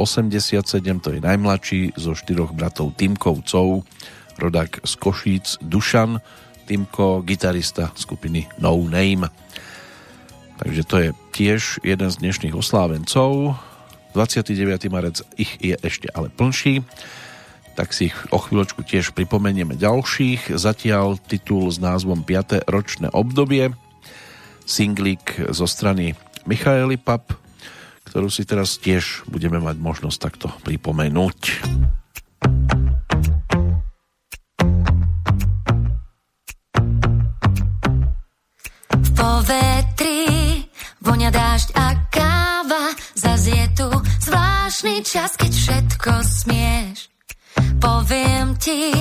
to 1.01 1.09
je 1.17 1.21
najmladší 1.21 1.97
zo 1.97 2.13
štyroch 2.13 2.53
bratov 2.53 2.93
Timkovcov, 2.95 3.89
rodák 4.37 4.85
z 4.85 4.93
Košíc 5.01 5.47
Dušan, 5.65 6.21
Timko, 6.69 7.25
gitarista 7.25 7.91
skupiny 7.97 8.47
No 8.61 8.77
Name. 8.79 9.33
Takže 10.61 10.83
to 10.87 10.97
je 11.03 11.09
tiež 11.35 11.83
jeden 11.83 12.09
z 12.13 12.21
dnešných 12.23 12.55
oslávencov. 12.55 13.57
29. 14.15 14.93
marec 14.93 15.25
ich 15.41 15.57
je 15.59 15.75
ešte 15.81 16.07
ale 16.13 16.29
plnší, 16.29 16.85
tak 17.73 17.97
si 17.97 18.13
ich 18.13 18.17
o 18.29 18.39
chvíľočku 18.39 18.85
tiež 18.85 19.17
pripomenieme 19.17 19.75
ďalších. 19.77 20.53
Zatiaľ 20.55 21.17
titul 21.25 21.73
s 21.73 21.81
názvom 21.81 22.25
5. 22.25 22.69
ročné 22.69 23.09
obdobie, 23.11 23.73
singlik 24.69 25.41
zo 25.51 25.65
strany 25.65 26.15
Michaeli 26.45 27.01
Pap, 27.01 27.33
ktorú 28.09 28.29
si 28.29 28.45
teraz 28.45 28.77
tiež 28.77 29.25
budeme 29.27 29.59
mať 29.59 29.77
možnosť 29.81 30.19
takto 30.21 30.47
pripomenúť. 30.63 31.41
vetri, 39.43 40.27
voňa 41.03 41.31
dážď 41.35 41.69
a 41.75 41.87
káva, 42.09 42.95
zas 43.15 43.43
je 43.47 43.65
tu 43.75 43.89
zvláštny 44.23 45.03
čas, 45.03 45.35
keď 45.35 45.53
všetko 45.53 46.11
smieš. 46.23 46.62
Ti, 48.63 48.95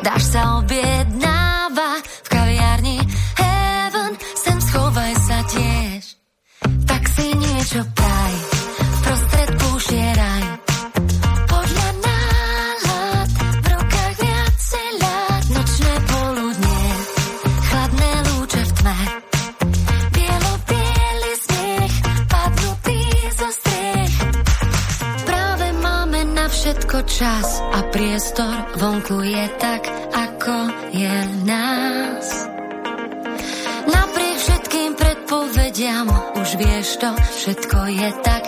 dáš 0.00 0.32
sa 0.32 0.64
objednáva 0.64 2.00
v 2.00 2.28
kaviarni 2.32 2.96
Heaven, 3.36 4.16
sem 4.32 4.56
schovaj 4.64 5.12
sa 5.28 5.38
tiež. 5.44 6.02
Tak 6.88 7.02
si 7.12 7.36
niečo 7.36 7.84
praj, 7.92 8.13
priestor 29.04 29.14
vonku 29.14 29.20
je 29.20 29.48
tak, 29.60 29.82
ako 30.12 30.56
je 30.92 31.14
nás. 31.44 32.26
Napriek 33.84 34.36
všetkým 34.40 34.90
predpovediam 34.96 36.08
už 36.40 36.48
vieš 36.56 36.88
to, 36.96 37.10
všetko 37.12 37.78
je 37.92 38.10
tak, 38.24 38.42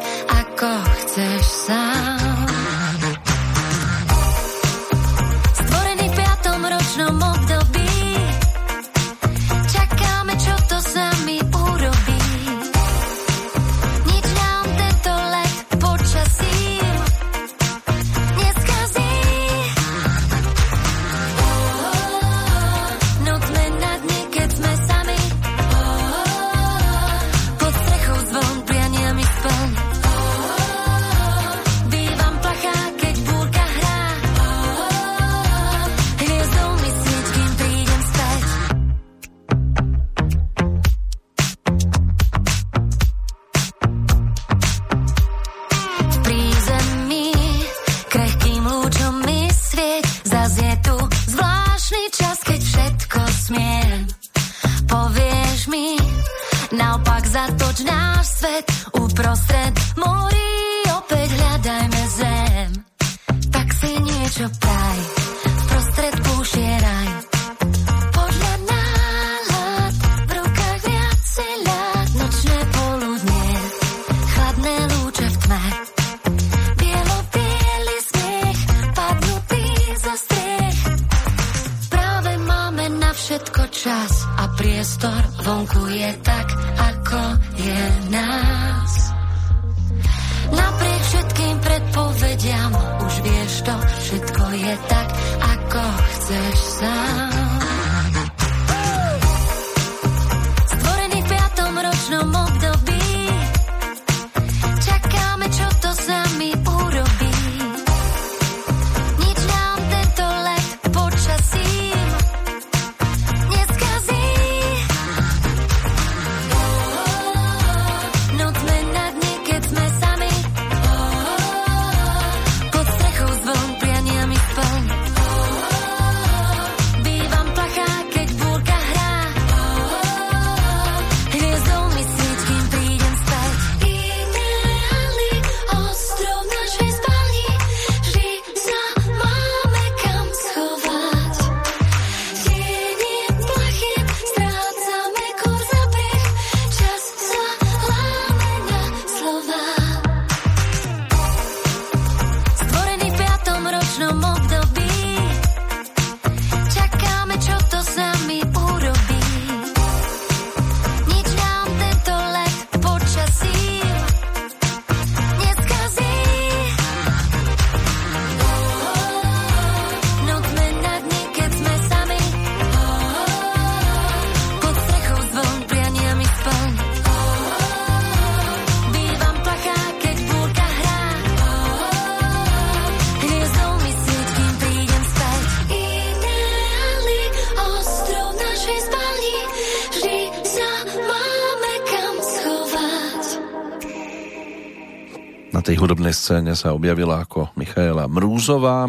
hudobnej 196.07 196.23
scéne 196.23 196.55
sa 196.55 196.71
objavila 196.71 197.27
ako 197.27 197.51
Michaela 197.59 198.07
Mrúzová. 198.07 198.87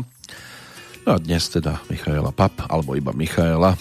No 1.02 1.10
a 1.10 1.18
dnes 1.18 1.50
teda 1.50 1.82
Michaela 1.90 2.30
Pap, 2.30 2.70
alebo 2.70 2.94
iba 2.94 3.10
Michaela. 3.10 3.74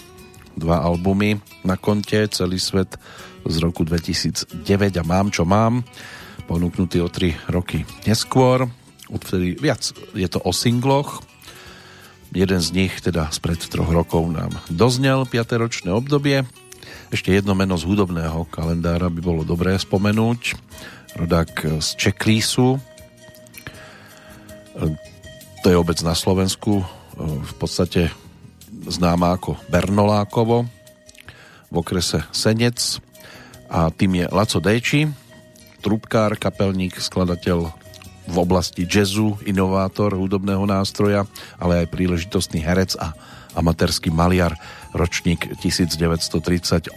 Dva 0.57 0.81
albumy 0.81 1.37
na 1.61 1.77
konte, 1.77 2.17
celý 2.33 2.57
svet 2.57 2.97
z 3.45 3.61
roku 3.61 3.85
2009 3.85 4.57
a 4.73 5.03
Mám, 5.05 5.29
čo 5.29 5.45
mám. 5.45 5.85
Ponúknutý 6.49 6.97
o 6.97 7.13
3 7.13 7.53
roky 7.53 7.85
neskôr. 8.09 8.65
Odvtedy 9.05 9.53
viac 9.61 9.85
je 10.17 10.25
to 10.25 10.41
o 10.41 10.49
singloch. 10.49 11.21
Jeden 12.33 12.57
z 12.57 12.73
nich, 12.73 12.97
teda 13.05 13.29
spred 13.29 13.61
troch 13.69 13.93
rokov, 13.93 14.33
nám 14.33 14.57
doznel 14.73 15.29
5. 15.29 15.61
ročné 15.61 15.93
obdobie. 15.93 16.41
Ešte 17.13 17.37
jedno 17.37 17.53
meno 17.53 17.77
z 17.77 17.85
hudobného 17.85 18.49
kalendára 18.49 19.13
by 19.13 19.21
bolo 19.21 19.45
dobré 19.45 19.77
spomenúť 19.77 20.57
rodák 21.21 21.85
z 21.85 21.89
Čeklísu. 22.01 22.96
To 24.77 25.67
je 25.67 25.77
obec 25.77 25.97
na 26.05 26.13
Slovensku, 26.13 26.85
v 27.17 27.53
podstate 27.57 28.13
známa 28.87 29.35
ako 29.35 29.57
Bernolákovo 29.73 30.69
v 31.67 31.75
okrese 31.75 32.23
Senec 32.29 33.01
a 33.67 33.89
tým 33.91 34.23
je 34.23 34.25
Laco 34.31 34.61
Dejči, 34.61 35.09
trubkár, 35.81 36.37
kapelník, 36.39 36.95
skladateľ 36.95 37.73
v 38.27 38.35
oblasti 38.35 38.83
jazzu, 38.87 39.39
inovátor 39.47 40.15
hudobného 40.15 40.63
nástroja, 40.67 41.25
ale 41.57 41.83
aj 41.83 41.91
príležitostný 41.91 42.59
herec 42.63 42.95
a 42.99 43.15
amatérský 43.57 44.13
maliar, 44.13 44.55
ročník 44.93 45.57
1938. 45.59 46.93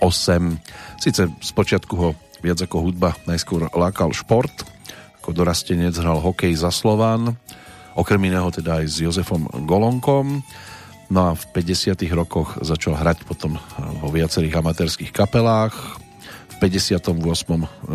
Sice 1.01 1.23
spočiatku 1.41 1.95
ho 1.97 2.13
viac 2.45 2.61
ako 2.61 2.77
hudba 2.91 3.17
najskôr 3.25 3.73
lákal 3.73 4.13
šport. 4.13 4.53
Ako 5.23 5.33
dorastenec 5.37 5.95
hral 5.97 6.19
hokej 6.19 6.57
za 6.57 6.73
Slován, 6.73 7.37
okrem 7.95 8.21
iného 8.31 8.49
teda 8.53 8.83
aj 8.83 8.87
s 8.87 8.97
Jozefom 9.03 9.49
Golonkom. 9.67 10.43
No 11.11 11.21
a 11.27 11.31
v 11.35 11.45
50. 11.53 11.99
rokoch 12.15 12.63
začal 12.63 12.95
hrať 12.95 13.27
potom 13.27 13.59
vo 13.99 14.09
viacerých 14.15 14.63
amatérských 14.63 15.11
kapelách. 15.11 15.75
V 16.55 16.57
58. 16.63 17.19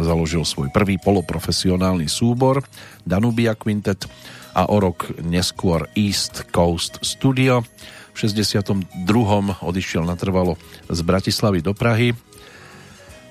založil 0.04 0.44
svoj 0.44 0.68
prvý 0.74 1.00
poloprofesionálny 1.00 2.12
súbor 2.12 2.66
Danubia 3.08 3.56
Quintet 3.56 4.04
a 4.52 4.68
o 4.68 4.78
rok 4.80 5.16
neskôr 5.24 5.88
East 5.96 6.52
Coast 6.52 7.00
Studio. 7.04 7.64
V 8.12 8.18
62. 8.20 9.00
odišiel 9.64 10.04
natrvalo 10.04 10.60
z 10.88 11.00
Bratislavy 11.04 11.64
do 11.64 11.72
Prahy 11.72 12.16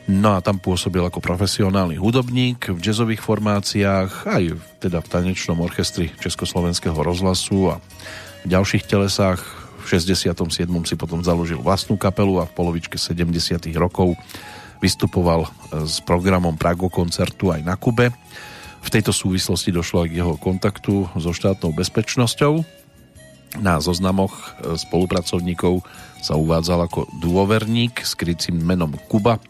No 0.04 0.36
a 0.36 0.44
tam 0.44 0.60
pôsobil 0.60 1.00
ako 1.00 1.24
profesionálny 1.24 1.96
hudobník 1.96 2.68
v 2.68 2.76
jazzových 2.76 3.24
formáciách, 3.24 4.28
aj 4.28 4.44
teda 4.84 5.00
v 5.00 5.08
tanečnom 5.08 5.56
orchestri 5.64 6.12
Československého 6.20 7.00
rozhlasu 7.00 7.72
a 7.72 7.80
v 8.44 8.52
ďalších 8.52 8.84
telesách. 8.84 9.40
V 9.80 10.00
67. 10.00 10.36
si 10.84 10.94
potom 11.00 11.24
založil 11.24 11.60
vlastnú 11.60 11.96
kapelu 11.96 12.40
a 12.40 12.48
v 12.48 12.52
polovičke 12.52 13.00
70. 13.00 13.64
rokov 13.80 14.12
vystupoval 14.84 15.48
s 15.72 16.04
programom 16.04 16.60
Prago 16.60 16.92
koncertu 16.92 17.52
aj 17.52 17.64
na 17.64 17.72
Kube. 17.76 18.12
V 18.84 18.88
tejto 18.92 19.16
súvislosti 19.16 19.72
došlo 19.72 20.04
aj 20.04 20.08
k 20.12 20.20
jeho 20.20 20.36
kontaktu 20.36 21.08
so 21.16 21.32
štátnou 21.32 21.72
bezpečnosťou. 21.72 22.60
Na 23.64 23.80
zoznamoch 23.80 24.52
spolupracovníkov 24.60 25.80
sa 26.20 26.36
uvádzal 26.36 26.92
ako 26.92 27.08
dôverník 27.24 28.04
s 28.04 28.12
krycím 28.12 28.60
menom 28.60 28.92
Kuba, 29.08 29.40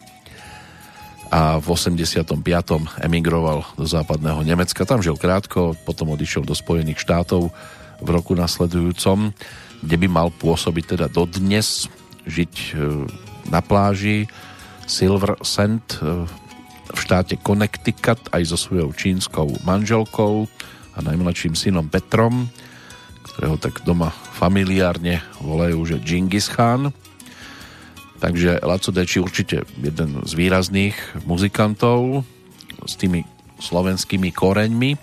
a 1.29 1.57
v 1.57 1.65
85. 1.73 2.37
emigroval 3.01 3.65
do 3.75 3.85
západného 3.85 4.45
Nemecka. 4.45 4.85
Tam 4.85 5.01
žil 5.01 5.17
krátko, 5.17 5.73
potom 5.85 6.13
odišiel 6.13 6.45
do 6.45 6.53
Spojených 6.53 7.01
štátov 7.01 7.49
v 8.01 8.07
roku 8.11 8.37
nasledujúcom, 8.37 9.33
kde 9.81 9.95
by 9.95 10.07
mal 10.09 10.29
pôsobiť 10.29 10.97
teda 10.97 11.07
dodnes, 11.09 11.89
žiť 12.25 12.53
e, 12.53 12.69
na 13.49 13.61
pláži 13.61 14.25
Silver 14.85 15.37
Sand 15.41 16.01
e, 16.01 16.25
v 16.85 16.97
štáte 16.97 17.37
Connecticut 17.41 18.21
aj 18.31 18.43
so 18.45 18.57
svojou 18.57 18.93
čínskou 18.93 19.49
manželkou 19.65 20.45
a 20.95 20.99
najmladším 21.03 21.57
synom 21.57 21.89
Petrom, 21.89 22.47
ktorého 23.33 23.59
tak 23.59 23.83
doma 23.83 24.13
familiárne 24.13 25.19
volajú, 25.43 25.83
že 25.83 26.01
Genghis 26.01 26.47
Khan 26.47 26.93
Takže 28.25 28.57
Laco 28.65 28.89
Deči 28.89 29.21
určite 29.21 29.69
jeden 29.77 30.25
z 30.25 30.33
výrazných 30.33 30.97
muzikantov 31.29 32.25
s 32.81 32.97
tými 32.97 33.21
slovenskými 33.61 34.33
koreňmi, 34.33 34.97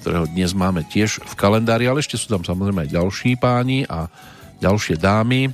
ktorého 0.00 0.24
dnes 0.32 0.56
máme 0.56 0.88
tiež 0.88 1.20
v 1.20 1.34
kalendári, 1.36 1.84
ale 1.84 2.00
ešte 2.00 2.16
sú 2.16 2.32
tam 2.32 2.40
samozrejme 2.40 2.88
aj 2.88 2.96
ďalší 2.96 3.36
páni 3.36 3.84
a 3.92 4.08
ďalšie 4.56 4.96
dámy. 4.96 5.52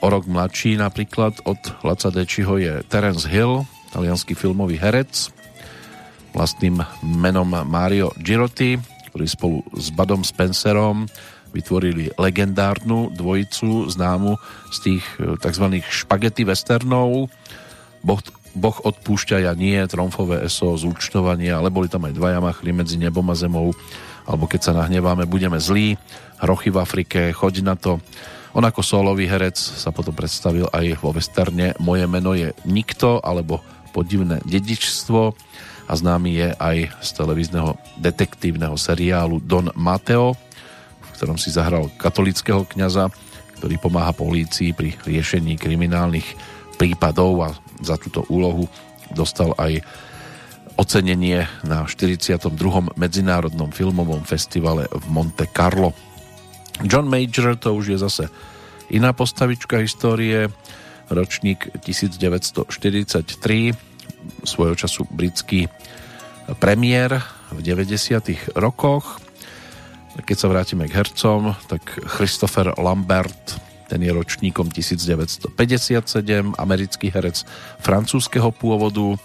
O 0.00 0.08
rok 0.08 0.24
mladší 0.24 0.80
napríklad 0.80 1.44
od 1.44 1.60
Laca 1.84 2.08
Dečiho 2.08 2.56
je 2.56 2.80
Terence 2.88 3.28
Hill, 3.28 3.68
talianský 3.92 4.32
filmový 4.32 4.80
herec, 4.80 5.28
vlastným 6.32 6.80
menom 7.04 7.52
Mario 7.68 8.16
Girotti, 8.16 8.80
ktorý 9.12 9.26
spolu 9.28 9.60
s 9.76 9.92
Badom 9.92 10.24
Spencerom 10.24 11.04
vytvorili 11.52 12.16
legendárnu 12.16 13.12
dvojicu 13.12 13.92
známu 13.92 14.40
z 14.72 14.78
tých 14.80 15.04
e, 15.20 15.36
tzv. 15.36 15.84
špagety 15.84 16.48
westernov. 16.48 17.28
Boh, 18.02 18.20
boh 18.56 18.76
odpúšťaja 18.82 19.52
nie, 19.54 19.78
tromfové 19.86 20.48
eso, 20.48 20.74
zúčtovanie, 20.74 21.52
ale 21.52 21.70
boli 21.70 21.86
tam 21.86 22.08
aj 22.08 22.16
dvaja 22.16 22.40
machli 22.40 22.72
medzi 22.74 22.96
nebom 22.98 23.28
a 23.30 23.36
zemou, 23.36 23.70
alebo 24.26 24.48
keď 24.48 24.60
sa 24.60 24.72
nahneváme, 24.74 25.28
budeme 25.28 25.60
zlí, 25.60 25.94
hrochy 26.42 26.74
v 26.74 26.80
Afrike, 26.80 27.20
choď 27.30 27.62
na 27.62 27.74
to. 27.78 28.02
On 28.52 28.64
ako 28.64 28.84
solový 28.84 29.24
herec 29.24 29.56
sa 29.56 29.94
potom 29.94 30.12
predstavil 30.12 30.68
aj 30.68 31.00
vo 31.00 31.16
westerne 31.16 31.72
Moje 31.80 32.04
meno 32.04 32.36
je 32.36 32.52
Nikto, 32.68 33.24
alebo 33.24 33.64
Podivné 33.92 34.40
dedičstvo 34.48 35.36
a 35.88 35.92
známy 35.92 36.30
je 36.32 36.48
aj 36.56 36.76
z 37.04 37.08
televízneho 37.12 37.76
detektívneho 38.00 38.76
seriálu 38.76 39.40
Don 39.44 39.68
Mateo, 39.76 40.32
ktorom 41.22 41.38
si 41.38 41.54
zahral 41.54 41.86
katolického 42.02 42.66
kňaza, 42.66 43.06
ktorý 43.62 43.78
pomáha 43.78 44.10
polícii 44.10 44.74
pri 44.74 44.98
riešení 45.06 45.54
kriminálnych 45.54 46.26
prípadov 46.74 47.46
a 47.46 47.54
za 47.78 47.94
túto 47.94 48.26
úlohu 48.26 48.66
dostal 49.14 49.54
aj 49.54 49.86
ocenenie 50.74 51.46
na 51.62 51.86
42. 51.86 52.50
medzinárodnom 52.98 53.70
filmovom 53.70 54.26
festivale 54.26 54.90
v 54.90 55.04
Monte 55.14 55.46
Carlo. 55.46 55.94
John 56.82 57.06
Major 57.06 57.54
to 57.54 57.70
už 57.70 57.94
je 57.94 57.98
zase 58.02 58.24
iná 58.90 59.14
postavička 59.14 59.78
histórie, 59.78 60.50
ročník 61.06 61.70
1943, 61.86 62.66
svojho 64.42 64.74
času 64.74 65.06
britský 65.06 65.70
premiér 66.58 67.22
v 67.54 67.62
90. 67.62 68.58
rokoch. 68.58 69.22
Keď 70.12 70.36
sa 70.36 70.52
vrátime 70.52 70.84
k 70.84 71.00
hercom, 71.00 71.56
tak 71.72 71.80
Christopher 72.04 72.76
Lambert, 72.76 73.56
ten 73.88 74.04
je 74.04 74.12
ročníkom 74.12 74.68
1957, 74.68 75.48
americký 76.60 77.08
herec 77.08 77.48
francúzského 77.80 78.52
pôvodu, 78.52 79.16
e, 79.16 79.18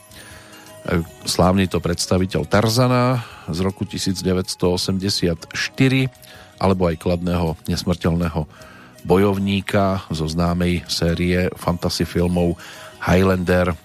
slávny 1.27 1.67
to 1.67 1.83
predstaviteľ 1.83 2.47
Tarzana 2.47 3.19
z 3.51 3.59
roku 3.67 3.83
1984, 3.83 5.43
alebo 6.55 6.87
aj 6.87 6.95
kladného 7.03 7.59
nesmrteľného 7.67 8.47
bojovníka 9.03 10.07
zo 10.07 10.23
známej 10.23 10.87
série 10.87 11.51
fantasy 11.59 12.07
filmov 12.07 12.55
Highlander, 13.03 13.75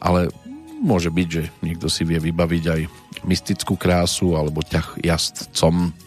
ale 0.00 0.32
môže 0.80 1.12
byť, 1.12 1.28
že 1.28 1.42
niekto 1.60 1.92
si 1.92 2.04
vie 2.04 2.16
vybaviť 2.16 2.64
aj 2.64 2.80
mystickú 3.24 3.76
krásu 3.76 4.36
alebo 4.36 4.64
ťah 4.64 5.00
jazdcom 5.04 6.05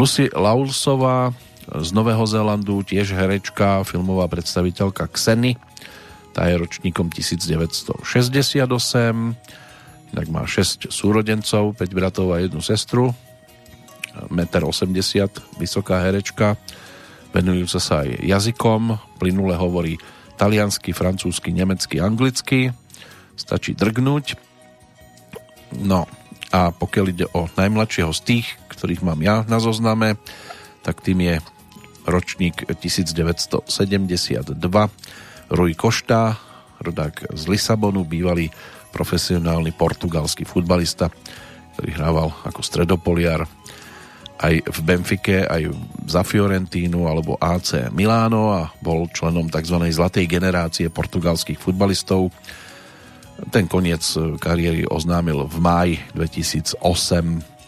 Lucy 0.00 0.32
Laulsová 0.32 1.28
z 1.68 1.92
Nového 1.92 2.24
Zélandu, 2.24 2.80
tiež 2.80 3.12
herečka, 3.12 3.84
filmová 3.84 4.32
predstaviteľka 4.32 5.12
Xeny, 5.12 5.60
tá 6.32 6.48
je 6.48 6.56
ročníkom 6.56 7.12
1968, 7.12 8.00
tak 10.16 10.26
má 10.32 10.48
6 10.48 10.88
súrodencov, 10.88 11.76
5 11.76 11.84
bratov 11.92 12.32
a 12.32 12.40
jednu 12.40 12.64
sestru, 12.64 13.12
1,80 14.32 14.32
m, 14.32 15.28
vysoká 15.60 16.00
herečka, 16.00 16.56
venujúca 17.36 17.76
sa 17.76 18.00
aj 18.00 18.24
jazykom, 18.24 18.96
plynule 19.20 19.52
hovorí 19.52 20.00
taliansky, 20.40 20.96
francúzsky, 20.96 21.52
nemecky, 21.52 22.00
anglicky, 22.00 22.72
stačí 23.36 23.76
drgnúť. 23.76 24.32
No 25.76 26.08
a 26.56 26.72
pokiaľ 26.72 27.04
ide 27.12 27.28
o 27.36 27.52
najmladšieho 27.52 28.16
z 28.16 28.20
tých, 28.24 28.48
ktorých 28.80 29.04
mám 29.04 29.20
ja 29.20 29.44
na 29.44 29.60
zozname, 29.60 30.16
tak 30.80 31.04
tým 31.04 31.20
je 31.20 31.36
ročník 32.08 32.64
1972 32.64 33.68
Rui 35.52 35.74
Košta, 35.76 36.40
rodák 36.80 37.36
z 37.36 37.42
Lisabonu, 37.44 38.08
bývalý 38.08 38.48
profesionálny 38.88 39.76
portugalský 39.76 40.48
futbalista, 40.48 41.12
ktorý 41.76 41.90
hrával 41.92 42.32
ako 42.48 42.64
stredopoliar 42.64 43.44
aj 44.40 44.54
v 44.64 44.78
Benfike, 44.80 45.44
aj 45.44 45.68
za 46.08 46.24
Fiorentínu 46.24 47.04
alebo 47.04 47.36
AC 47.36 47.92
Milano 47.92 48.56
a 48.56 48.72
bol 48.80 49.04
členom 49.12 49.52
tzv. 49.52 49.76
zlatej 49.92 50.24
generácie 50.24 50.88
portugalských 50.88 51.60
futbalistov. 51.60 52.32
Ten 53.52 53.68
koniec 53.68 54.00
kariéry 54.40 54.88
oznámil 54.88 55.44
v 55.44 55.56
máji 55.60 55.94
2008. 56.16 57.59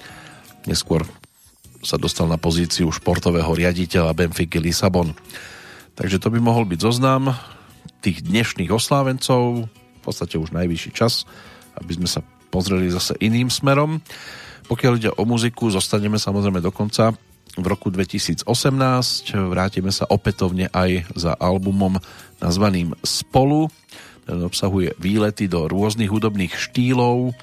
Neskôr 0.66 1.02
sa 1.82 1.98
dostal 1.98 2.30
na 2.30 2.38
pozíciu 2.38 2.86
športového 2.94 3.50
riaditeľa 3.50 4.14
Benfiky 4.14 4.62
Lisabon. 4.62 5.10
Takže 5.98 6.22
to 6.22 6.30
by 6.30 6.38
mohol 6.38 6.62
byť 6.62 6.78
zoznam 6.78 7.34
tých 7.98 8.22
dnešných 8.22 8.70
oslávencov. 8.70 9.66
V 9.66 10.00
podstate 10.02 10.38
už 10.38 10.54
najvyšší 10.54 10.90
čas, 10.94 11.26
aby 11.78 11.98
sme 11.98 12.06
sa 12.06 12.22
pozreli 12.54 12.86
zase 12.94 13.18
iným 13.18 13.50
smerom. 13.50 13.98
Pokiaľ 14.70 14.92
ide 14.98 15.10
o 15.10 15.26
muziku, 15.26 15.74
zostaneme 15.74 16.22
samozrejme 16.22 16.62
do 16.62 16.70
konca. 16.70 17.10
V 17.58 17.66
roku 17.66 17.90
2018 17.90 18.46
vrátime 19.34 19.90
sa 19.92 20.08
opätovne 20.08 20.70
aj 20.72 21.10
za 21.18 21.34
albumom 21.36 21.98
nazvaným 22.38 22.94
Spolu. 23.02 23.68
Ten 24.22 24.38
obsahuje 24.40 24.94
výlety 25.02 25.50
do 25.50 25.66
rôznych 25.66 26.08
hudobných 26.08 26.54
štýlov. 26.54 27.34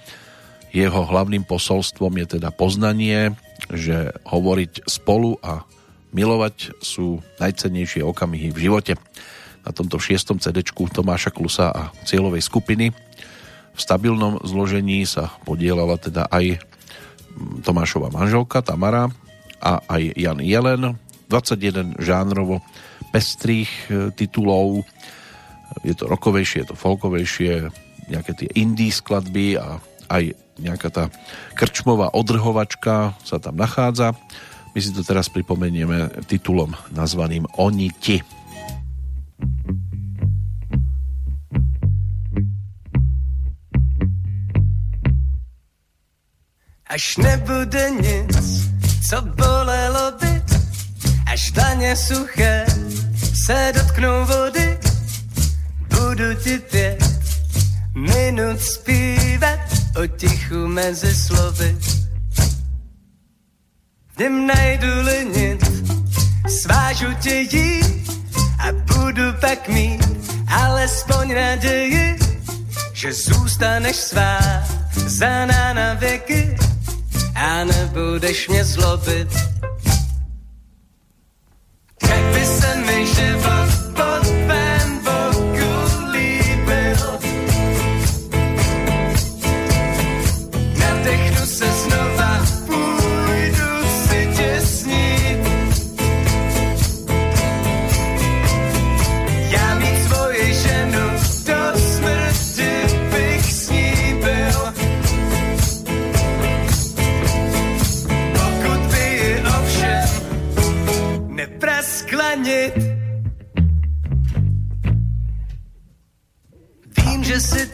Jeho 0.70 1.02
hlavným 1.02 1.46
posolstvom 1.50 2.14
je 2.22 2.40
teda 2.40 2.54
poznanie, 2.54 3.34
že 3.74 4.14
hovoriť 4.30 4.86
spolu 4.86 5.42
a 5.42 5.66
milovať 6.14 6.78
sú 6.82 7.22
najcennejšie 7.42 8.06
okamihy 8.06 8.54
v 8.54 8.70
živote. 8.70 8.94
Na 9.66 9.72
tomto 9.74 10.02
šiestom 10.02 10.42
CD 10.42 10.62
Tomáša 10.66 11.30
Klusa 11.34 11.70
a 11.70 11.84
cieľovej 12.06 12.42
skupiny 12.46 12.94
v 13.76 13.80
stabilnom 13.80 14.44
zložení 14.44 15.08
sa 15.08 15.32
podielala 15.48 15.96
teda 15.96 16.28
aj 16.28 16.60
Tomášova 17.64 18.12
manželka 18.12 18.60
Tamara 18.60 19.08
a 19.64 19.80
aj 19.88 20.04
Jan 20.20 20.44
Jelen. 20.44 21.00
21 21.30 21.96
žánrovo 22.02 22.60
pestrých 23.14 23.70
e, 23.88 24.10
titulov. 24.18 24.82
Je 25.86 25.94
to 25.94 26.10
rokovejšie, 26.10 26.66
je 26.66 26.74
to 26.74 26.76
folkovejšie, 26.76 27.70
nejaké 28.10 28.34
tie 28.34 28.50
indie 28.58 28.90
skladby 28.90 29.62
a 29.62 29.78
aj 30.10 30.34
nejaká 30.60 30.90
tá 30.92 31.04
krčmová 31.56 32.12
odrhovačka 32.12 33.16
sa 33.24 33.38
tam 33.40 33.56
nachádza. 33.56 34.18
My 34.76 34.80
si 34.82 34.92
to 34.94 35.02
teraz 35.02 35.32
pripomenieme 35.32 36.10
titulom 36.28 36.76
nazvaným 36.94 37.48
Oni 37.58 37.90
ti. 38.02 38.22
Až 46.90 47.18
nebude 47.22 47.90
nic, 48.02 48.34
co 49.10 49.22
bolelo 49.22 50.18
by, 50.18 50.42
až 51.32 51.52
daně 51.52 51.96
suché 51.96 52.66
se 53.46 53.72
dotknou 53.76 54.26
vody, 54.26 54.78
budu 55.90 56.34
ti 56.44 56.58
pět 56.58 57.20
minut 57.96 58.62
zpívat 58.62 59.69
o 59.96 60.08
tichu 60.08 60.68
mezi 60.68 61.16
slovy. 61.16 61.78
V 64.16 64.20
něm 64.20 64.48
najdu 64.48 64.88
linit, 65.02 65.64
svážu 66.48 67.14
tě 67.20 67.36
jít 67.36 68.12
a 68.60 68.72
budu 68.72 69.34
pak 69.42 69.68
mít 69.68 70.02
alespoň 70.48 71.36
naději, 71.36 72.20
že 72.94 73.14
zůstaneš 73.14 73.96
svá 73.96 74.40
za 75.08 75.46
na 75.46 75.94
věky 75.94 76.58
a 77.36 77.64
nebudeš 77.64 78.48
mě 78.48 78.66
zlobit. 78.66 79.28
Jak 82.10 82.24
by 82.34 82.46
se 82.46 82.76
mi 82.76 83.08
život 83.08 83.70
pod 83.96 84.32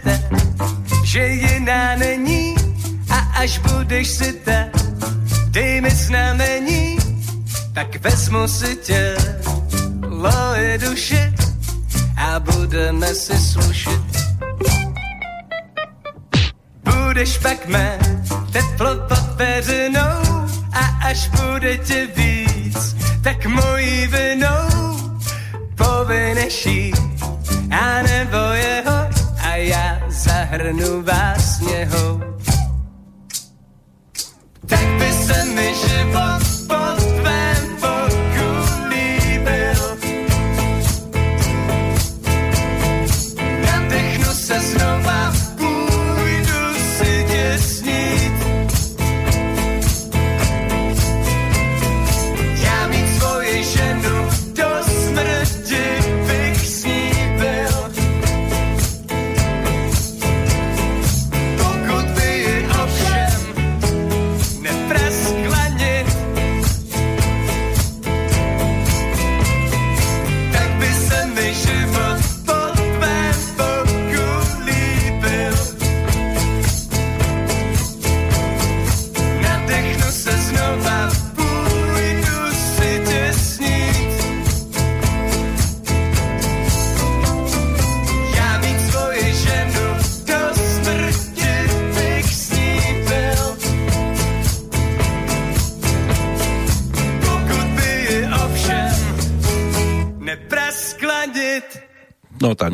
že 0.05 0.11
si 0.11 0.29
ta, 0.57 0.67
že 1.03 1.27
jiná 1.27 1.95
není 1.95 2.55
a 3.09 3.17
až 3.41 3.57
budeš 3.57 4.07
si 4.07 4.33
ta, 4.33 4.69
dej 5.49 5.81
mi 5.81 5.89
znamení, 5.89 6.97
tak 7.73 7.95
vezmu 8.01 8.47
si 8.47 8.75
tě, 8.75 9.15
loje 10.07 10.77
duše 10.77 11.33
a 12.17 12.39
budeme 12.39 13.15
si 13.15 13.37
slušit. 13.37 14.05
Budeš 16.83 17.37
pak 17.37 17.67
mé 17.67 17.99
teplo 18.51 18.95
pod 19.07 19.25
peřinou 19.37 20.21
a 20.73 20.83
až 21.07 21.27
bude 21.27 21.77
tě 21.77 22.07
víc, 22.15 22.95
tak 23.23 23.45
mojí 23.45 24.07
vinou 24.07 24.65
povineš 25.75 26.65
jít 26.65 26.95
a 27.71 28.01
nebo 28.01 28.37
já 28.37 28.74
zahrnu 30.25 31.01
vás 31.01 31.59
něhou. 31.59 32.21
Tak 34.67 34.87
by 34.99 35.11
se 35.11 35.45
mi 35.45 35.73
život 35.75 36.44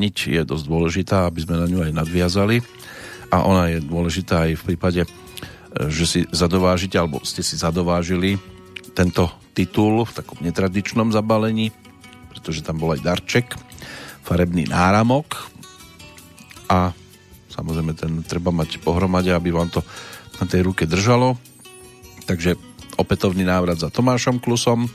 nič 0.02 0.34
je 0.34 0.42
dosť 0.42 0.66
dôležitá, 0.66 1.30
aby 1.30 1.46
sme 1.46 1.62
na 1.62 1.70
ňu 1.70 1.86
aj 1.86 1.94
nadviazali. 1.94 2.66
A 3.30 3.46
ona 3.46 3.70
je 3.70 3.86
dôležitá 3.86 4.50
aj 4.50 4.58
v 4.58 4.64
prípade, 4.74 5.02
e, 5.06 5.10
že 5.94 6.06
si 6.10 6.20
zadovážite, 6.34 6.98
alebo 6.98 7.22
ste 7.22 7.46
si 7.46 7.54
zadovážili 7.54 8.42
tento 8.98 9.30
titul 9.54 10.04
v 10.04 10.16
takom 10.18 10.42
netradičnom 10.42 11.14
zabalení, 11.14 11.70
pretože 12.34 12.66
tam 12.66 12.82
bol 12.82 12.98
aj 12.98 13.06
darček, 13.06 13.54
farebný 14.26 14.66
náramok. 14.68 15.54
A 16.68 16.92
samozrejme 17.54 17.94
ten 17.94 18.26
treba 18.26 18.50
mať 18.50 18.82
pohromade, 18.82 19.30
aby 19.30 19.54
vám 19.54 19.70
to 19.70 19.86
na 20.42 20.50
tej 20.50 20.66
ruke 20.66 20.90
držalo. 20.90 21.38
Takže 22.26 22.58
opätovný 22.98 23.46
návrat 23.46 23.80
za 23.80 23.94
Tomášom 23.94 24.42
Klusom 24.42 24.90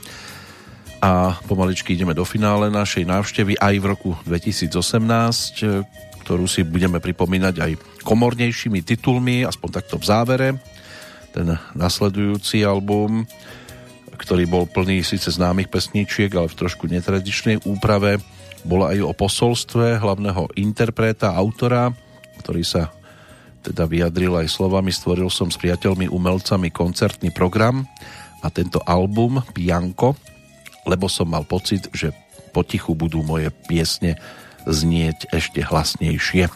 a 0.97 1.37
pomaličky 1.45 1.93
ideme 1.93 2.17
do 2.17 2.25
finále 2.25 2.73
našej 2.73 3.05
návštevy 3.05 3.53
aj 3.61 3.75
v 3.77 3.85
roku 3.85 4.09
2018, 4.25 5.61
e, 5.61 5.85
ktorú 6.25 6.49
si 6.49 6.65
budeme 6.65 6.97
pripomínať 6.97 7.55
aj 7.61 7.71
komornejšími 8.01 8.81
titulmi, 8.81 9.45
aspoň 9.45 9.69
takto 9.81 9.95
v 10.01 10.05
závere. 10.05 10.49
ten 11.31 11.53
nasledujúci 11.77 12.65
album, 12.65 13.29
ktorý 14.17 14.49
bol 14.49 14.65
plný 14.65 15.05
síce 15.05 15.29
známych 15.29 15.69
pesničiek, 15.69 16.33
ale 16.33 16.49
v 16.49 16.57
trošku 16.57 16.89
netradičnej 16.89 17.61
úprave. 17.69 18.17
Bola 18.65 18.97
aj 18.97 19.05
o 19.05 19.13
posolstve 19.13 20.01
hlavného 20.01 20.49
interpreta, 20.57 21.37
autora, 21.37 21.93
ktorý 22.41 22.65
sa 22.65 22.89
teda 23.61 23.85
vyjadril 23.85 24.33
aj 24.39 24.47
slovami 24.49 24.89
Stvoril 24.89 25.29
som 25.29 25.51
s 25.51 25.59
priateľmi 25.59 26.09
umelcami 26.09 26.73
koncertný 26.73 27.29
program 27.35 27.85
a 28.41 28.47
tento 28.47 28.79
album 28.87 29.43
Pianko, 29.51 30.15
lebo 30.87 31.11
som 31.11 31.27
mal 31.27 31.43
pocit, 31.43 31.91
že 31.91 32.15
potichu 32.55 32.95
budú 32.95 33.21
moje 33.21 33.51
piesne 33.67 34.15
znieť 34.65 35.29
ešte 35.35 35.61
hlasnejšie. 35.61 36.47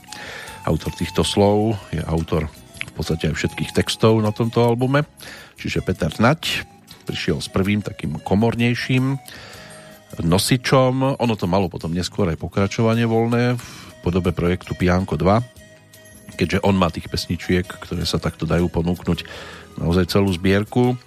Autor 0.65 0.91
týchto 0.95 1.21
slov 1.21 1.75
je 1.91 2.01
autor 2.01 2.47
v 2.81 2.93
podstate 2.95 3.29
aj 3.29 3.35
všetkých 3.37 3.75
textov 3.75 4.19
na 4.23 4.31
tomto 4.33 4.63
albume, 4.63 5.03
čiže 5.59 5.83
Peter 5.83 6.11
Nať 6.17 6.65
prišiel 7.05 7.43
s 7.43 7.51
prvým 7.51 7.83
takým 7.83 8.17
komornejším 8.23 9.19
nosičom. 10.19 11.17
Ono 11.17 11.35
to 11.39 11.47
malo 11.47 11.71
potom 11.71 11.95
neskôr 11.95 12.27
aj 12.27 12.39
pokračovanie 12.39 13.07
voľné 13.07 13.55
v 13.55 13.65
podobe 14.03 14.35
projektu 14.35 14.75
Pianko 14.75 15.15
2, 15.15 16.35
keďže 16.35 16.59
on 16.67 16.75
má 16.75 16.91
tých 16.91 17.07
pesničiek, 17.07 17.63
ktoré 17.63 18.03
sa 18.03 18.19
takto 18.19 18.43
dajú 18.43 18.67
ponúknuť 18.67 19.23
naozaj 19.79 20.11
celú 20.11 20.31
zbierku. 20.35 20.99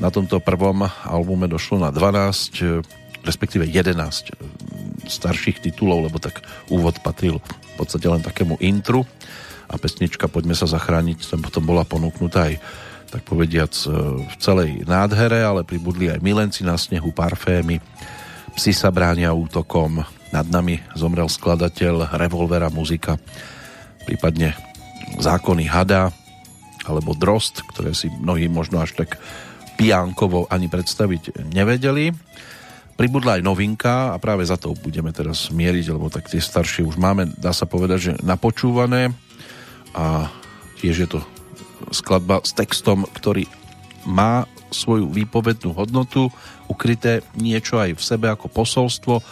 Na 0.00 0.08
tomto 0.08 0.40
prvom 0.40 0.88
albume 1.04 1.44
došlo 1.44 1.76
na 1.76 1.92
12, 1.92 2.80
respektíve 3.20 3.68
11 3.68 4.32
starších 5.04 5.60
titulov, 5.60 6.08
lebo 6.08 6.16
tak 6.16 6.40
úvod 6.72 6.96
patril 7.04 7.36
v 7.36 7.74
podstate 7.76 8.08
len 8.08 8.24
takému 8.24 8.56
intru. 8.64 9.04
A 9.70 9.76
pesnička 9.76 10.26
Poďme 10.26 10.56
sa 10.56 10.66
zachrániť 10.66 11.30
tam 11.30 11.44
potom 11.44 11.62
bola 11.62 11.84
ponúknutá 11.84 12.50
aj 12.50 12.56
tak 13.10 13.22
povediac 13.26 13.74
v 14.22 14.34
celej 14.38 14.86
nádhere, 14.86 15.42
ale 15.42 15.66
pribudli 15.66 16.08
aj 16.08 16.22
milenci 16.22 16.62
na 16.62 16.78
snehu, 16.78 17.10
parfémy, 17.10 17.82
psi 18.54 18.70
sa 18.70 18.94
bránia 18.94 19.34
útokom, 19.34 20.06
nad 20.30 20.46
nami 20.46 20.78
zomrel 20.94 21.26
skladateľ 21.26 22.14
revolvera 22.14 22.70
muzika, 22.70 23.18
prípadne 24.06 24.54
zákony 25.18 25.66
hada 25.66 26.14
alebo 26.86 27.18
drost, 27.18 27.66
ktoré 27.74 27.92
si 27.98 28.06
mnohí 28.08 28.46
možno 28.46 28.78
až 28.78 28.94
tak 28.94 29.18
piánkovo 29.80 30.44
ani 30.52 30.68
predstaviť 30.68 31.48
nevedeli. 31.56 32.12
Pribudla 33.00 33.40
aj 33.40 33.42
novinka 33.48 34.12
a 34.12 34.20
práve 34.20 34.44
za 34.44 34.60
to 34.60 34.76
budeme 34.76 35.08
teraz 35.08 35.48
mieriť, 35.48 35.96
lebo 35.96 36.12
tak 36.12 36.28
tie 36.28 36.36
staršie 36.36 36.84
už 36.84 37.00
máme, 37.00 37.32
dá 37.40 37.56
sa 37.56 37.64
povedať, 37.64 37.98
že 37.98 38.12
napočúvané 38.20 39.16
a 39.96 40.28
tiež 40.84 40.96
je 41.00 41.08
to 41.08 41.20
skladba 41.88 42.44
s 42.44 42.52
textom, 42.52 43.08
ktorý 43.08 43.48
má 44.04 44.44
svoju 44.68 45.08
výpovednú 45.08 45.72
hodnotu, 45.72 46.28
ukryté 46.68 47.24
niečo 47.40 47.80
aj 47.80 47.96
v 47.96 48.02
sebe 48.04 48.26
ako 48.28 48.52
posolstvo. 48.52 49.24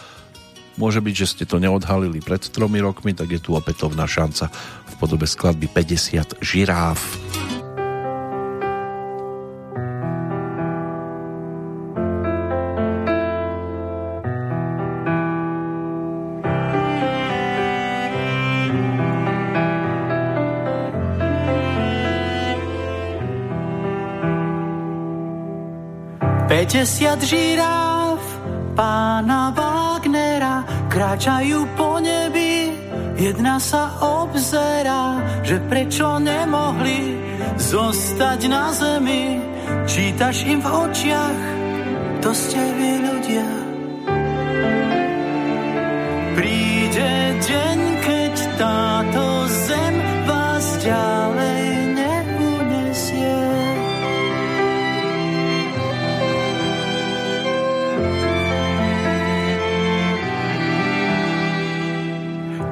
Môže 0.81 0.99
byť, 0.99 1.13
že 1.13 1.29
ste 1.29 1.45
to 1.45 1.61
neodhalili 1.61 2.25
pred 2.25 2.41
tromi 2.41 2.81
rokmi, 2.81 3.13
tak 3.13 3.29
je 3.29 3.39
tu 3.39 3.53
opätovná 3.53 4.09
šanca 4.09 4.49
v 4.89 4.93
podobe 4.97 5.29
skladby 5.29 5.69
50 5.69 6.41
žiráv. 6.41 6.97
50 26.69 27.25
žiráv 27.25 28.21
pána 28.77 29.49
Wagnera 29.57 30.61
kráčajú 30.85 31.65
po 31.73 31.97
nebi, 31.97 32.77
jedna 33.17 33.57
sa 33.57 33.97
obzerá, 33.97 35.17
že 35.41 35.57
prečo 35.65 36.21
nemohli 36.21 37.17
zostať 37.57 38.39
na 38.53 38.69
zemi. 38.69 39.41
Čítaš 39.89 40.45
im 40.45 40.61
v 40.61 40.69
očiach, 40.69 41.41
to 42.21 42.29
ste 42.37 42.61
vy 42.61 42.91
ľudia. 43.01 43.68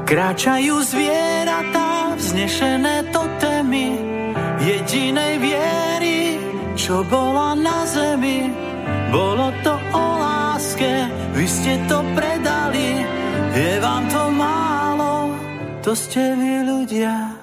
Kráčajú 0.08 0.88
zvieratá, 0.88 2.16
vznešené 2.16 3.12
totémy 3.12 4.00
jedinej 4.64 5.36
viery, 5.36 6.40
čo 6.80 7.04
bola 7.12 7.52
na 7.60 7.84
zemi. 7.84 8.48
Bolo 9.12 9.52
to 9.68 9.76
o 9.76 10.06
láske, 10.24 11.12
vy 11.36 11.44
ste 11.44 11.76
to 11.92 12.00
predali, 12.16 13.04
je 13.52 13.72
vám 13.84 14.04
to 14.08 14.24
málo, 14.32 15.36
to 15.84 15.92
ste 15.92 16.24
vy 16.40 16.64
ľudia. 16.64 17.37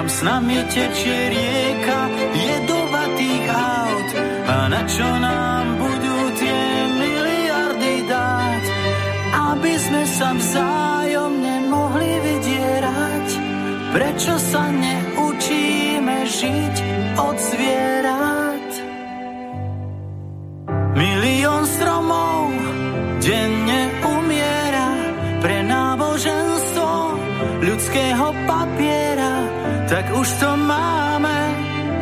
Kam 0.00 0.08
s 0.08 0.24
nami 0.24 0.56
tečie 0.72 1.12
rieka 1.28 2.00
jedovatých 2.32 3.44
aut 3.52 4.10
a 4.48 4.56
na 4.72 4.80
čo 4.88 5.04
nám 5.04 5.76
budú 5.76 6.18
tie 6.40 6.62
miliardy 6.96 8.08
dať, 8.08 8.64
aby 9.52 9.72
sme 9.76 10.02
sa 10.08 10.32
vzájomne 10.32 11.68
mohli 11.68 12.12
vydierať. 12.16 13.28
Prečo 13.92 14.40
sa 14.40 14.72
neučíme 14.72 16.16
žiť 16.32 16.76
od 17.20 17.36
zvierat? 17.36 18.68
Milión 20.96 21.68
stromov 21.68 22.56
denne 23.20 23.80
umiera 24.00 24.96
pre 25.44 25.60
náboženstvo 25.60 26.88
ľudského 27.68 28.26
papiera 28.48 29.09
tak 29.90 30.06
už 30.14 30.28
to 30.38 30.50
máme 30.54 31.38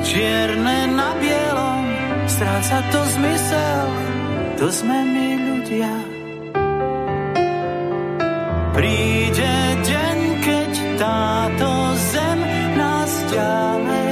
čierne 0.05 0.93
na 0.93 1.17
bielom, 1.17 1.85
stráca 2.29 2.79
to 2.93 3.01
zmysel, 3.17 3.89
to 4.61 4.67
sme 4.69 4.99
my 5.09 5.29
ľudia. 5.41 5.95
Príde 8.77 9.55
deň, 9.89 10.19
keď 10.45 10.73
táto 11.01 11.69
zem 12.13 12.39
nás 12.77 13.13
ďalej 13.33 14.08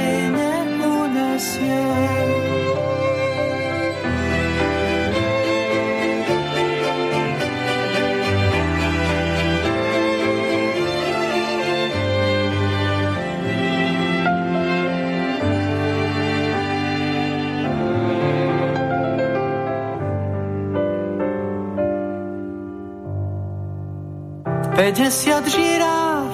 50 24.87 25.51
žiráv 25.51 26.31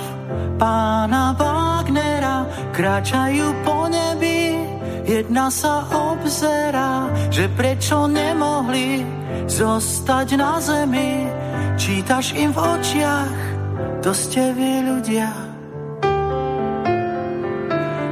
pána 0.61 1.33
Wagnera 1.33 2.45
kráčajú 2.69 3.49
po 3.65 3.89
nebi, 3.89 4.61
jedna 5.09 5.49
sa 5.49 5.89
obzerá, 5.89 7.09
že 7.33 7.49
prečo 7.57 8.05
nemohli 8.05 9.01
zostať 9.49 10.37
na 10.37 10.61
zemi. 10.61 11.25
Čítaš 11.81 12.37
im 12.37 12.53
v 12.53 12.61
očiach, 12.61 13.37
to 14.05 14.13
ste 14.13 14.53
vy 14.53 14.85
ľudia. 14.85 15.33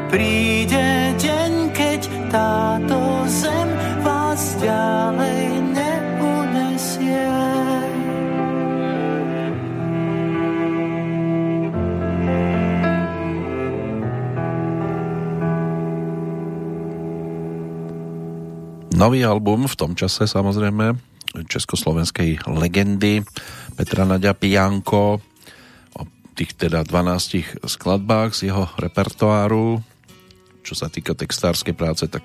Príde 0.10 1.14
deň, 1.22 1.52
keď 1.70 2.02
táto 2.34 2.98
zem 3.30 3.70
vás 4.02 4.58
ďalej 4.58 5.61
Nový 19.02 19.26
album 19.26 19.66
v 19.66 19.74
tom 19.74 19.98
čase 19.98 20.30
samozrejme, 20.30 20.94
československej 21.50 22.46
legendy 22.46 23.26
Petra 23.74 24.06
Nadia 24.06 24.38
Pijanko 24.38 25.18
o 25.98 26.02
tých 26.38 26.54
teda 26.54 26.86
12 26.86 27.66
skladbách 27.66 28.38
z 28.38 28.54
jeho 28.54 28.70
repertoáru. 28.78 29.82
Čo 30.62 30.74
sa 30.78 30.86
týka 30.94 31.18
textárskej 31.18 31.74
práce, 31.74 32.06
tak 32.14 32.22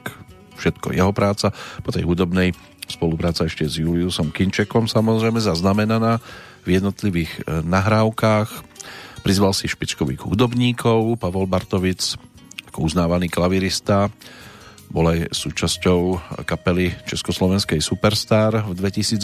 všetko 0.61 0.93
jeho 0.93 1.17
práca. 1.17 1.49
Po 1.81 1.97
tej 1.97 2.05
hudobnej 2.05 2.53
spolupráca 2.85 3.49
ešte 3.49 3.65
s 3.65 3.81
Juliusom 3.81 4.29
Kinčekom 4.29 4.85
samozrejme 4.85 5.41
zaznamenaná 5.41 6.21
v 6.69 6.77
jednotlivých 6.77 7.33
e, 7.41 7.65
nahrávkach. 7.65 8.53
Prizval 9.25 9.57
si 9.57 9.65
špičkových 9.65 10.29
hudobníkov, 10.29 11.25
Pavol 11.25 11.49
Bartovic 11.49 12.21
ako 12.69 12.85
uznávaný 12.85 13.33
klavirista, 13.33 14.13
bol 14.91 15.11
aj 15.11 15.35
súčasťou 15.35 16.01
kapely 16.47 16.95
Československej 17.05 17.83
Superstar 17.83 18.65
v 18.65 18.73
2018, 18.79 19.19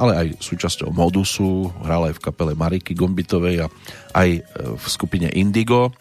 ale 0.00 0.12
aj 0.16 0.26
súčasťou 0.40 0.90
Modusu, 0.90 1.70
hral 1.84 2.10
aj 2.10 2.14
v 2.16 2.24
kapele 2.24 2.52
Mariky 2.56 2.96
Gombitovej 2.96 3.64
a 3.64 3.72
aj 4.16 4.28
e, 4.36 4.40
v 4.74 4.84
skupine 4.88 5.28
Indigo, 5.36 5.92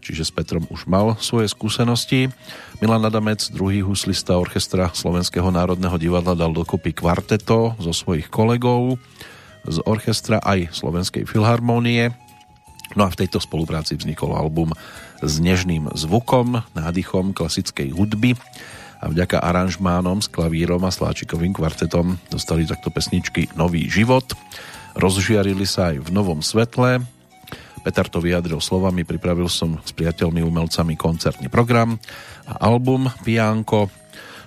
čiže 0.00 0.26
s 0.26 0.32
Petrom 0.32 0.64
už 0.70 0.86
mal 0.86 1.18
svoje 1.18 1.50
skúsenosti. 1.50 2.30
Milan 2.78 3.02
Adamec, 3.02 3.50
druhý 3.50 3.82
huslista 3.82 4.38
orchestra 4.38 4.94
Slovenského 4.94 5.50
národného 5.50 5.98
divadla, 5.98 6.38
dal 6.38 6.54
dokopy 6.54 6.94
kvarteto 6.94 7.74
zo 7.82 7.92
svojich 7.92 8.30
kolegov 8.30 9.02
z 9.66 9.82
orchestra 9.82 10.38
aj 10.46 10.70
Slovenskej 10.70 11.26
filharmónie. 11.26 12.14
No 12.94 13.04
a 13.04 13.10
v 13.10 13.18
tejto 13.18 13.42
spolupráci 13.42 13.98
vznikol 13.98 14.30
album 14.38 14.70
s 15.22 15.34
nežným 15.40 15.88
zvukom, 15.92 16.64
nádychom 16.76 17.32
klasickej 17.32 17.92
hudby 17.92 18.36
a 19.00 19.12
vďaka 19.12 19.40
aranžmánom 19.40 20.24
s 20.24 20.28
klavírom 20.32 20.82
a 20.84 20.92
sláčikovým 20.92 21.52
kvartetom 21.52 22.16
dostali 22.32 22.64
takto 22.64 22.88
pesničky 22.88 23.52
nový 23.54 23.88
život. 23.92 24.24
Rozžiarili 24.96 25.68
sa 25.68 25.92
aj 25.92 26.08
v 26.08 26.08
novom 26.12 26.40
svetle. 26.40 27.04
Peter 27.84 28.06
to 28.08 28.18
vyjadril 28.18 28.58
slovami, 28.58 29.06
pripravil 29.06 29.46
som 29.46 29.78
s 29.84 29.92
priateľmi 29.94 30.42
umelcami 30.42 30.98
koncertný 30.98 31.46
program 31.52 32.00
a 32.48 32.66
album 32.66 33.06
Pianko. 33.22 33.92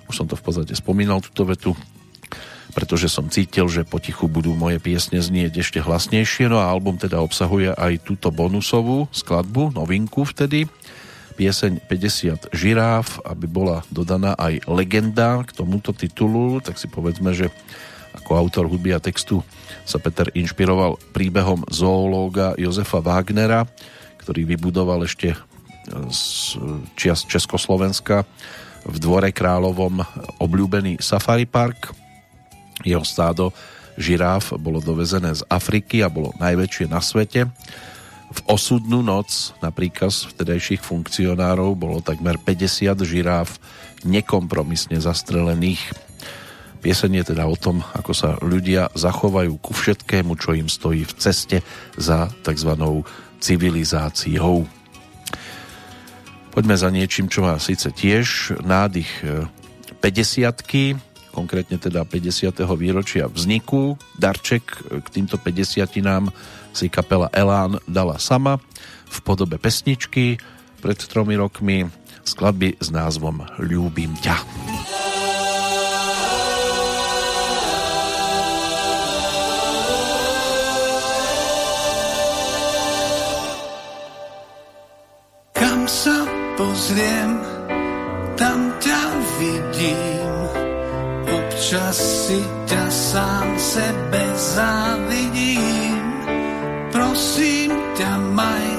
Už 0.09 0.15
som 0.17 0.27
to 0.27 0.35
v 0.35 0.43
podstate 0.43 0.73
spomínal, 0.73 1.21
túto 1.21 1.45
vetu 1.45 1.71
pretože 2.73 3.09
som 3.09 3.27
cítil, 3.29 3.65
že 3.69 3.87
potichu 3.87 4.29
budú 4.29 4.53
moje 4.53 4.77
piesne 4.77 5.17
znieť 5.17 5.61
ešte 5.61 5.79
hlasnejšie, 5.81 6.51
no 6.51 6.61
a 6.61 6.69
album 6.69 7.01
teda 7.01 7.17
obsahuje 7.21 7.73
aj 7.73 8.05
túto 8.05 8.29
bonusovú 8.29 9.09
skladbu, 9.09 9.73
novinku 9.73 10.25
vtedy, 10.25 10.69
pieseň 11.39 11.87
50 11.87 12.51
žiráv, 12.51 13.23
aby 13.23 13.47
bola 13.47 13.81
dodaná 13.87 14.35
aj 14.35 14.67
legenda 14.67 15.39
k 15.47 15.55
tomuto 15.55 15.95
titulu, 15.95 16.59
tak 16.59 16.75
si 16.75 16.91
povedzme, 16.91 17.31
že 17.31 17.47
ako 18.11 18.35
autor 18.35 18.65
hudby 18.67 18.91
a 18.91 18.99
textu 18.99 19.39
sa 19.87 19.97
Peter 20.03 20.27
inšpiroval 20.35 20.99
príbehom 21.15 21.63
zoológa 21.71 22.59
Jozefa 22.59 22.99
Wagnera, 22.99 23.63
ktorý 24.19 24.43
vybudoval 24.45 25.07
ešte 25.07 25.33
z 26.11 26.21
čias 26.93 27.25
Československa 27.25 28.27
v 28.85 28.95
dvore 28.99 29.31
kráľovom 29.33 30.03
obľúbený 30.43 31.01
safari 31.01 31.47
park 31.49 32.08
jeho 32.83 33.03
stádo 33.03 33.51
žiráf 33.99 34.55
bolo 34.55 34.79
dovezené 34.79 35.35
z 35.35 35.43
Afriky 35.51 35.99
a 36.01 36.09
bolo 36.09 36.31
najväčšie 36.39 36.87
na 36.87 37.03
svete. 37.03 37.51
V 38.29 38.39
osudnú 38.45 39.01
noc 39.01 39.57
na 39.59 39.73
príkaz 39.73 40.29
vtedajších 40.31 40.85
funkcionárov 40.85 41.73
bolo 41.75 41.99
takmer 41.99 42.37
50 42.37 42.95
žiráf 43.03 43.57
nekompromisne 44.05 45.01
zastrelených. 45.01 45.81
Pieseň 46.79 47.11
je 47.19 47.25
teda 47.35 47.43
o 47.43 47.59
tom, 47.59 47.83
ako 47.91 48.13
sa 48.15 48.39
ľudia 48.39 48.87
zachovajú 48.95 49.59
ku 49.59 49.75
všetkému, 49.75 50.39
čo 50.39 50.55
im 50.55 50.71
stojí 50.71 51.03
v 51.03 51.13
ceste 51.19 51.57
za 51.99 52.31
tzv. 52.45 52.71
civilizáciou. 53.43 54.63
Poďme 56.55 56.75
za 56.79 56.87
niečím, 56.87 57.27
čo 57.27 57.43
má 57.43 57.59
síce 57.59 57.91
tiež 57.91 58.55
nádych 58.63 59.11
50 59.99 60.63
konkrétne 61.31 61.77
teda 61.77 62.05
50. 62.05 62.53
výročia 62.75 63.25
vzniku. 63.29 63.95
Darček 64.17 64.63
k 64.81 65.07
týmto 65.07 65.37
50 65.37 65.85
nám 66.01 66.33
si 66.73 66.87
kapela 66.87 67.29
Elán 67.33 67.81
dala 67.89 68.21
sama 68.21 68.61
v 69.09 69.17
podobe 69.25 69.57
pesničky 69.57 70.37
pred 70.79 70.99
tromi 70.99 71.35
rokmi 71.35 71.89
skladby 72.23 72.77
s 72.77 72.93
názvom 72.93 73.41
Ľúbim 73.57 74.13
ťa. 74.21 74.37
Kam 85.57 85.83
sa 85.89 86.23
pozriem, 86.55 87.31
tam 88.39 88.59
ťa 88.79 89.01
vidím 89.41 90.18
Občas 91.69 92.01
si 92.25 92.41
ťa 92.65 92.85
sám 92.89 93.53
sebe 93.61 94.25
závidím. 94.57 96.01
Prosím 96.89 97.69
ťa, 97.93 98.09
maj 98.33 98.69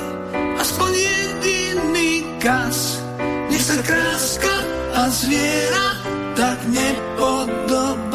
aspoň 0.58 0.90
jediný 0.98 2.26
kas. 2.42 2.98
Nech 3.46 3.62
sa 3.62 3.78
kráska 3.86 4.56
a 4.98 5.06
zviera 5.06 6.02
tak 6.34 6.58
nepodobajú 6.66 8.09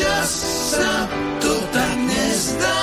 občas 0.00 0.32
sa 0.72 1.04
to 1.44 1.52
tak 1.76 1.92
nezdá, 2.08 2.80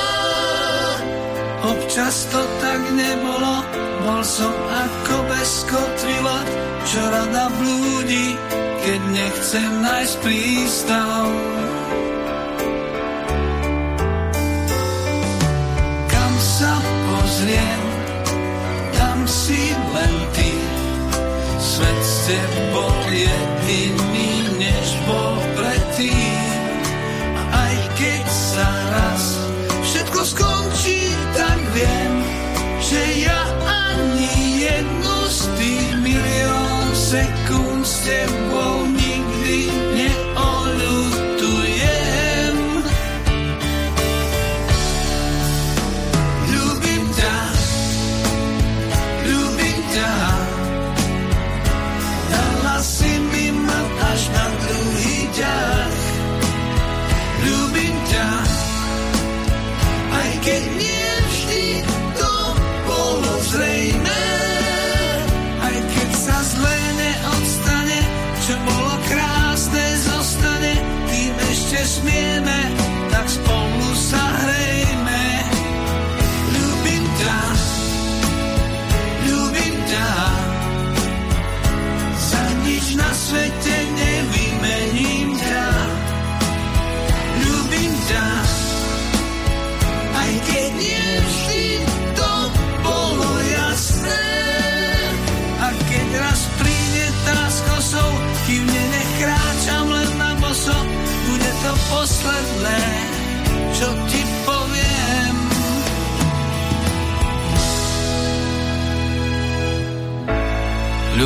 občas 1.66 2.30
to 2.30 2.42
tak 2.62 2.82
nebolo, 2.94 3.66
bol 4.06 4.22
som 4.22 4.54
ako 4.54 5.16
bez 5.26 5.66
kotvila, 5.66 6.40
čo 6.86 7.02
rada 7.02 7.50
blúdi, 7.58 8.38
keď 8.86 9.02
nechcem 9.18 9.72
nájsť 9.82 10.16
prístav. 10.22 11.26
Kam 16.06 16.34
sa 16.38 16.74
pozriem, 16.86 17.82
tam 18.94 19.20
si 19.26 19.74
len 19.74 20.14
ty, 20.38 20.54
svet 21.58 21.98
s 21.98 22.16
tebou 22.30 22.94
jediný, 23.10 24.54
než 24.62 24.88
bol 25.10 25.34
predtým. 25.58 26.37
Milión 37.08 37.86
sekúnd 37.86 37.86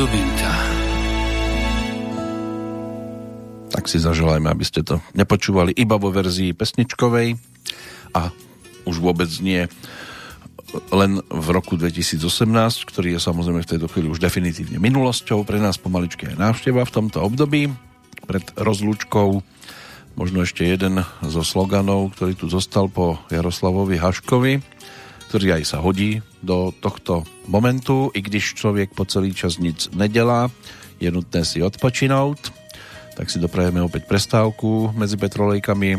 Ťa. 0.02 0.54
Tak 3.70 3.86
si 3.86 4.02
zaželajme, 4.02 4.50
aby 4.50 4.66
ste 4.66 4.82
to 4.82 4.98
nepočúvali 5.14 5.70
iba 5.78 5.94
vo 5.94 6.10
verzii 6.10 6.58
pesničkovej 6.58 7.38
a 8.10 8.34
už 8.82 8.98
vôbec 8.98 9.30
nie 9.38 9.70
len 10.90 11.22
v 11.22 11.46
roku 11.54 11.78
2018, 11.78 12.18
ktorý 12.82 13.14
je 13.14 13.20
samozrejme 13.22 13.62
v 13.62 13.70
tejto 13.78 13.86
chvíli 13.86 14.10
už 14.10 14.18
definitívne 14.18 14.82
minulosťou. 14.82 15.46
Pre 15.46 15.62
nás 15.62 15.78
pomaličky 15.78 16.34
aj 16.34 16.50
návšteva 16.50 16.82
v 16.82 16.94
tomto 16.98 17.22
období 17.22 17.70
pred 18.26 18.42
rozlúčkou. 18.58 19.38
Možno 20.18 20.42
ešte 20.42 20.66
jeden 20.66 21.06
zo 21.22 21.42
sloganov, 21.46 22.10
ktorý 22.18 22.34
tu 22.34 22.50
zostal 22.50 22.90
po 22.90 23.22
Jaroslavovi 23.30 24.02
Haškovi, 24.02 24.81
ktorý 25.32 25.56
aj 25.56 25.64
sa 25.64 25.80
hodí 25.80 26.20
do 26.44 26.76
tohto 26.76 27.24
momentu, 27.48 28.12
i 28.12 28.20
když 28.20 28.52
človek 28.52 28.92
po 28.92 29.08
celý 29.08 29.32
čas 29.32 29.56
nic 29.56 29.88
nedelá, 29.96 30.52
je 31.00 31.08
nutné 31.08 31.40
si 31.48 31.64
odpočinout. 31.64 32.52
Tak 33.16 33.32
si 33.32 33.40
doprajeme 33.40 33.80
opäť 33.80 34.04
prestávku 34.04 34.92
medzi 34.92 35.16
petrolejkami 35.16 35.90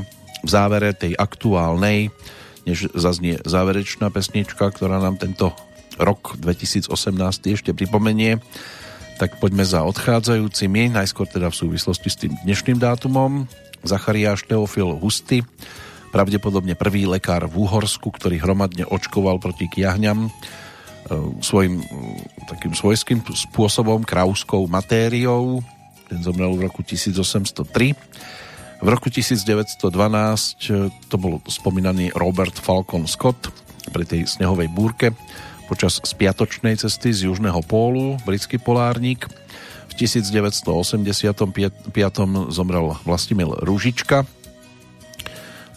v 0.45 0.49
závere 0.49 0.93
tej 0.93 1.18
aktuálnej 1.18 2.14
než 2.69 2.93
zaznie 2.93 3.41
záverečná 3.41 4.14
pesnička, 4.14 4.69
ktorá 4.69 5.01
nám 5.01 5.18
tento 5.18 5.49
rok 5.97 6.38
2018 6.38 6.93
ešte 7.57 7.73
pripomenie, 7.73 8.38
tak 9.18 9.41
poďme 9.41 9.65
za 9.65 9.81
odchádzajúcimi, 9.81 10.93
najskôr 10.93 11.26
teda 11.26 11.49
v 11.49 11.57
súvislosti 11.57 12.10
s 12.14 12.22
tým 12.22 12.38
dnešným 12.45 12.77
dátumom. 12.77 13.49
Zachariáš 13.81 14.45
Teofil 14.45 14.93
Husty, 15.01 15.41
pravdepodobne 16.14 16.77
prvý 16.77 17.10
lekár 17.10 17.49
v 17.49 17.65
Úhorsku, 17.65 18.14
ktorý 18.14 18.38
hromadne 18.38 18.85
očkoval 18.85 19.41
proti 19.41 19.65
kiahňam 19.65 20.26
e, 20.26 20.30
svojim 21.41 21.81
e, 21.81 21.85
takým 22.45 22.77
svojským 22.77 23.26
spôsobom, 23.26 24.06
krauskou 24.06 24.69
matériou. 24.69 25.65
Ten 26.06 26.22
zomrel 26.22 26.53
v 26.53 26.69
roku 26.69 26.85
1803 26.85 27.98
v 28.84 28.91
roku 28.91 29.07
1912 29.07 29.80
e, 29.80 30.91
to 31.07 31.15
bol 31.15 31.40
spomínaný 31.48 32.11
Robert 32.19 32.60
Falcon 32.60 33.07
Scott 33.07 33.48
pri 33.95 34.03
tej 34.03 34.27
snehovej 34.27 34.68
búrke 34.68 35.15
počas 35.72 36.03
spiatočnej 36.03 36.76
cesty 36.76 37.15
z 37.15 37.31
južného 37.31 37.64
pólu, 37.64 38.19
britský 38.27 38.60
polárnik. 38.60 39.23
V 39.88 39.94
1985 39.95 41.95
zomrel 42.52 42.88
Vlastimil 43.07 43.56
Rúžička. 43.64 44.27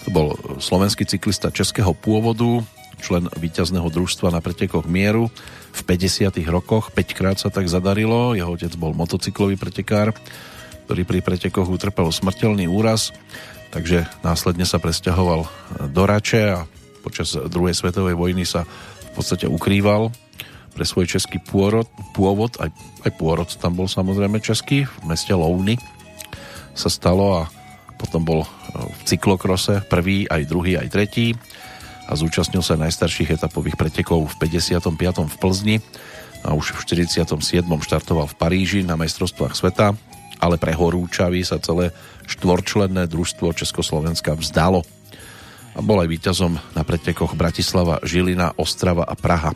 To 0.07 0.09
bol 0.15 0.29
slovenský 0.63 1.03
cyklista 1.03 1.51
českého 1.51 1.91
pôvodu, 1.91 2.63
člen 3.03 3.27
víťazného 3.35 3.91
družstva 3.91 4.31
na 4.31 4.39
pretekoch 4.39 4.87
mieru. 4.87 5.29
V 5.75 5.81
50 5.83 6.31
rokoch 6.49 6.95
5 6.95 7.19
krát 7.19 7.37
sa 7.43 7.51
tak 7.51 7.67
zadarilo. 7.67 8.39
Jeho 8.39 8.55
otec 8.55 8.73
bol 8.79 8.95
motocyklový 8.95 9.59
pretekár 9.59 10.15
ktorý 10.87 11.03
pri 11.03 11.19
pretekoch 11.19 11.67
utrpel 11.67 12.15
smrteľný 12.15 12.71
úraz, 12.71 13.11
takže 13.75 14.07
následne 14.23 14.63
sa 14.63 14.79
presťahoval 14.79 15.43
do 15.91 16.03
Rače 16.07 16.63
a 16.63 16.63
počas 17.03 17.35
druhej 17.35 17.75
svetovej 17.75 18.15
vojny 18.15 18.47
sa 18.47 18.63
v 18.63 19.11
podstate 19.19 19.51
ukrýval 19.51 20.15
pre 20.79 20.87
svoj 20.87 21.11
český 21.11 21.43
pôrod, 21.43 21.91
pôvod, 22.15 22.55
aj, 22.63 22.71
aj 23.03 23.11
pôrod 23.19 23.51
tam 23.59 23.75
bol 23.75 23.91
samozrejme 23.91 24.39
český, 24.39 24.87
v 24.87 25.05
meste 25.11 25.35
Louny 25.35 25.75
sa 26.79 26.87
stalo 26.87 27.43
a 27.43 27.51
potom 27.99 28.23
bol 28.23 28.47
v 28.85 29.01
cyklokrose 29.09 29.85
prvý, 29.89 30.29
aj 30.29 30.43
druhý, 30.49 30.77
aj 30.77 30.89
tretí 30.93 31.33
a 32.07 32.13
zúčastnil 32.15 32.63
sa 32.63 32.79
najstarších 32.79 33.35
etapových 33.41 33.75
pretekov 33.81 34.31
v 34.37 34.47
55. 34.47 34.93
v 35.27 35.37
Plzni 35.41 35.77
a 36.47 36.55
už 36.55 36.77
v 36.77 37.05
47. 37.09 37.27
štartoval 37.65 38.31
v 38.31 38.39
Paríži 38.39 38.81
na 38.87 38.95
majstrovstvách 38.95 39.57
sveta 39.59 39.97
ale 40.41 40.61
pre 40.61 40.77
horúčavy 40.77 41.41
sa 41.45 41.61
celé 41.61 41.93
štvorčlenné 42.29 43.09
družstvo 43.09 43.57
Československa 43.57 44.37
vzdalo. 44.37 44.85
A 45.77 45.81
bol 45.85 46.01
aj 46.01 46.09
víťazom 46.09 46.57
na 46.73 46.83
pretekoch 46.85 47.37
Bratislava, 47.37 48.01
Žilina, 48.01 48.57
Ostrava 48.57 49.05
a 49.05 49.13
Praha. 49.13 49.53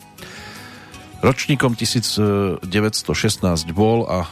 Ročníkom 1.21 1.77
1916 1.77 2.65
bol 3.73 4.09
a 4.09 4.29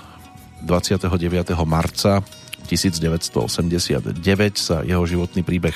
29. 0.64 1.08
marca 1.68 2.24
1989 2.68 4.20
sa 4.54 4.84
jeho 4.84 5.04
životný 5.08 5.40
príbeh 5.40 5.74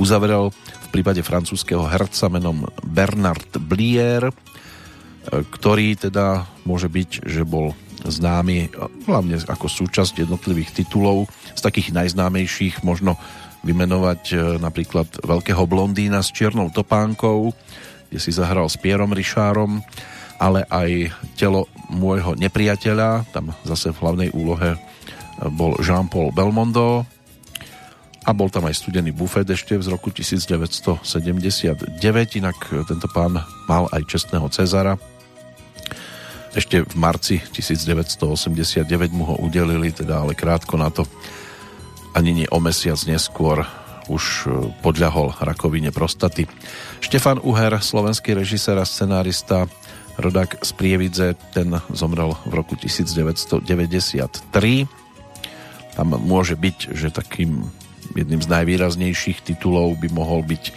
uzavrel 0.00 0.50
v 0.50 0.88
prípade 0.88 1.20
francúzského 1.20 1.84
herca 1.86 2.26
menom 2.32 2.66
Bernard 2.82 3.60
Blier, 3.60 4.32
ktorý 5.28 6.00
teda 6.00 6.48
môže 6.64 6.88
byť, 6.88 7.28
že 7.28 7.44
bol 7.44 7.76
známy 8.00 8.72
hlavne 9.04 9.36
ako 9.44 9.68
súčasť 9.68 10.24
jednotlivých 10.24 10.82
titulov. 10.82 11.28
Z 11.52 11.60
takých 11.60 11.92
najznámejších 11.92 12.80
možno 12.80 13.20
vymenovať 13.60 14.22
e, 14.32 14.36
napríklad 14.56 15.20
Veľkého 15.20 15.68
blondína 15.68 16.24
s 16.24 16.32
čiernou 16.32 16.72
topánkou, 16.72 17.52
kde 18.08 18.18
si 18.18 18.32
zahral 18.32 18.72
s 18.72 18.80
Pierom 18.80 19.12
Richárom, 19.12 19.84
ale 20.40 20.64
aj 20.72 21.12
Telo 21.36 21.68
môjho 21.92 22.32
nepriateľa, 22.40 23.28
tam 23.36 23.52
zase 23.68 23.92
v 23.92 24.00
hlavnej 24.00 24.30
úlohe 24.32 24.76
e, 24.76 24.78
bol 25.48 25.80
Jean-Paul 25.80 26.36
Belmondo 26.36 27.08
a 28.28 28.30
bol 28.36 28.52
tam 28.52 28.68
aj 28.68 28.84
studený 28.84 29.16
bufet 29.16 29.48
ešte 29.48 29.80
z 29.80 29.88
roku 29.88 30.12
1979, 30.12 31.00
inak 32.36 32.58
tento 32.84 33.08
pán 33.08 33.40
mal 33.64 33.88
aj 33.88 34.04
čestného 34.04 34.52
Cezara 34.52 35.00
ešte 36.50 36.82
v 36.82 36.94
marci 36.98 37.38
1989 37.54 39.14
mu 39.14 39.22
ho 39.22 39.38
udelili, 39.38 39.94
teda 39.94 40.26
ale 40.26 40.34
krátko 40.34 40.74
na 40.74 40.90
to, 40.90 41.06
ani 42.10 42.42
nie 42.42 42.48
o 42.50 42.58
mesiac 42.58 42.98
neskôr 43.06 43.62
už 44.10 44.50
e, 44.50 44.74
podľahol 44.82 45.38
rakovine 45.38 45.94
prostaty. 45.94 46.50
Štefan 46.98 47.38
Uher, 47.46 47.78
slovenský 47.78 48.34
režisér 48.34 48.82
a 48.82 48.86
scenárista, 48.86 49.70
rodák 50.18 50.58
z 50.66 50.70
Prievidze, 50.74 51.38
ten 51.54 51.70
zomrel 51.94 52.34
v 52.42 52.52
roku 52.58 52.74
1993. 52.74 53.62
Tam 55.94 56.14
môže 56.14 56.54
byť, 56.54 56.94
že 56.94 57.14
takým 57.14 57.66
jedným 58.14 58.42
z 58.42 58.48
najvýraznejších 58.50 59.42
titulov 59.46 59.98
by 59.98 60.08
mohol 60.10 60.42
byť 60.42 60.64
e, 60.66 60.72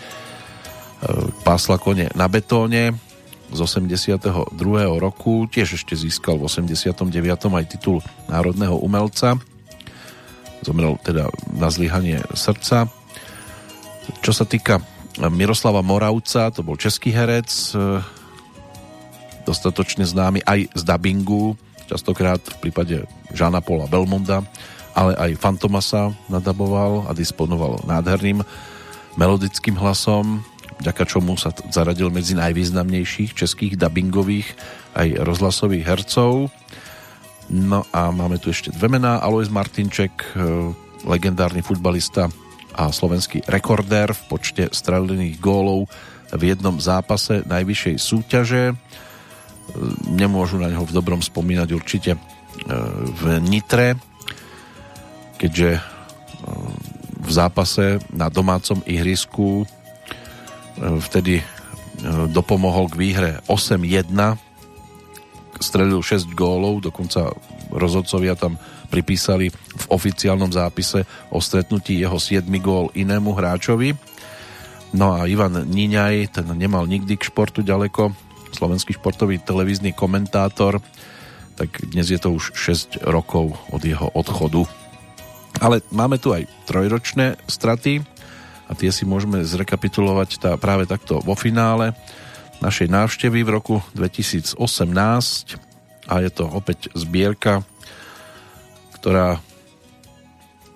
Pásla 1.41 1.81
kone 1.81 2.09
na 2.13 2.29
betóne, 2.29 2.93
z 3.53 3.59
82. 3.61 4.49
roku, 4.97 5.45
tiež 5.45 5.77
ešte 5.77 5.93
získal 5.93 6.41
v 6.41 6.49
89. 6.49 7.13
aj 7.53 7.65
titul 7.69 8.01
národného 8.25 8.81
umelca. 8.81 9.37
Zomrel 10.65 10.97
teda 11.05 11.29
na 11.53 11.69
zlyhanie 11.69 12.25
srdca. 12.33 12.89
Čo 14.25 14.31
sa 14.33 14.49
týka 14.49 14.81
Miroslava 15.21 15.85
Moravca, 15.85 16.49
to 16.49 16.65
bol 16.65 16.73
český 16.73 17.13
herec, 17.13 17.77
e, 17.77 18.01
dostatočne 19.45 20.07
známy 20.07 20.41
aj 20.41 20.73
z 20.73 20.81
dubbingu, 20.81 21.53
častokrát 21.85 22.41
v 22.41 22.57
prípade 22.57 22.95
Žána 23.35 23.61
Paula 23.61 23.85
Belmonda, 23.85 24.41
ale 24.93 25.17
aj 25.17 25.41
Fantomasa 25.41 26.13
nadaboval 26.29 27.09
a 27.09 27.11
disponoval 27.17 27.81
nádherným 27.85 28.45
melodickým 29.17 29.77
hlasom 29.77 30.45
vďaka 30.83 31.03
čomu 31.07 31.39
sa 31.39 31.55
zaradil 31.71 32.11
medzi 32.11 32.35
najvýznamnejších 32.35 33.31
českých 33.31 33.79
dubbingových 33.79 34.51
aj 34.99 35.23
rozhlasových 35.23 35.87
hercov. 35.87 36.51
No 37.47 37.87
a 37.95 38.11
máme 38.11 38.35
tu 38.39 38.51
ešte 38.51 38.75
dve 38.75 38.91
mená. 38.91 39.23
Alois 39.23 39.47
Martinček, 39.47 40.11
e, 40.11 40.27
legendárny 41.07 41.63
futbalista 41.63 42.27
a 42.75 42.89
slovenský 42.91 43.47
rekordér 43.47 44.11
v 44.11 44.21
počte 44.27 44.63
strelených 44.75 45.39
gólov 45.39 45.87
v 46.35 46.51
jednom 46.51 46.75
zápase 46.83 47.47
najvyššej 47.47 47.95
súťaže. 47.99 48.63
E, 48.71 48.75
nemôžu 50.11 50.59
na 50.59 50.67
neho 50.67 50.83
v 50.83 50.95
dobrom 50.95 51.23
spomínať 51.23 51.69
určite 51.71 52.11
e, 52.15 52.19
v 53.07 53.39
Nitre, 53.39 53.95
keďže 55.43 55.83
v 57.23 57.31
zápase 57.31 57.99
na 58.11 58.31
domácom 58.31 58.79
ihrisku 58.87 59.67
vtedy 60.79 61.39
e, 61.39 61.43
dopomohol 62.31 62.91
k 62.91 62.99
výhre 62.99 63.31
8-1 63.47 64.11
strelil 65.59 66.01
6 66.03 66.31
gólov, 66.35 66.83
dokonca 66.83 67.31
rozhodcovia 67.71 68.35
tam 68.35 68.59
pripísali 68.91 69.49
v 69.53 69.85
oficiálnom 69.87 70.51
zápise 70.51 71.07
o 71.31 71.39
stretnutí 71.39 72.01
jeho 72.01 72.19
7 72.19 72.43
gól 72.59 72.91
inému 72.91 73.31
hráčovi. 73.31 73.95
No 74.93 75.17
a 75.17 75.25
Ivan 75.25 75.65
Níňaj, 75.65 76.35
ten 76.35 76.47
nemal 76.53 76.85
nikdy 76.85 77.17
k 77.17 77.31
športu 77.31 77.65
ďaleko, 77.65 78.13
slovenský 78.53 78.93
športový 78.99 79.41
televízny 79.41 79.95
komentátor, 79.95 80.83
tak 81.57 81.69
dnes 81.85 82.09
je 82.09 82.19
to 82.21 82.33
už 82.33 82.53
6 82.53 83.05
rokov 83.05 83.57
od 83.69 83.81
jeho 83.81 84.09
odchodu. 84.13 84.82
Ale 85.61 85.85
máme 85.93 86.17
tu 86.17 86.33
aj 86.33 86.49
trojročné 86.65 87.37
straty 87.45 88.01
a 88.65 88.71
tie 88.73 88.89
si 88.89 89.03
môžeme 89.05 89.43
zrekapitulovať 89.43 90.29
tá, 90.41 90.51
práve 90.57 90.87
takto 90.89 91.21
vo 91.21 91.35
finále 91.37 91.93
našej 92.63 92.87
návštevy 92.89 93.43
v 93.43 93.53
roku 93.53 93.75
2018 93.93 94.57
a 96.07 96.13
je 96.23 96.31
to 96.31 96.47
opäť 96.47 96.89
zbierka 96.95 97.61
ktorá 99.03 99.43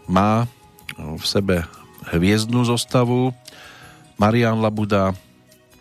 má 0.04 0.52
v 1.00 1.24
sebe 1.24 1.64
hviezdnú 2.12 2.68
zostavu. 2.68 3.32
Marian 4.20 4.60
Labuda, 4.60 5.16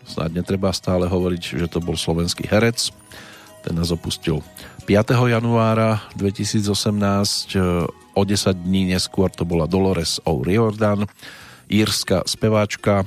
snad 0.07 0.31
netreba 0.31 0.71
stále 0.71 1.11
hovoriť, 1.11 1.59
že 1.59 1.67
to 1.67 1.83
bol 1.83 1.99
slovenský 1.99 2.47
herec. 2.47 2.95
Ten 3.67 3.75
nás 3.75 3.91
opustil 3.91 4.39
5. 4.87 5.27
januára 5.27 5.99
2018. 6.15 7.59
O 8.15 8.23
10 8.23 8.55
dní 8.55 8.87
neskôr 8.87 9.27
to 9.27 9.43
bola 9.43 9.67
Dolores 9.67 10.23
O'Riordan, 10.23 11.03
írska 11.67 12.23
speváčka, 12.23 13.03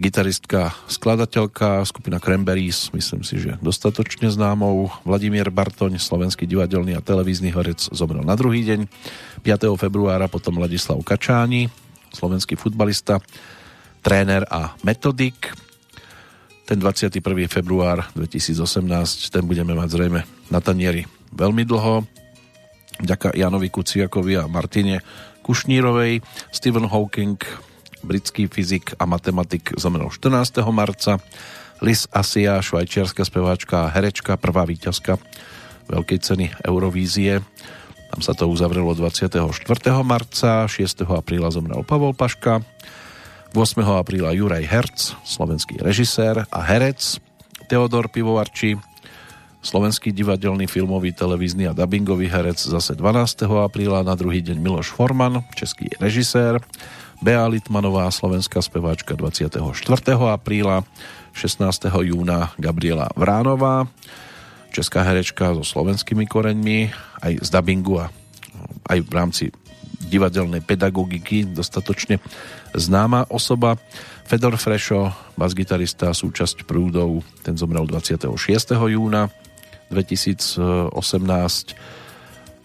gitaristka, 0.00 0.72
skladateľka, 0.88 1.84
skupina 1.84 2.16
Cranberries, 2.16 2.88
myslím 2.96 3.20
si, 3.20 3.36
že 3.36 3.60
dostatočne 3.60 4.32
známou. 4.32 4.88
Vladimír 5.04 5.52
Bartoň, 5.52 6.00
slovenský 6.00 6.48
divadelný 6.48 6.96
a 6.96 7.04
televízny 7.04 7.52
horec, 7.52 7.92
zomrel 7.92 8.24
na 8.24 8.32
druhý 8.32 8.64
deň. 8.64 8.88
5. 9.44 9.76
februára 9.76 10.24
potom 10.24 10.56
Ladislav 10.56 11.04
Kačáni, 11.04 11.68
slovenský 12.16 12.56
futbalista, 12.56 13.20
tréner 14.00 14.48
a 14.48 14.72
metodik. 14.88 15.52
Ten 16.62 16.78
21. 16.78 17.18
február 17.50 18.06
2018, 18.14 19.34
ten 19.34 19.42
budeme 19.42 19.74
mať 19.74 19.88
zrejme 19.98 20.20
na 20.48 20.60
tanieri 20.62 21.10
veľmi 21.34 21.66
dlho. 21.66 22.06
Ďaká 23.02 23.34
Janovi 23.34 23.66
Kuciakovi 23.66 24.38
a 24.38 24.46
Martine 24.46 25.02
Kušnírovej. 25.42 26.22
Stephen 26.54 26.86
Hawking, 26.86 27.34
britský 28.06 28.46
fyzik 28.46 28.94
a 28.94 29.10
matematik 29.10 29.74
zomrel 29.74 30.06
14. 30.06 30.62
marca. 30.70 31.18
Liz 31.82 32.06
Asia, 32.14 32.62
švajčiarska 32.62 33.26
speváčka 33.26 33.90
a 33.90 33.90
herečka, 33.90 34.38
prvá 34.38 34.62
víťazka 34.62 35.18
veľkej 35.90 36.18
ceny 36.22 36.46
Eurovízie. 36.62 37.42
Tam 38.12 38.20
sa 38.22 38.38
to 38.38 38.46
uzavrelo 38.46 38.94
24. 38.94 39.34
marca, 40.06 40.68
6. 40.70 40.78
apríla 41.10 41.50
zomrel 41.50 41.82
Pavol 41.82 42.14
Paška, 42.14 42.62
8. 43.52 43.84
apríla 43.84 44.32
Juraj 44.32 44.64
Herc, 44.64 44.98
slovenský 45.28 45.76
režisér 45.76 46.48
a 46.48 46.60
herec, 46.64 47.20
Teodor 47.68 48.08
Pivovarči, 48.08 48.80
slovenský 49.60 50.08
divadelný, 50.08 50.64
filmový, 50.64 51.12
televízny 51.12 51.68
a 51.68 51.76
dubbingový 51.76 52.32
herec 52.32 52.56
zase 52.56 52.96
12. 52.96 53.44
apríla, 53.60 54.08
na 54.08 54.16
druhý 54.16 54.40
deň 54.40 54.56
Miloš 54.56 54.96
Forman, 54.96 55.44
český 55.52 55.92
režisér, 56.00 56.64
Bea 57.20 57.44
Litmanová, 57.44 58.08
slovenská 58.08 58.64
speváčka 58.64 59.20
24. 59.20 59.60
apríla, 60.32 60.88
16. 61.36 61.92
júna 62.08 62.56
Gabriela 62.56 63.12
Vránová, 63.20 63.84
česká 64.72 65.04
herečka 65.04 65.52
so 65.52 65.60
slovenskými 65.60 66.24
koreňmi, 66.24 66.88
aj 67.20 67.32
z 67.44 67.48
dubbingu 67.52 68.00
a 68.00 68.08
aj 68.88 68.98
v 69.04 69.10
rámci 69.12 69.44
divadelnej 70.12 70.60
pedagogiky 70.60 71.48
dostatočne 71.48 72.20
známa 72.76 73.24
osoba. 73.32 73.80
Fedor 74.28 74.60
Frešo, 74.60 75.08
basgitarista, 75.40 76.12
súčasť 76.12 76.68
prúdov, 76.68 77.24
ten 77.40 77.56
zomrel 77.56 77.88
26. 77.88 78.28
júna 78.76 79.32
2018. 79.88 80.92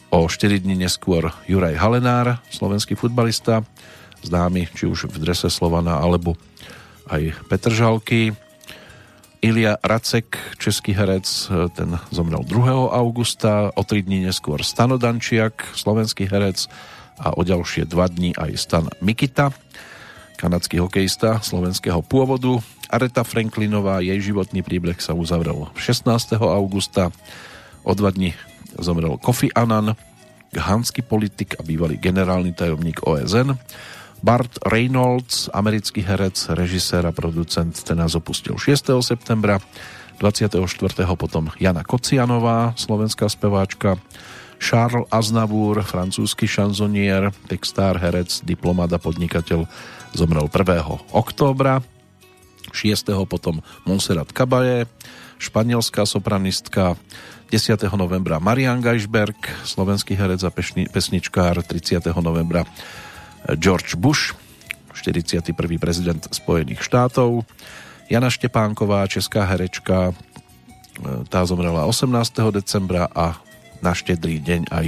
O 0.07 0.24
4 0.24 0.64
dní 0.64 0.80
neskôr 0.80 1.36
Juraj 1.52 1.76
Halenár, 1.76 2.40
slovenský 2.48 2.95
futbalista, 2.95 3.68
známy 4.24 4.72
či 4.72 4.88
už 4.88 5.11
v 5.11 5.19
drese 5.19 5.52
Slovana 5.52 5.99
alebo 5.99 6.40
aj 7.11 7.36
Petržalky. 7.52 8.32
Ilia 9.38 9.78
Racek, 9.84 10.57
český 10.57 10.98
herec, 10.98 11.28
ten 11.78 11.99
zomrel 12.10 12.41
2. 12.41 12.90
augusta, 12.90 13.69
o 13.76 13.84
3 13.84 14.07
dní 14.07 14.26
neskôr 14.26 14.64
Stano 14.64 14.98
slovenský 15.76 16.26
herec 16.26 16.72
a 17.18 17.34
o 17.34 17.41
ďalšie 17.41 17.89
2 17.89 18.15
dní 18.15 18.31
aj 18.38 18.52
Stan 18.57 18.85
Mikita, 19.02 19.53
kanadský 20.38 20.80
hokejista 20.81 21.41
slovenského 21.41 22.02
pôvodu. 22.06 22.61
Areta 22.88 23.26
Franklinová, 23.27 23.99
jej 23.99 24.18
životný 24.22 24.64
príbeh 24.64 25.02
sa 25.02 25.18
uzavrel 25.18 25.68
16. 25.76 26.07
augusta, 26.39 27.11
o 27.84 27.91
2 27.91 28.15
dní 28.15 28.31
zomrel 28.77 29.18
Kofi 29.18 29.52
Annan, 29.52 29.98
ghanský 30.53 31.03
politik 31.03 31.57
a 31.60 31.65
bývalý 31.65 31.99
generálny 31.99 32.56
tajomník 32.56 33.03
OSN 33.03 33.57
Bart 34.23 34.57
Reynolds, 34.65 35.49
americký 35.53 36.02
herec, 36.02 36.34
režisér 36.49 37.06
a 37.06 37.14
producent, 37.14 37.73
ten 37.85 37.98
nás 37.98 38.18
opustil 38.18 38.57
6. 38.57 38.98
septembra. 39.06 39.61
24. 40.18 40.57
potom 41.14 41.53
Jana 41.61 41.85
Kocianová, 41.85 42.73
slovenská 42.73 43.30
speváčka, 43.30 44.02
Charles 44.57 45.07
Aznavour, 45.13 45.81
francúzsky 45.85 46.49
šanzonier, 46.49 47.31
textár, 47.45 47.97
herec, 48.01 48.41
diplomat 48.43 48.91
a 48.93 48.99
podnikateľ, 48.99 49.69
zomrel 50.13 50.49
1. 50.49 51.13
októbra. 51.13 51.81
6. 52.75 53.09
potom 53.25 53.63
Monserrat 53.88 54.29
Caballé, 54.35 54.85
španielská 55.39 56.03
sopranistka, 56.03 56.99
10. 57.47 57.79
novembra 57.95 58.43
Marian 58.43 58.84
Geisberg, 58.84 59.39
slovenský 59.63 60.19
herec 60.19 60.43
a 60.43 60.51
pesničkár, 60.91 61.63
30. 61.63 62.11
novembra 62.19 62.67
George 63.55 63.95
Bush, 63.95 64.35
41. 64.91 65.55
prezident 65.79 66.19
Spojených 66.27 66.84
štátov, 66.84 67.47
Jana 68.11 68.27
Štepánková, 68.27 69.07
česká 69.07 69.47
herečka, 69.47 70.11
e, 70.11 70.13
tá 71.31 71.43
zomrela 71.47 71.88
18. 71.88 72.51
decembra 72.51 73.07
a 73.11 73.39
na 73.81 73.97
štedrý 73.97 74.39
deň 74.41 74.71
aj 74.71 74.85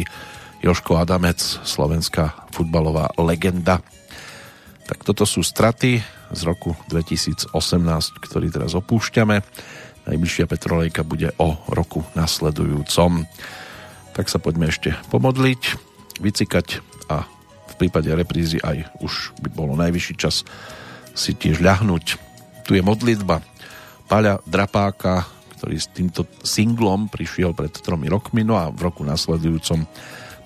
Joško 0.59 0.99
Adamec, 0.99 1.39
slovenská 1.41 2.49
futbalová 2.51 3.09
legenda. 3.19 3.79
Tak 4.85 5.05
toto 5.05 5.23
sú 5.23 5.45
straty 5.45 6.01
z 6.29 6.41
roku 6.43 6.75
2018, 6.91 7.53
ktorý 8.19 8.47
teraz 8.51 8.75
opúšťame. 8.75 9.41
Najbližšia 10.09 10.49
Petrolejka 10.49 11.05
bude 11.05 11.31
o 11.37 11.55
roku 11.69 12.03
nasledujúcom. 12.17 13.23
Tak 14.17 14.25
sa 14.27 14.41
poďme 14.41 14.73
ešte 14.73 14.97
pomodliť, 15.13 15.61
vycikať 16.19 16.81
a 17.07 17.23
prípade 17.79 18.11
reprízy 18.11 18.59
aj 18.59 18.91
už 18.99 19.31
by 19.39 19.49
bolo 19.55 19.79
najvyšší 19.79 20.15
čas 20.19 20.43
si 21.15 21.31
tiež 21.31 21.63
ľahnúť. 21.63 22.19
Tu 22.67 22.75
je 22.75 22.83
modlitba 22.83 23.39
Paľa 24.11 24.43
Drapáka, 24.43 25.23
ktorý 25.59 25.75
s 25.75 25.91
týmto 25.91 26.23
singlom 26.39 27.11
prišiel 27.11 27.51
pred 27.51 27.75
tromi 27.75 28.07
rokmi, 28.07 28.47
no 28.47 28.55
a 28.55 28.71
v 28.71 28.87
roku 28.87 29.03
nasledujúcom 29.03 29.83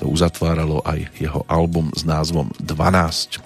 to 0.02 0.10
uzatváralo 0.10 0.82
aj 0.82 1.06
jeho 1.22 1.46
album 1.46 1.94
s 1.94 2.02
názvom 2.02 2.50
12. 2.58 3.38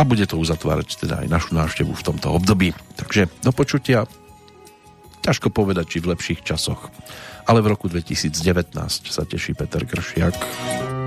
A 0.00 0.08
bude 0.08 0.24
to 0.24 0.40
uzatvárať 0.40 1.04
teda 1.04 1.20
aj 1.20 1.28
našu 1.28 1.52
návštevu 1.52 1.92
v 1.92 2.02
tomto 2.02 2.32
období. 2.32 2.72
Takže 2.96 3.28
do 3.44 3.52
počutia 3.52 4.08
ťažko 5.20 5.52
povedať, 5.52 5.84
či 5.92 5.98
v 6.00 6.16
lepších 6.16 6.40
časoch. 6.42 6.88
Ale 7.46 7.60
v 7.60 7.76
roku 7.76 7.92
2019 7.92 8.72
sa 9.06 9.22
teší 9.28 9.52
Peter 9.52 9.84
Kršiak. 9.84 11.01